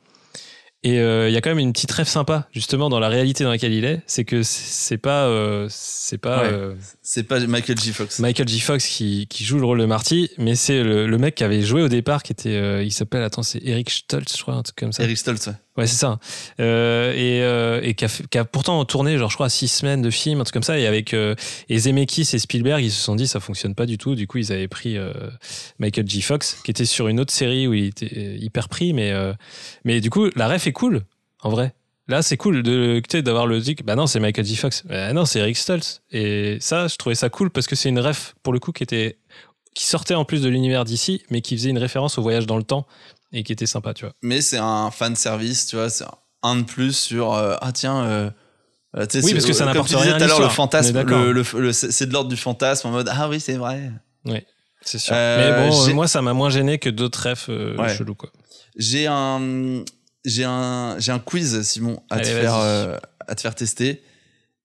[0.84, 3.42] Et euh, il y a quand même une petite rêve sympa, justement, dans la réalité
[3.42, 4.02] dans laquelle il est.
[4.06, 6.76] C'est que c'est c'est pas, euh, c'est pas, Ouais.
[7.08, 7.92] C'est pas Michael J.
[7.92, 8.18] Fox.
[8.18, 8.58] Michael J.
[8.58, 11.62] Fox qui, qui joue le rôle de Marty, mais c'est le, le mec qui avait
[11.62, 14.64] joué au départ, qui était, euh, il s'appelle, attends, c'est Eric Stoltz, je crois, un
[14.64, 15.04] truc comme ça.
[15.04, 15.52] Eric Stoltz, ouais.
[15.76, 16.18] Ouais, c'est ça.
[16.58, 20.40] Euh, et euh, et qui, a, pourtant tourné, genre, je crois, six semaines de film,
[20.40, 20.80] un truc comme ça.
[20.80, 24.16] Et avec et Zemeckis et Spielberg, ils se sont dit, ça fonctionne pas du tout.
[24.16, 24.96] Du coup, ils avaient pris
[25.78, 26.22] Michael J.
[26.22, 29.12] Fox, qui était sur une autre série où il était hyper pris, mais,
[29.84, 31.02] mais du coup, la ref est cool,
[31.44, 31.72] en vrai.
[32.08, 33.82] Là, c'est cool de tu d'avoir le truc.
[33.84, 34.56] Bah non, c'est Michael J.
[34.56, 34.84] Fox.
[34.86, 36.02] Bah non, c'est Eric Stoltz.
[36.12, 38.82] Et ça, je trouvais ça cool parce que c'est une ref, pour le coup, qui
[38.84, 39.18] était
[39.74, 42.56] qui sortait en plus de l'univers d'ici, mais qui faisait une référence au voyage dans
[42.56, 42.86] le temps
[43.32, 44.14] et qui était sympa, tu vois.
[44.22, 46.04] Mais c'est un fan service, tu vois, c'est
[46.42, 48.04] un de plus sur euh, ah tiens.
[48.04, 48.30] euh,
[48.96, 50.26] euh, tu Oui, c'est- parce que ça comme n'apporte tu disais rien à tout à
[50.28, 53.38] l'heure, le fantasme, le, le- le- c'est de l'ordre du fantasme en mode ah oui
[53.40, 53.90] c'est vrai.
[54.82, 55.14] C'est sûr.
[55.16, 57.94] Euh, mais bon, moi, ça m'a moins gêné que d'autres refs Ouais.
[57.96, 58.30] chelous, quoi.
[58.76, 59.82] J'ai un
[60.26, 64.02] j'ai un j'ai un quiz Simon à te faire euh, à te faire tester.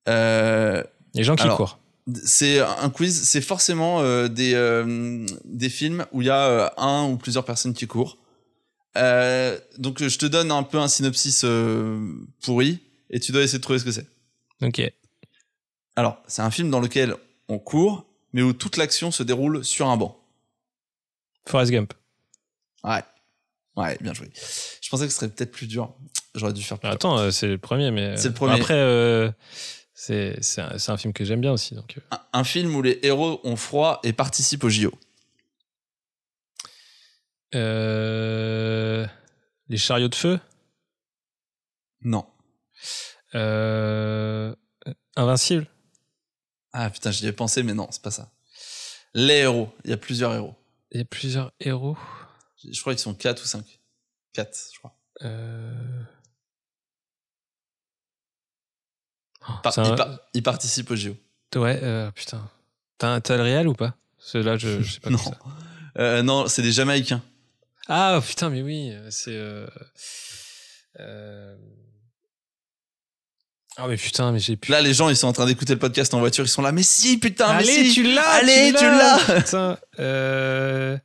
[0.09, 0.83] Euh,
[1.13, 1.79] Les gens qui Alors, courent.
[2.23, 7.05] c'est un quiz, c'est forcément euh, des euh, des films où il y a un
[7.07, 8.17] ou plusieurs personnes qui courent.
[8.95, 11.45] Donc je te donne un peu un synopsis
[12.43, 14.07] pourri et tu dois essayer de trouver ce que c'est.
[14.61, 14.81] Ok.
[15.95, 17.15] Alors, c'est un film dans lequel
[17.49, 20.17] on court, mais où toute l'action se déroule sur un banc.
[21.47, 21.93] Forrest Gump.
[22.83, 23.01] Ouais.
[23.75, 24.29] Ouais, bien joué.
[24.81, 25.93] Je pensais que ce serait peut-être plus dur.
[26.35, 26.89] J'aurais dû faire plus.
[26.89, 28.17] Attends, euh, c'est le premier, mais.
[28.17, 28.55] C'est le euh, premier.
[28.55, 29.31] Après, euh,
[29.93, 31.75] c'est c'est un, film que j'aime bien aussi.
[31.75, 32.01] Donc, euh.
[32.11, 34.91] Un, un film où les héros ont froid et participent au JO.
[37.55, 39.05] Euh,
[39.67, 40.39] Les chariots de feu?
[42.01, 42.25] Non.
[45.15, 45.67] Invincible?
[46.73, 48.31] Ah putain, j'y ai pensé, mais non, c'est pas ça.
[49.13, 49.69] Les héros.
[49.83, 50.55] Il y a plusieurs héros.
[50.91, 51.97] Il y a plusieurs héros.
[52.69, 53.79] Je crois qu'ils sont 4 ou 5.
[54.33, 54.95] 4, je crois.
[55.23, 56.03] Euh,
[59.63, 61.15] Par- un- ils, par- ils participent au JO.
[61.55, 62.49] Ouais, euh, putain.
[62.97, 63.95] T'as le réel ou pas?
[64.17, 65.17] Parce que là, je, je sais pas Non.
[65.17, 65.31] ça.
[65.97, 67.21] Euh, non, c'est des Jamaïcains.
[67.87, 69.37] Ah putain, mais oui, c'est.
[73.77, 74.69] Ah mais putain, mais j'ai plus.
[74.71, 76.43] Là, les gens, ils sont en train d'écouter le podcast en voiture.
[76.45, 77.93] Ils sont là, mais si, putain, mais Allez, si.
[77.93, 80.97] tu l'as Allez, tu l'as Putain, euh...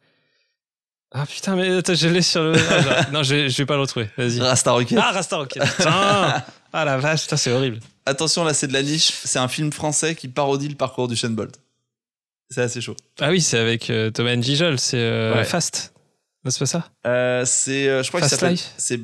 [1.19, 2.53] Ah putain, mais attends, je l'ai sur le.
[2.91, 4.11] Ah, non, je vais, je vais pas le retrouver.
[4.19, 4.41] Vas-y.
[4.41, 4.99] Rasta Rocket.
[5.01, 5.63] Ah, Rasta Rocket.
[5.63, 7.81] Putain Ah la vache, putain, c'est horrible.
[8.05, 9.11] Attention, là, c'est de la niche.
[9.25, 11.59] C'est un film français qui parodie le parcours du Sean Bolt.
[12.51, 12.95] C'est assez chaud.
[13.21, 15.45] Ah oui, c'est avec euh, Thomas Gijol, c'est euh, Ouais.
[15.45, 15.93] Fast.
[16.45, 16.89] Non, c'est pas ça?
[17.07, 19.01] Euh, c'est, euh, je crois Fast que ça s'appelle- Life C'est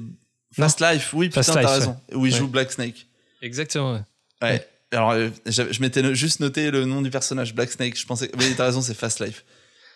[0.54, 1.10] Fast Life.
[1.14, 1.96] Oui, putain, Fast t'as Life, raison.
[2.12, 2.38] Où il Ouais.
[2.38, 3.06] joue Black Snake.
[3.40, 4.02] Exactement, ouais.
[4.42, 4.68] Ouais.
[4.92, 7.98] Alors, euh, je m'étais juste noté le nom du personnage, Black Snake.
[7.98, 8.30] Je pensais.
[8.38, 9.44] Oui, t'as raison, c'est Fast Life.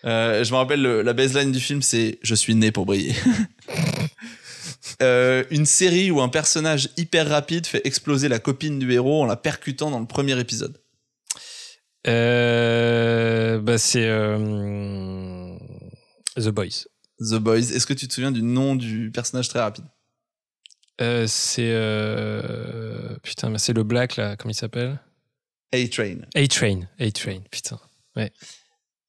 [0.06, 3.14] Euh, je me rappelle le- la baseline du film, c'est Je suis né pour briller.
[5.02, 9.26] Euh, une série où un personnage hyper rapide fait exploser la copine du héros en
[9.26, 10.78] la percutant dans le premier épisode.
[12.06, 14.06] Euh, bah, c'est
[16.36, 16.84] The Boys.
[17.18, 17.72] The Boys.
[17.74, 19.84] Est-ce que tu te souviens du nom du personnage très rapide?
[21.26, 21.72] C'est.
[23.24, 25.00] Putain, mais c'est le Black, là, comment il s'appelle?
[25.72, 26.18] A-Train.
[26.34, 26.80] A-Train.
[27.00, 27.80] A-Train, putain.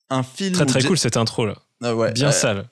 [0.09, 0.53] Un film.
[0.53, 1.55] Très très cool cette intro, là.
[1.83, 2.11] Ah ouais.
[2.13, 2.65] Bien Euh, sale.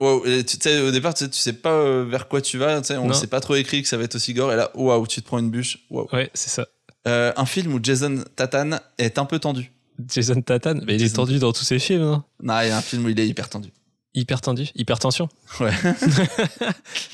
[0.00, 2.58] Wow, et tu sais, au départ, tu sais, tu sais pas euh, vers quoi tu
[2.58, 3.14] vas, tu sais, on Non.
[3.14, 5.26] s'est pas trop écrit que ça va être aussi gore, et là, waouh, tu te
[5.26, 5.78] prends une bûche.
[5.90, 6.66] Ouais, c'est ça.
[7.08, 9.72] Euh, un film où Jason Tatan est un peu tendu.
[10.12, 12.76] Jason Tatan, mais il est tendu dans tous ses films, non Non, il y a
[12.76, 13.70] un film où il est hyper tendu.
[14.14, 15.28] Hyper tendu, hypertension?
[15.60, 15.70] Ouais.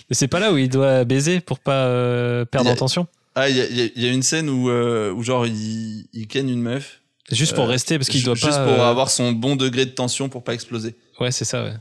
[0.08, 3.06] Mais c'est pas là où il doit baiser pour pas euh, perdre a- en tension?
[3.34, 6.60] Ah, il y a, y y une scène où, où genre, il, il ken une
[6.62, 7.00] meuf.
[7.34, 8.64] Juste pour Euh, rester, parce qu'il doit Juste pas.
[8.64, 10.94] pour euh, avoir son bon degré de tension pour pas exploser.
[11.20, 11.74] Ouais, c'est ça, ouais.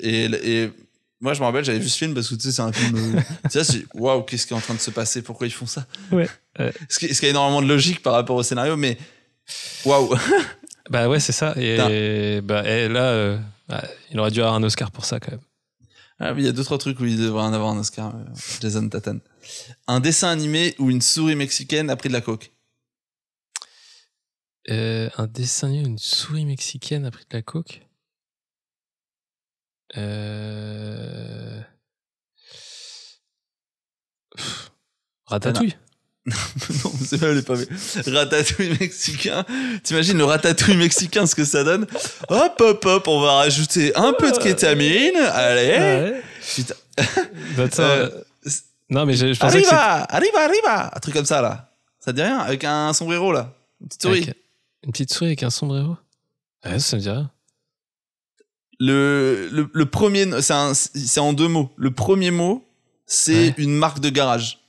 [0.00, 0.24] Et,
[0.64, 0.70] et
[1.20, 2.96] Moi, je me rappelle, j'avais vu ce film parce que tu sais, c'est un film.
[3.16, 5.22] euh, tu sais, waouh, qu'est-ce qui est en train de se passer?
[5.22, 5.86] Pourquoi ils font ça?
[6.12, 6.28] Ouais,
[6.58, 6.72] ouais.
[6.88, 8.98] Ce qui, ce qui a énormément de logique par rapport au scénario, mais
[9.84, 10.14] waouh.
[10.90, 11.54] Bah ouais, c'est ça.
[11.56, 13.38] Et bah, et là, euh,
[13.70, 15.40] bah, il aurait dû avoir un Oscar pour ça quand même.
[16.20, 18.14] Ah il y a deux trois trucs où il devrait en avoir un Oscar.
[18.14, 18.18] euh,
[18.60, 19.20] Jason Tatum.
[19.88, 22.52] Un dessin animé où une souris mexicaine a pris de la coke.
[24.70, 27.82] Euh, un dessin animé, une souris mexicaine a pris de la coke.
[29.96, 31.60] Euh...
[34.36, 34.70] Pff,
[35.26, 35.76] Ratatouille.
[36.26, 36.34] non,
[37.04, 39.44] c'est pas, elle est pas mais Ratatouille mexicain.
[39.82, 41.86] T'imagines le ratatouille mexicain, ce que ça donne?
[42.28, 45.16] Hop, hop, hop, on va rajouter un peu de kétamine.
[45.16, 45.68] Allez.
[45.68, 46.22] Ouais.
[46.54, 46.74] Putain.
[47.58, 48.08] Attends, Euh,
[48.90, 50.90] non, mais je, je pensais que Arriva, arriva, arriva.
[50.96, 51.70] Un truc comme ça, là.
[52.00, 52.38] Ça te dit rien?
[52.38, 53.52] Avec un sombrero, là.
[53.80, 54.30] Une petite souris.
[54.84, 55.96] Une petite souris avec un sombrero?
[56.64, 57.30] Ouais, ça me dit rien.
[58.80, 61.70] Le, le, le premier, c'est en deux mots.
[61.76, 62.66] Le premier mot,
[63.06, 63.54] c'est Ouais.
[63.58, 64.60] une marque de garage.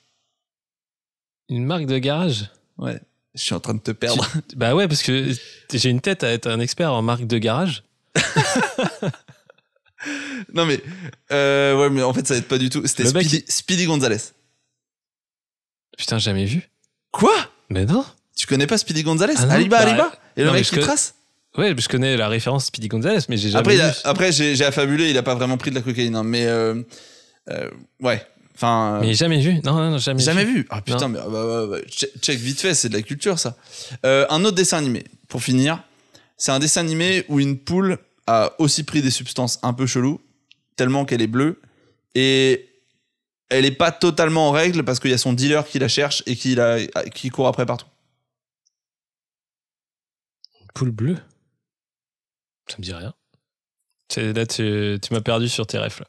[1.50, 2.50] Une marque de garage?
[2.78, 3.00] Ouais.
[3.34, 4.26] Je suis en train de te perdre.
[4.56, 5.34] Bah ouais, parce que
[5.74, 7.84] j'ai une tête à être un expert en marque de garage.
[10.54, 10.82] non, mais,
[11.32, 12.86] euh, ouais, mais en fait, ça aide pas du tout.
[12.88, 14.18] C'était Speedy, Speedy Gonzalez.
[15.98, 16.70] Putain, jamais vu.
[17.12, 17.34] Quoi?
[17.70, 18.06] Mais non
[18.36, 19.34] Tu connais pas Speedy Gonzalez?
[19.38, 21.16] Ah Arriba, bah, arriba Et le non, mec qui connais- trace?
[21.58, 23.98] Ouais, je connais la référence Speedy Gonzalez, mais j'ai jamais Après, il a- vu.
[24.04, 26.16] après j'ai affabulé, il a pas vraiment pris de la cocaïne.
[26.16, 26.82] hein, mais, euh,
[27.50, 27.70] euh,
[28.02, 28.22] ouais.
[28.56, 29.00] Enfin.
[29.02, 29.56] Mais jamais vu.
[29.64, 30.60] Non, non, non, jamais, Jamais vu.
[30.60, 30.68] vu.
[30.70, 33.38] Ah putain, mais ah, bah, bah, bah, check, check vite fait, c'est de la culture
[33.40, 33.56] ça.
[34.06, 35.84] Euh, un autre dessin animé, pour finir.
[36.38, 40.20] C'est un dessin animé où une poule a aussi pris des substances un peu cheloues,
[40.78, 41.62] tellement qu'elle est bleue.
[42.16, 42.70] Et
[43.50, 46.24] elle est pas totalement en règle parce qu'il y a son dealer qui la cherche
[46.26, 46.78] et qui, la,
[47.14, 47.86] qui court après partout.
[50.76, 51.18] Poule bleue.
[52.68, 53.14] Ça me dit rien.
[54.18, 56.00] Là, tu, tu m'as perdu sur tes refs.
[56.02, 56.06] Là.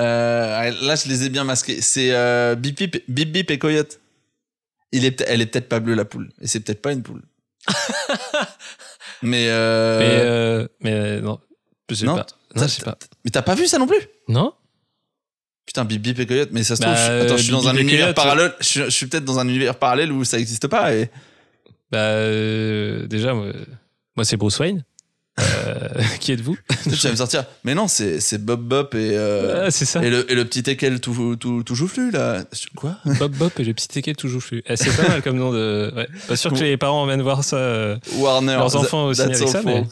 [0.00, 1.80] Euh, là, je les ai bien masqués.
[1.80, 4.00] C'est euh, Bip, Bip, Bip Bip et Coyote.
[4.92, 6.30] Il est, elle est peut-être pas bleue, la poule.
[6.40, 7.22] Et c'est peut-être pas une poule.
[9.22, 11.40] mais, euh, Mais, euh, mais non,
[11.90, 12.26] je sais non, pas.
[12.54, 12.98] Non, je sais pas.
[13.24, 14.00] mais t'as pas vu ça non plus?
[14.28, 14.52] Non
[15.64, 17.68] Putain, Bip Bip et Coyote, mais ça se trouve, Bah, je, attends, je suis dans
[17.68, 18.54] un univers parallèle.
[18.60, 20.94] Je, suis- je suis peut-être dans un univers parallèle où ça n'existe pas.
[20.94, 21.10] Et...
[21.90, 23.46] Bah, euh, déjà, moi,
[24.16, 24.84] moi, c'est Bruce Wayne.
[25.38, 25.88] Euh,
[26.20, 26.56] qui êtes-vous?
[26.84, 27.44] Tu vas me sortir.
[27.64, 30.98] Mais non, c'est c'est Bob Bop et, euh, Ah, et, le, et le petit Ekel
[30.98, 32.42] tout, tout, tout joufflu, là.
[32.74, 32.96] Quoi?
[33.18, 34.62] Bob Bop et le petit Teke toujours flux.
[34.66, 35.92] Eh, c'est pas mal comme nom de.
[35.94, 36.08] Ouais.
[36.26, 37.56] Pas sûr que les parents emmènent voir ça.
[37.58, 37.96] euh.
[38.14, 38.54] Warner.
[38.54, 39.84] Leurs enfants au That's ciné avec ça, mais-.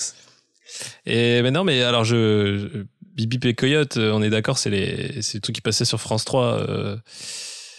[1.04, 2.78] Et mais non, mais alors je, je
[3.14, 6.24] Bibi et Coyote, on est d'accord, c'est les, c'est le truc qui passait sur France
[6.24, 6.42] 3.
[6.68, 6.96] euh,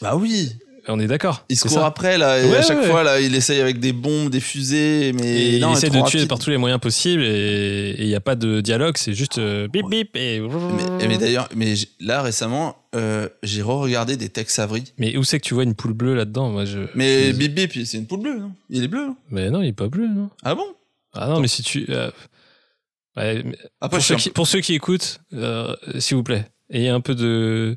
[0.01, 0.55] Bah oui.
[0.87, 1.45] On est d'accord.
[1.49, 1.85] Il se court ça.
[1.85, 2.39] après, là.
[2.39, 2.89] Et Ouais, à chaque ouais.
[2.89, 5.11] fois, là, il essaye avec des bombes, des fusées.
[5.13, 8.15] Mais Et non, il essaie de tuer par tous les moyens possibles et il n'y
[8.15, 10.39] a pas de dialogue, c'est juste euh, bip bip et.
[10.99, 14.83] Mais, mais d'ailleurs, mais là récemment, euh, j'ai re-regardé des Tex Avery.
[14.97, 16.49] Mais où c'est que tu vois une poule bleue là-dedans?
[16.49, 16.79] Moi, je.
[16.95, 18.51] Mais je- Bip Bip, c'est une poule bleue, non?
[18.69, 19.15] Il est bleu, non?
[19.31, 20.29] Mais non, il est pas bleu, non.
[20.43, 20.65] Ah bon?
[21.13, 21.85] Ah non, mais si tu.
[21.89, 22.11] euh,
[23.17, 23.43] ouais,
[23.81, 25.19] Après, pour, ceux qui, pour ceux qui écoutent,
[25.99, 27.75] s'il vous plaît, ayez un peu de.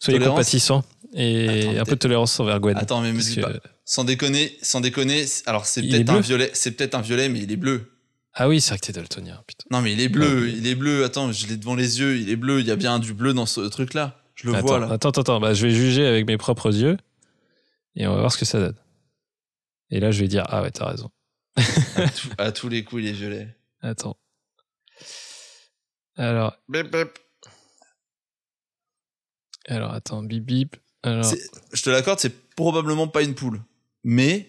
[0.00, 0.84] Soyez compatissants
[1.14, 2.76] et Attends, un peu de tolérance envers Gwen.
[2.76, 3.52] Attends, mais me dis que- pas.
[3.84, 5.24] Sans déconner, sans déconner.
[5.46, 6.50] Alors, c'est peut-être un violet.
[6.52, 7.90] C'est peut-être un violet, mais il est bleu.
[8.34, 9.64] Ah oui, c'est vrai que t'es daltonien, putain.
[9.70, 10.42] Non, mais il est bleu.
[10.42, 10.52] Ouais.
[10.52, 11.04] Il est bleu.
[11.04, 12.18] Attends, je l'ai devant les yeux.
[12.18, 12.60] Il est bleu.
[12.60, 14.22] Il y a bien du bleu dans ce truc-là.
[14.34, 14.92] Je le attends, vois là.
[14.92, 15.40] attends, attends, attends.
[15.40, 16.96] Bah, je vais juger avec mes propres yeux
[17.96, 18.76] et on va voir ce que ça donne.
[19.90, 21.10] Et là, je vais dire ah ouais, t'as raison.
[21.56, 21.62] À,
[22.10, 23.56] tous- à tous les coups, il est violet.
[23.80, 24.16] Attends.
[26.16, 27.18] Alors, Bip, bip.
[29.66, 30.76] alors attends, bip bip.
[31.02, 31.32] Alors,
[31.72, 33.60] Je te l'accorde, c'est probablement pas une poule,
[34.04, 34.48] mais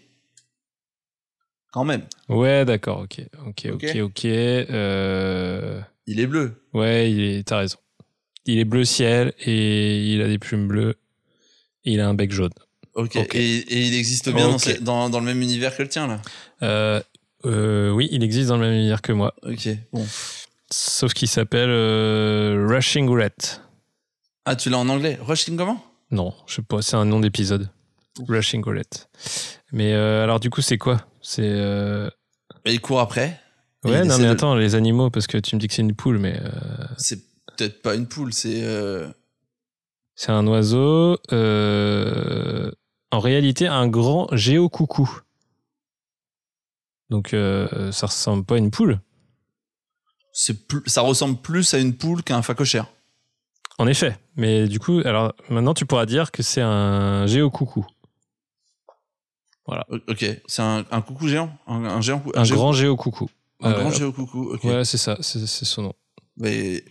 [1.72, 4.26] quand même, ouais, d'accord, ok, ok, ok, Ok.
[4.26, 6.66] Euh, il est bleu.
[6.74, 7.78] Ouais, il est, t'as raison.
[8.45, 10.95] Il est bleu ciel et il a des plumes bleues.
[11.86, 12.50] Et il a un bec jaune.
[12.95, 13.16] Ok.
[13.16, 16.22] Et, et il existe bien dans, dans, dans le même univers que le tien là?
[16.64, 17.00] Euh,
[17.45, 19.36] euh, oui, il existe dans le même univers que moi.
[19.43, 19.70] Ok.
[19.93, 20.06] Bon.
[20.72, 23.34] Sauf qu'il s'appelle euh, Rushing Red.
[24.45, 25.20] Ah, tu l'as en anglais.
[25.22, 25.84] Rushing comment?
[26.12, 27.70] Non, je sais pas, c'est un nom d'épisode.
[28.28, 28.88] Rushing Red.
[29.71, 31.05] Mais euh, alors, du coup, c'est quoi?
[31.21, 31.43] C'est.
[31.46, 32.09] euh,
[32.66, 33.39] il court après?
[33.86, 35.96] Ouais, non, mais de- attends, les animaux, parce que tu me dis que c'est une
[35.96, 36.50] poule, mais euh,
[36.97, 37.20] C'est
[37.55, 38.63] peut-être pas une poule, c'est.
[38.63, 39.08] euh,
[40.16, 41.17] c'est un oiseau.
[43.12, 45.21] en réalité, un grand géocoucou.
[47.09, 47.29] Donc,
[47.92, 49.00] ça ressemble pas à une poule.
[50.33, 52.88] ça ressemble plus à une poule qu'à un phacochère.
[53.80, 54.16] En effet.
[54.36, 57.86] Mais du coup, alors maintenant, tu pourras dire que c'est un géocoucou.
[59.68, 59.76] O-
[60.08, 60.26] Ok.
[60.47, 62.20] C'est un, un coucou géant, un, un géant.
[62.20, 63.30] cou- Un géo- grand géocoucou.
[63.62, 64.51] Un Euh, grand géocoucou.
[64.54, 64.64] Ok.
[64.64, 65.93] Ouais, c'est ça, c'est son nom.
[66.38, 66.84] Mais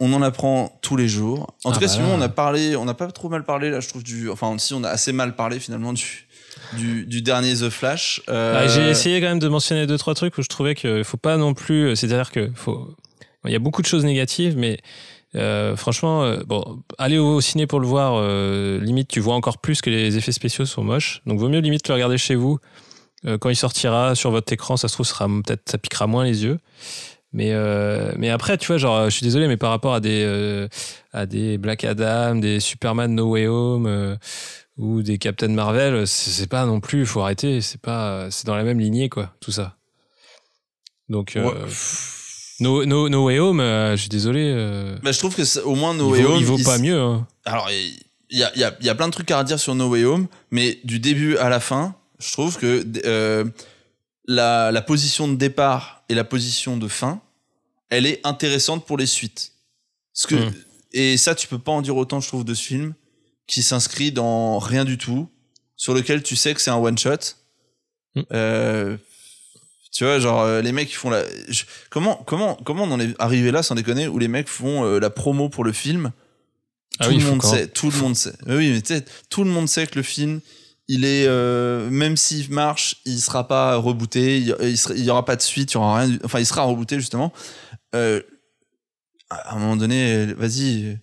[0.00, 1.54] on en apprend tous les jours.
[1.64, 3.70] En Ah tout cas, bah sinon, on a parlé, on n'a pas trop mal parlé
[3.70, 4.28] là, je trouve du.
[4.28, 6.26] Enfin, si on a assez mal parlé finalement du
[6.74, 8.20] du, du dernier The Flash.
[8.28, 11.04] Euh, Ah, J'ai essayé quand même de mentionner deux trois trucs où je trouvais qu'il
[11.04, 11.94] faut pas non plus.
[11.96, 12.94] C'est-à-dire que faut.
[13.44, 14.78] Il y a beaucoup de choses négatives, mais
[15.36, 19.58] euh, franchement, euh, bon, aller au ciné pour le voir, euh, limite, tu vois encore
[19.58, 21.22] plus que les effets spéciaux sont moches.
[21.26, 22.58] Donc, vaut mieux limite le regarder chez vous.
[23.40, 26.44] Quand il sortira sur votre écran, ça se trouve, sera peut-être ça piquera moins les
[26.44, 26.60] yeux.
[27.32, 27.52] Mais
[28.16, 30.68] mais après, tu vois, genre, je suis désolé, mais par rapport à des
[31.12, 34.18] à des Black Adam, des Superman No Way Home.
[34.76, 38.54] ou des Captain Marvel, c'est pas non plus, il faut arrêter, c'est pas, c'est dans
[38.54, 39.76] la même lignée quoi, tout ça.
[41.08, 41.36] Donc.
[42.60, 45.60] No, no, no Way Home, euh, je suis désolé, euh, Bah, je trouve que c'est-
[45.60, 46.36] au moins il, No vaut, Way Home.
[46.38, 46.98] il vaut pas s- mieux.
[47.00, 47.26] hein.
[47.44, 47.96] Alors, il
[48.38, 49.88] y a, il y, a, il y a plein de trucs à redire sur No
[49.88, 53.44] Way Home, mais du début à la fin, je trouve que euh,
[54.26, 57.20] la, la position de départ et la position de fin,
[57.90, 59.52] elle est intéressante pour les suites.
[60.14, 60.54] Parce que, Mm.
[60.92, 62.94] Et ça, tu peux pas en dire autant, je trouve, de ce film,
[63.46, 65.28] qui s'inscrit dans rien du tout,
[65.76, 67.34] sur lequel tu sais que c'est un one-shot.
[68.14, 68.22] Mm.
[68.32, 68.96] Euh,
[69.96, 71.24] tu vois, genre, euh, les mecs, ils font la.
[71.48, 74.84] je- comment, comment, comment on en est arrivé là, sans déconner, où les mecs font
[74.84, 76.12] euh, la promo pour le film?
[76.98, 78.32] Ah tout oui, le faut monde quand- sait, tout le monde sait.
[78.46, 80.40] Mais Oui, mais tu sais, tout le monde sait que le film,
[80.88, 85.10] il est, euh, même s'il marche, il sera pas rebooté, il, il, sera- il y
[85.10, 87.32] aura pas de suite, il y aura rien, du- enfin, il sera rebooté justement.
[87.94, 88.22] Euh,
[89.30, 90.98] à un moment donné, vas-y,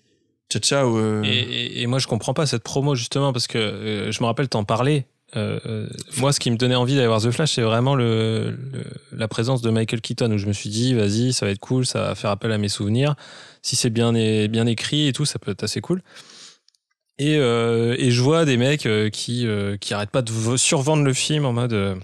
[0.49, 0.98] ciao ciao.
[0.98, 1.22] euh.
[1.24, 4.26] Et, et- et moi, je comprends pas cette promo justement parce que euh, je me
[4.26, 5.06] rappelle t'en parler.
[5.35, 5.88] Euh, euh,
[6.18, 9.69] moi, ce qui me donnait envie d'aller voir The Flash, c'est vraiment la présence de
[9.69, 12.30] Michael Keaton où je me suis dit, vas-y, ça va être cool, ça va faire
[12.30, 13.15] appel à mes souvenirs.
[13.61, 14.11] Si c'est bien,
[14.47, 16.01] bien écrit et tout, ça peut être assez cool.
[17.19, 19.47] Et, euh, et je vois des mecs qui,
[19.80, 21.97] qui pas de survendre le film en mode.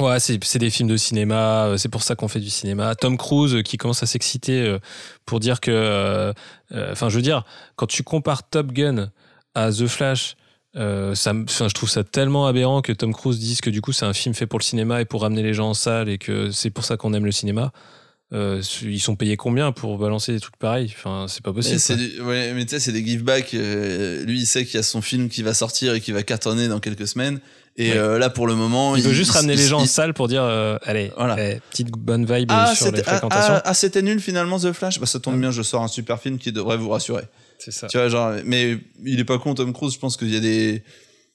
[0.00, 2.94] Ouais, c'est des films de cinéma, c'est pour ça qu'on fait du cinéma.
[2.94, 4.78] Tom Cruise qui commence à s'exciter
[5.26, 6.32] pour dire que.
[6.72, 7.44] Enfin, je veux dire,
[7.76, 9.10] quand tu compares Top Gun
[9.54, 10.36] à The Flash,
[10.76, 14.04] euh, ça, je trouve ça tellement aberrant que Tom Cruise dise que du coup c'est
[14.06, 16.50] un film fait pour le cinéma et pour ramener les gens en salle et que
[16.50, 17.72] c'est pour ça qu'on aime le cinéma.
[18.34, 20.92] Euh, ils sont payés combien pour balancer des trucs pareils?
[20.94, 21.80] Enfin, c'est pas possible.
[21.96, 23.54] du- ouais, mais tu sais, c'est des give back.
[23.54, 26.22] euh, lui, il sait qu'il y a son film qui va sortir et qui va
[26.22, 27.40] cartonner dans quelques semaines.
[27.78, 27.96] Et Ouais.
[27.96, 30.28] euh, là, pour le moment, Il veut juste ramener il- les gens en salle pour
[30.28, 30.42] dire
[30.82, 31.36] allez, Voilà.
[31.42, 33.54] eh, petite bonne vibe Ah, sur les ah, fréquentations.
[33.54, 35.00] ah, ah, c'était nul finalement The Flash?
[35.00, 37.22] Bah ça tombe bien, je sors un super film qui devrait vous rassurer.
[37.58, 37.86] Ça.
[37.88, 39.94] Tu vois, genre, mais il est pas con, Tom Cruise.
[39.94, 40.82] Je pense qu'il y a des.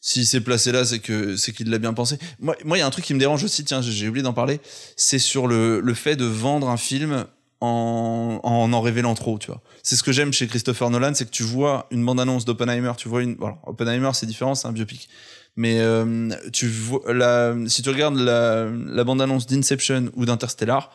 [0.02, 2.18] S'il s'est placé là, c'est que c'est qu'il l'a bien pensé.
[2.40, 3.64] Moi, moi, il y a un truc qui me dérange aussi.
[3.64, 4.60] Tiens, j'ai oublié d'en parler.
[4.98, 7.26] C'est sur le le fait de vendre un film
[7.62, 9.40] en en, en révélant trop.
[9.40, 9.62] Tu vois.
[9.82, 12.92] C'est ce que j'aime chez Christopher Nolan, c'est que tu vois une bande annonce d'Oppenheimer.
[12.98, 13.36] Tu vois une.
[13.36, 15.08] Voilà, Oppenheimer, c'est différent, c'est un biopic.
[15.56, 20.92] Mais euh, tu vois si tu regardes la, la bande annonce d'Inception ou d'Interstellar,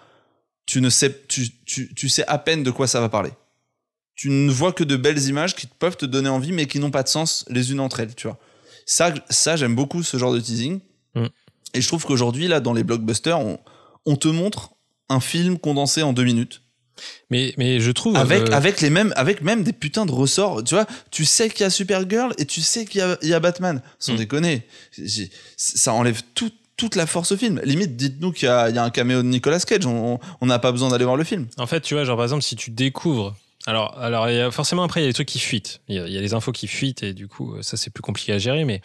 [0.67, 3.31] tu ne sais, tu, tu, tu sais à peine de quoi ça va parler
[4.19, 6.91] tu ne vois que de belles images qui peuvent te donner envie, mais qui n'ont
[6.91, 8.37] pas de sens les unes entre elles, tu vois.
[8.85, 10.81] Ça, ça j'aime beaucoup ce genre de teasing.
[11.15, 11.27] Mm.
[11.75, 13.61] Et je trouve qu'aujourd'hui, là, dans les blockbusters, on,
[14.07, 14.71] on te montre
[15.09, 16.63] un film condensé en deux minutes.
[17.31, 18.17] Mais, mais je trouve.
[18.17, 20.65] Avec, euh, avec, les mêmes, avec même des putains de ressorts.
[20.65, 23.29] Tu vois, tu sais qu'il y a Supergirl et tu sais qu'il y a, il
[23.29, 23.81] y a Batman.
[24.01, 24.17] Sans Mm.
[24.17, 24.67] déconner.
[25.57, 27.61] Ça enlève tout- toute la force au film.
[27.65, 29.87] Limite, dites-nous qu'il y y a un caméo de Nicolas Cage.
[29.87, 31.47] On n'a pas besoin d'aller voir le film.
[31.57, 33.37] En fait, tu vois, genre par exemple, si tu découvres.
[33.69, 35.83] Alors, alors il y a, forcément, après, il y a des trucs qui fuitent.
[35.89, 37.77] Il y a, il y a les infos qui fuitent et du coup, euh, ça,
[37.77, 38.65] c'est plus compliqué à gérer.
[38.65, 38.81] Mais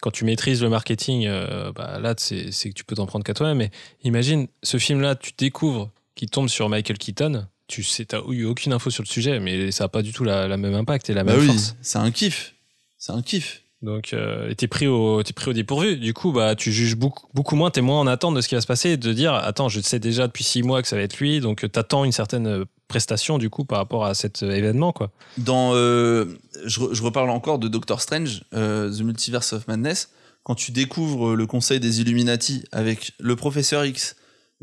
[0.00, 3.34] quand tu maîtrises le marketing, euh, bah, là, c'est que tu peux t'en prendre qu'à
[3.34, 3.58] toi-même.
[3.58, 3.70] Mais
[4.04, 7.48] imagine, ce film-là, tu découvres qu'il tombe sur Michael Keaton.
[7.66, 10.22] Tu sais, t'as eu aucune info sur le sujet, mais ça n'a pas du tout
[10.22, 11.74] la, la même impact et la Bah même oui, force.
[11.82, 12.54] c'est un kiff.
[12.96, 13.62] C'est un kiff.
[13.80, 15.96] Donc, euh, t'es pris au, pris au dépourvu.
[15.96, 18.56] Du coup, bah, tu juges beaucoup, beaucoup moins, t'es moins en attente de ce qui
[18.56, 20.96] va se passer et de dire, attends, je sais déjà depuis six mois que ça
[20.96, 24.14] va être lui, donc euh, t'attends une certaine euh, prestation du coup par rapport à
[24.14, 25.12] cet euh, événement, quoi.
[25.36, 26.26] Dans, je,
[26.66, 30.10] re- je reparle encore de Doctor Strange, The Multiverse of Madness.
[30.42, 34.16] Quand tu découvres le Conseil des Illuminati avec le Professeur X,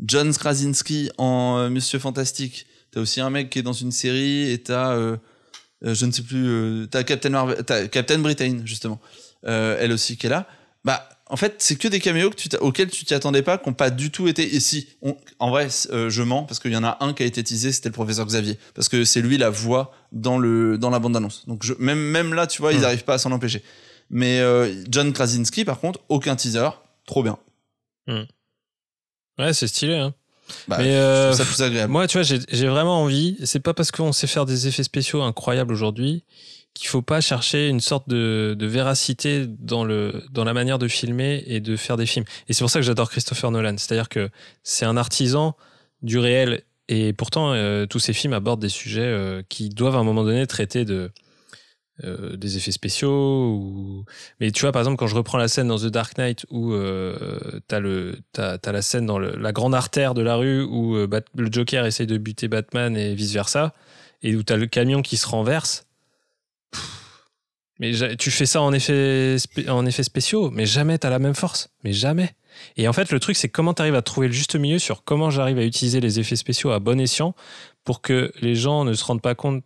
[0.04, 4.58] John Krasinski en Monsieur Fantastique, t'as aussi un mec qui est dans une série et
[4.58, 4.94] t'as,
[5.82, 9.00] je ne sais plus, euh, t'as Captain Marvel, t'as Captain Britain justement,
[9.46, 10.46] euh, elle aussi qui est là.
[10.84, 13.68] Bah, en fait, c'est que des caméos que tu auxquels tu t'y attendais pas, qui
[13.68, 14.54] n'ont pas du tout été.
[14.54, 17.24] Et si, on- en vrai, euh, je mens parce qu'il y en a un qui
[17.24, 20.78] a été teasé, c'était le professeur Xavier, parce que c'est lui la voix dans le
[20.78, 21.44] dans la bande annonce.
[21.48, 22.82] Donc je, même même là, tu vois, ils Hmm.
[22.82, 23.62] n'arrivent pas à s'en empêcher.
[24.08, 26.68] Mais euh, John Krasinski, par contre, aucun teaser,
[27.06, 27.38] trop bien.
[29.38, 29.96] Ouais, c'est stylé.
[29.96, 30.14] Hein.
[30.68, 31.92] Bah, Mais, euh, trouve ça plus agréable.
[31.92, 33.36] Moi, tu vois, j'ai vraiment envie.
[33.44, 36.24] C'est pas parce qu'on sait faire des effets spéciaux incroyables aujourd'hui
[36.74, 40.88] qu'il faut pas chercher une sorte de, de véracité dans le dans la manière de
[40.88, 42.26] filmer et de faire des films.
[42.48, 43.78] Et c'est pour ça que j'adore Christopher Nolan.
[43.78, 44.28] C'est-à-dire que
[44.62, 45.56] c'est un artisan
[46.02, 49.98] du réel Et pourtant, euh, tous ces films abordent des sujets euh, qui doivent à
[50.00, 51.10] un moment donné traiter de
[52.04, 54.04] euh, des effets spéciaux.
[54.38, 56.74] Mais tu vois, par exemple, quand je reprends la scène dans The Dark Knight où
[56.74, 61.86] euh, t'as la scène dans la grande artère de la rue où euh, le Joker
[61.86, 63.72] essaye de buter Batman et vice versa,
[64.22, 65.86] et où t'as le camion qui se renverse.
[67.78, 69.36] Mais tu fais ça en effet
[69.68, 72.34] en effets spéciaux, mais jamais t'as la même force, mais jamais.
[72.76, 75.04] Et en fait, le truc, c'est comment tu arrives à trouver le juste milieu sur
[75.04, 77.34] comment j'arrive à utiliser les effets spéciaux à bon escient
[77.84, 79.64] pour que les gens ne se rendent pas compte,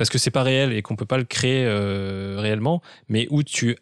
[0.00, 3.42] parce que c'est pas réel et qu'on peut pas le créer euh, réellement, mais où
[3.42, 3.76] tu,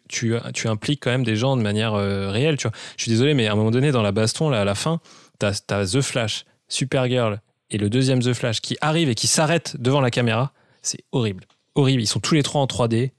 [0.65, 2.57] impliques quand même des gens de manière euh, réelle.
[2.57, 2.77] Tu vois.
[2.97, 4.99] Je suis désolé, mais à un moment donné, dans la baston, là, à la fin,
[5.37, 7.39] t'as as The Flash, Supergirl
[7.69, 10.51] et le deuxième The Flash qui arrive et qui s'arrête devant la caméra.
[10.81, 11.45] C'est horrible.
[11.75, 12.01] Horrible.
[12.01, 13.11] Ils sont tous les trois en 3D.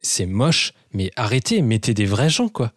[0.00, 2.70] C'est moche, mais arrêtez, mettez des vrais gens, quoi.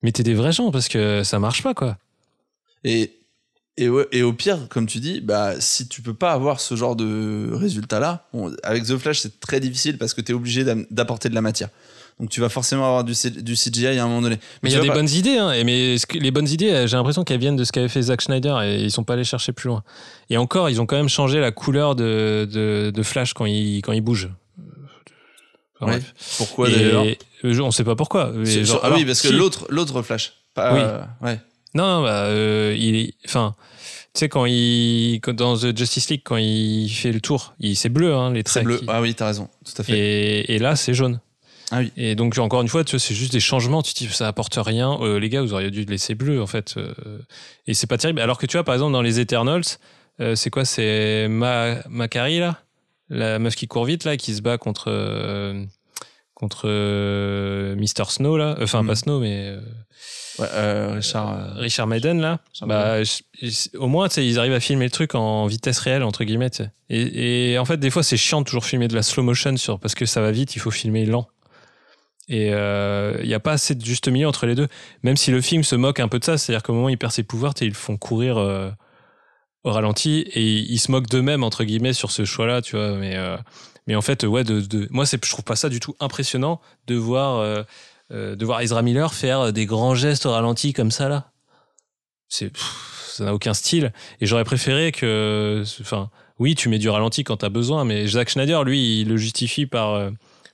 [0.00, 1.98] Mettez des vrais gens parce que ça marche pas, quoi.
[3.76, 6.74] Et, ouais, et au pire, comme tu dis, bah, si tu peux pas avoir ce
[6.76, 10.64] genre de résultat-là, bon, avec The Flash, c'est très difficile parce que tu es obligé
[10.90, 11.68] d'apporter de la matière.
[12.20, 14.38] Donc tu vas forcément avoir du, CGI à un moment donné.
[14.62, 16.96] Mais il y a des pas- bonnes idées, hein, mais les bonnes idées, euh, j'ai
[16.96, 19.50] l'impression qu'elles viennent de ce qu'avait fait Zack Snyder et ils sont pas allés chercher
[19.52, 19.82] plus loin.
[20.30, 23.80] Et encore, ils ont quand même changé la couleur de, de, de Flash quand il,
[23.82, 24.30] quand il bouge.
[25.80, 25.98] Enfin, Ouais.
[25.98, 26.14] bref.
[26.38, 27.04] Pourquoi d'ailleurs?
[27.42, 28.32] On sait pas pourquoi.
[28.44, 30.34] Genre, ah oui, parce que l'autre, l'autre Flash.
[30.54, 30.80] Pas, Oui.
[30.82, 31.40] euh, ouais.
[31.74, 33.14] Non, bah, euh, il est.
[33.26, 33.54] Enfin.
[34.14, 35.18] Tu sais, quand il.
[35.22, 38.40] quand- dans The Justice League, quand il fait le tour, il, c'est bleu, hein, les
[38.40, 38.64] C'est traits.
[38.64, 38.78] bleu.
[38.78, 39.48] qui- Ah oui, t'as raison.
[39.64, 39.98] Tout à fait.
[39.98, 41.18] et, et là, c'est jaune.
[41.72, 41.90] Ah oui.
[41.96, 43.82] Et donc, encore une fois, tu vois, c'est juste des changements.
[43.82, 44.96] Tu te dis, ça apporte rien.
[45.00, 46.74] Euh, les gars, vous auriez dû le laisser bleu, en fait.
[46.76, 46.92] Euh,
[47.66, 48.20] et c'est pas terrible.
[48.20, 49.64] Alors que tu vois, par exemple, dans les Eternals,
[50.36, 50.64] c'est quoi?
[50.64, 52.60] C'est Ma Macari, là?
[53.08, 54.90] La meuf qui court vite, là, qui se bat contre.
[56.34, 56.68] contre
[57.76, 58.04] Mr.
[58.10, 58.56] Snow, là.
[58.60, 59.56] Enfin, pas Snow, mais.
[60.40, 61.30] Euh, Ouais, euh, Richard.
[61.38, 62.40] euh, Richard Madden, là.
[62.52, 66.24] Richard Bah, je- au moins, ils arrivent à filmer le truc en vitesse réelle, entre
[66.24, 66.50] guillemets.
[66.90, 69.56] Et, et en fait, des fois, c'est chiant de toujours filmer de la slow motion
[69.56, 71.28] sur, parce que ça va vite, il faut filmer lent.
[72.28, 74.68] Et euh, il n'y a pas assez de juste milieu entre les deux.
[75.02, 76.96] Même si le film se moque un peu de ça, c'est-à-dire qu'au moment où il
[76.98, 78.70] perd ses pouvoirs, ils le font courir euh,
[79.62, 82.92] au ralenti et ils se moquent d'eux-mêmes, entre guillemets, sur ce choix-là, tu vois.
[82.96, 83.36] Mais, euh,
[83.86, 86.60] mais en fait, ouais, de, de- moi, c'est- je trouve pas ça du tout impressionnant
[86.86, 87.40] de voir,
[88.10, 91.30] euh, euh, de voir Ezra Miller faire des grands gestes au ralenti comme ça, là.
[92.28, 92.52] C'est,
[93.08, 93.92] ça n'a aucun style.
[94.20, 98.28] Et j'aurais préféré que, enfin, oui, tu mets du ralenti quand t'as besoin, mais Zack
[98.30, 100.10] Schneider, lui, il le justifie par, euh,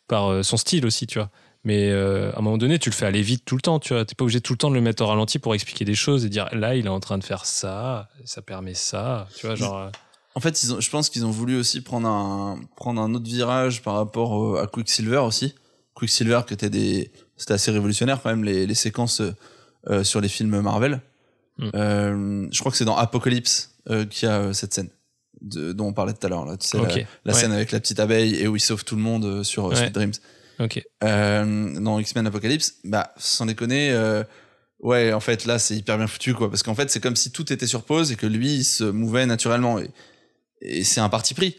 [0.09, 1.31] par euh, son style aussi, tu vois.
[1.65, 3.93] Mais euh, à un moment donné, tu le fais aller vite tout le temps, tu
[3.93, 4.05] vois.
[4.05, 6.25] T'es pas obligé tout le temps de le mettre au ralenti pour expliquer des choses
[6.25, 9.57] et dire là, il est en train de faire ça, ça permet ça, tu vois,
[9.57, 9.77] genre.
[9.79, 9.91] euh,
[10.35, 13.27] En fait, ils ont, je pense qu'ils ont voulu aussi prendre un, prendre un autre
[13.27, 15.55] virage par rapport à Quicksilver aussi.
[15.95, 17.11] Quicksilver, qui était des,
[17.41, 19.23] c'était assez révolutionnaire quand même, les, les séquences
[19.89, 21.01] euh, sur les films Marvel.
[21.59, 21.69] Mm.
[21.75, 24.89] Euh, je crois que c'est dans Apocalypse euh, qu'il y a euh, cette scène
[25.41, 26.45] de- dont on parlait tout à l'heure.
[26.45, 27.39] Là, tu sais, la- Ok, la, ouais.
[27.41, 29.71] scène avec la petite abeille et où il sauve tout le monde euh, sur euh,
[29.71, 29.77] Ouais.
[29.77, 30.13] Sweet Dreams.
[30.59, 30.85] Ok.
[31.05, 34.23] Euh, dans X-Men Apocalypse, bah, sans déconner, euh,
[34.81, 36.51] ouais, en fait, là, c'est hyper bien foutu, quoi.
[36.51, 38.85] Parce qu'en fait, c'est comme si tout était sur pause et que lui, il se
[38.85, 39.79] mouvait naturellement.
[39.79, 39.91] Et,
[40.61, 41.57] et c'est un parti pris.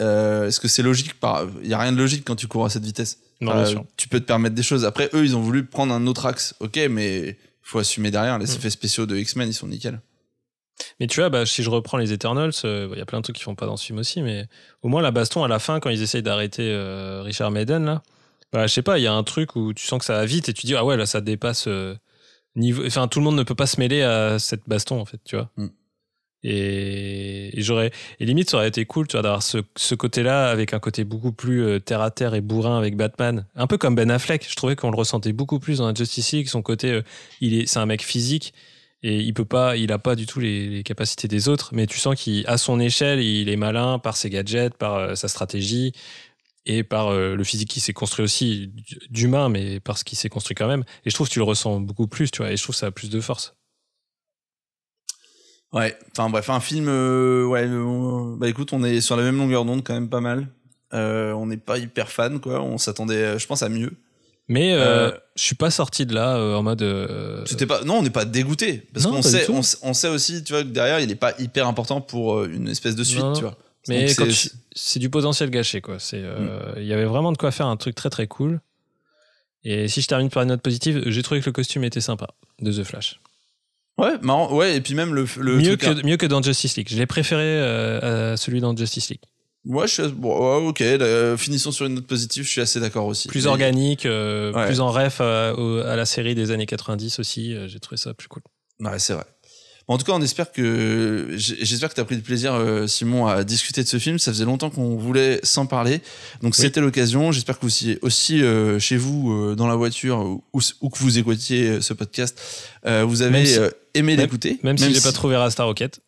[0.00, 1.14] Euh, Est-ce que c'est logique
[1.62, 3.18] Il n'y a rien de logique quand tu cours à cette vitesse.
[3.42, 3.84] Non, Enfin, bien sûr.
[3.96, 4.84] tu peux te permettre des choses.
[4.84, 6.54] Après, eux, ils ont voulu prendre un autre axe.
[6.60, 8.38] Ok, mais il faut assumer derrière.
[8.38, 8.56] Les Mm.
[8.56, 10.00] effets spéciaux de X-Men, ils sont nickel.
[11.00, 13.22] Mais tu vois, bah, si je reprends les Eternals, euh, il y a plein de
[13.24, 14.46] trucs qui font pas dans ce film aussi, mais
[14.82, 18.02] au moins la baston à la fin, quand ils essayent d'arrêter euh, Richard Madden, là,
[18.52, 20.24] bah, je sais pas, il y a un truc où tu sens que ça va
[20.24, 21.94] vite et tu dis, ah ouais, là, ça dépasse euh,
[22.56, 22.84] niveau.
[22.86, 25.36] Enfin, tout le monde ne peut pas se mêler à cette baston, en fait, tu
[25.36, 25.50] vois.
[25.56, 25.66] Mm.
[26.44, 27.92] Et, j'aurais.
[28.18, 31.04] Et limite, ça aurait été cool, tu vois, d'avoir ce, ce côté-là avec un côté
[31.04, 33.46] beaucoup plus euh, terre à terre et bourrin avec Batman.
[33.54, 34.46] Un peu comme Ben Affleck.
[34.48, 36.48] Je trouvais qu'on le ressentait beaucoup plus dans Justice League.
[36.48, 37.02] Son côté, euh,
[37.40, 38.54] il est, c'est un mec physique
[39.04, 41.98] et il peut pas, il a pas du tout les, capacités des autres, mais tu
[41.98, 45.92] sens qu'à son échelle, il est malin par ses gadgets, par euh, sa stratégie
[46.66, 48.72] et par le physique qui s'est construit aussi
[49.10, 50.84] d'humain, mais par ce qui s'est construit quand même.
[51.04, 52.78] Et je trouve que tu le ressens beaucoup plus, tu vois, et je trouve que
[52.78, 53.56] ça a plus de force.
[55.72, 59.38] Ouais, enfin bref, un film, euh, ouais, euh, bah écoute, on est sur la même
[59.38, 60.46] longueur d'onde quand même pas mal.
[60.92, 62.60] Euh, on n'est pas hyper fan, quoi.
[62.62, 63.92] On s'attendait, je pense, à mieux.
[64.48, 64.72] Mais
[65.36, 66.82] je suis pas sorti de là en mode.
[67.66, 70.52] pas, non, on n'est pas dégoûté parce qu'on sait, on, sait- on sait aussi, tu
[70.52, 73.40] vois, que derrière, il est pas hyper important pour une espèce de suite, Non, tu
[73.42, 73.56] vois.
[73.88, 75.98] Mais c'est- du potentiel gâché, quoi.
[75.98, 78.60] C'est, euh, il y avait vraiment de quoi faire un truc très très cool.
[79.64, 82.28] Et si je termine par une note positive, j'ai trouvé que le costume était sympa
[82.60, 83.20] de The Flash.
[83.98, 84.54] Ouais, marrant.
[84.54, 86.88] Ouais, et puis même le, le mieux, que, mieux que dans Justice League.
[86.90, 89.20] Je l'ai préféré euh, à celui dans Justice League.
[89.64, 90.80] Ouais, je suis, bon, ouais, ok.
[90.80, 92.42] là, finissons sur une note positive.
[92.44, 93.28] Je suis assez d'accord aussi.
[93.28, 94.66] Plus Mais- organique, euh, Ouais.
[94.66, 97.54] plus en ref à, à la série des années 90 aussi.
[97.54, 98.42] euh, j'ai trouvé ça plus cool.
[98.80, 99.24] Ouais, c'est vrai.
[99.92, 103.26] En tout cas, on espère que j'espère que tu as pris du plaisir, euh, Simon,
[103.26, 104.18] à discuter de ce film.
[104.18, 106.00] Ça faisait longtemps qu'on voulait s'en parler,
[106.42, 107.30] donc c'était l'occasion.
[107.32, 110.18] J'espère que vous aussi, aussi euh, chez vous, euh, dans la voiture,
[110.52, 112.40] ou, ou que vous écoutiez ce podcast,
[112.84, 113.58] vous avez si-
[113.94, 114.58] aimé l'écouter.
[114.62, 116.00] Même si j'ai si- pas trouvé Rasta Rocket.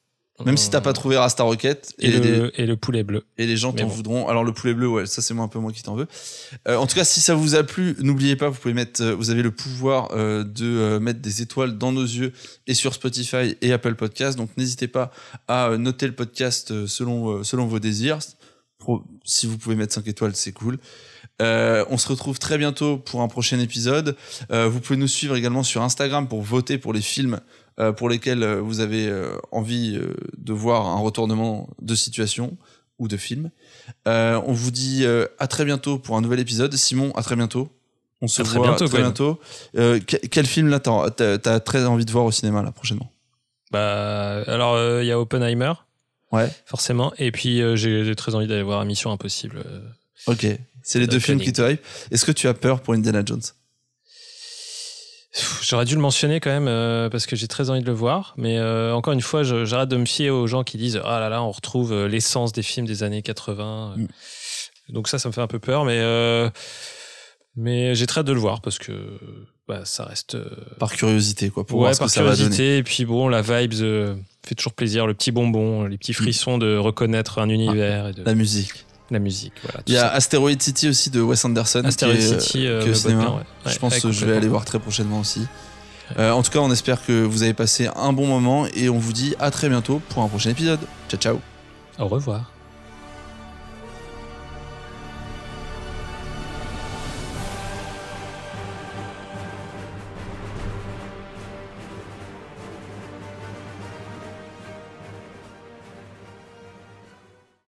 [0.44, 3.23] Même si t'as pas trouvé Rasta Rocket Et, et, les, le, et le poulet bleu.
[3.39, 3.89] et les gens t'en bon.
[3.90, 4.28] voudront.
[4.28, 6.09] Alors le poulet bleu, ouais, ça c'est moi un peu moi qui t'en veux.
[6.66, 9.15] Euh, en tout cas, si ça vous a plu, n'oubliez pas, vous pouvez mettre, euh,
[9.15, 12.32] vous avez le pouvoir euh, de euh, mettre des étoiles dans nos yeux
[12.66, 14.36] et sur Spotify et Apple Podcast.
[14.36, 15.12] Donc n'hésitez pas
[15.47, 18.19] à euh, noter le podcast euh, selon euh, selon vos désirs.
[19.24, 20.78] Si vous pouvez mettre 5 étoiles, c'est cool.
[21.40, 24.15] Euh, on se retrouve très bientôt pour un prochain épisode.
[24.52, 27.40] Euh, vous pouvez nous suivre également sur Instagram pour voter pour les films
[27.81, 32.57] euh, pour lesquels euh, vous avez euh, envie euh, de voir un retournement de situation
[32.99, 33.51] ou de film.
[34.07, 35.05] On vous dit
[35.39, 36.73] à très bientôt pour un nouvel épisode.
[36.77, 37.69] Simon, à très bientôt.
[38.23, 39.41] On se À très voit bientôt, très bientôt.
[39.75, 43.11] Que- quel film là t'as très envie de voir au cinéma là prochainement?
[43.73, 45.73] Bah, alors, il y a Oppenheimer,
[46.31, 46.49] Ouais.
[46.67, 47.13] forcément.
[47.19, 49.65] Et puis, j'ai très envie d'aller voir Mission Impossible.
[50.29, 50.47] Ok.
[50.85, 51.81] C'est les Le deux films qui te hype.
[52.13, 53.43] Est-ce que tu as peur pour Indiana Jones?
[55.62, 58.35] J'aurais dû le mentionner quand même euh, parce que j'ai très envie de le voir.
[58.36, 61.28] Mais euh, encore une fois, j'arrête de me fier aux gens qui disent Ah là
[61.28, 63.94] là, on retrouve euh, l'essence des films des années 80.
[63.97, 64.06] Mm.
[64.90, 65.85] Donc ça, ça me fait un peu peur.
[65.85, 66.48] Mais, euh,
[67.56, 68.93] mais j'ai très hâte de le voir parce que
[69.66, 70.36] bah, ça reste.
[70.78, 72.43] Par curiosité, quoi, pour ouais, voir ce par que ça va donner.
[72.43, 72.77] curiosité.
[72.78, 73.74] Et puis bon, la vibes
[74.47, 75.06] fait toujours plaisir.
[75.06, 78.27] Le petit bonbon, les petits frissons de reconnaître un univers et de Mm.
[78.27, 78.85] La musique.
[79.15, 79.55] La musique.
[79.62, 80.12] Voilà, Il y a.
[80.12, 81.82] Asteroid City aussi de Wes Anderson.
[81.85, 83.23] Asteroid qui est, City, euh, euh, cinéma.
[83.23, 83.73] bien, ouais.
[83.73, 85.47] je pense que je vais aller voir très prochainement aussi.
[86.19, 88.99] Euh, en tout cas, on espère que vous avez passé un bon moment et on
[88.99, 90.81] vous dit à très bientôt pour un prochain épisode.
[91.09, 91.41] Ciao ciao
[91.99, 92.53] Au revoir.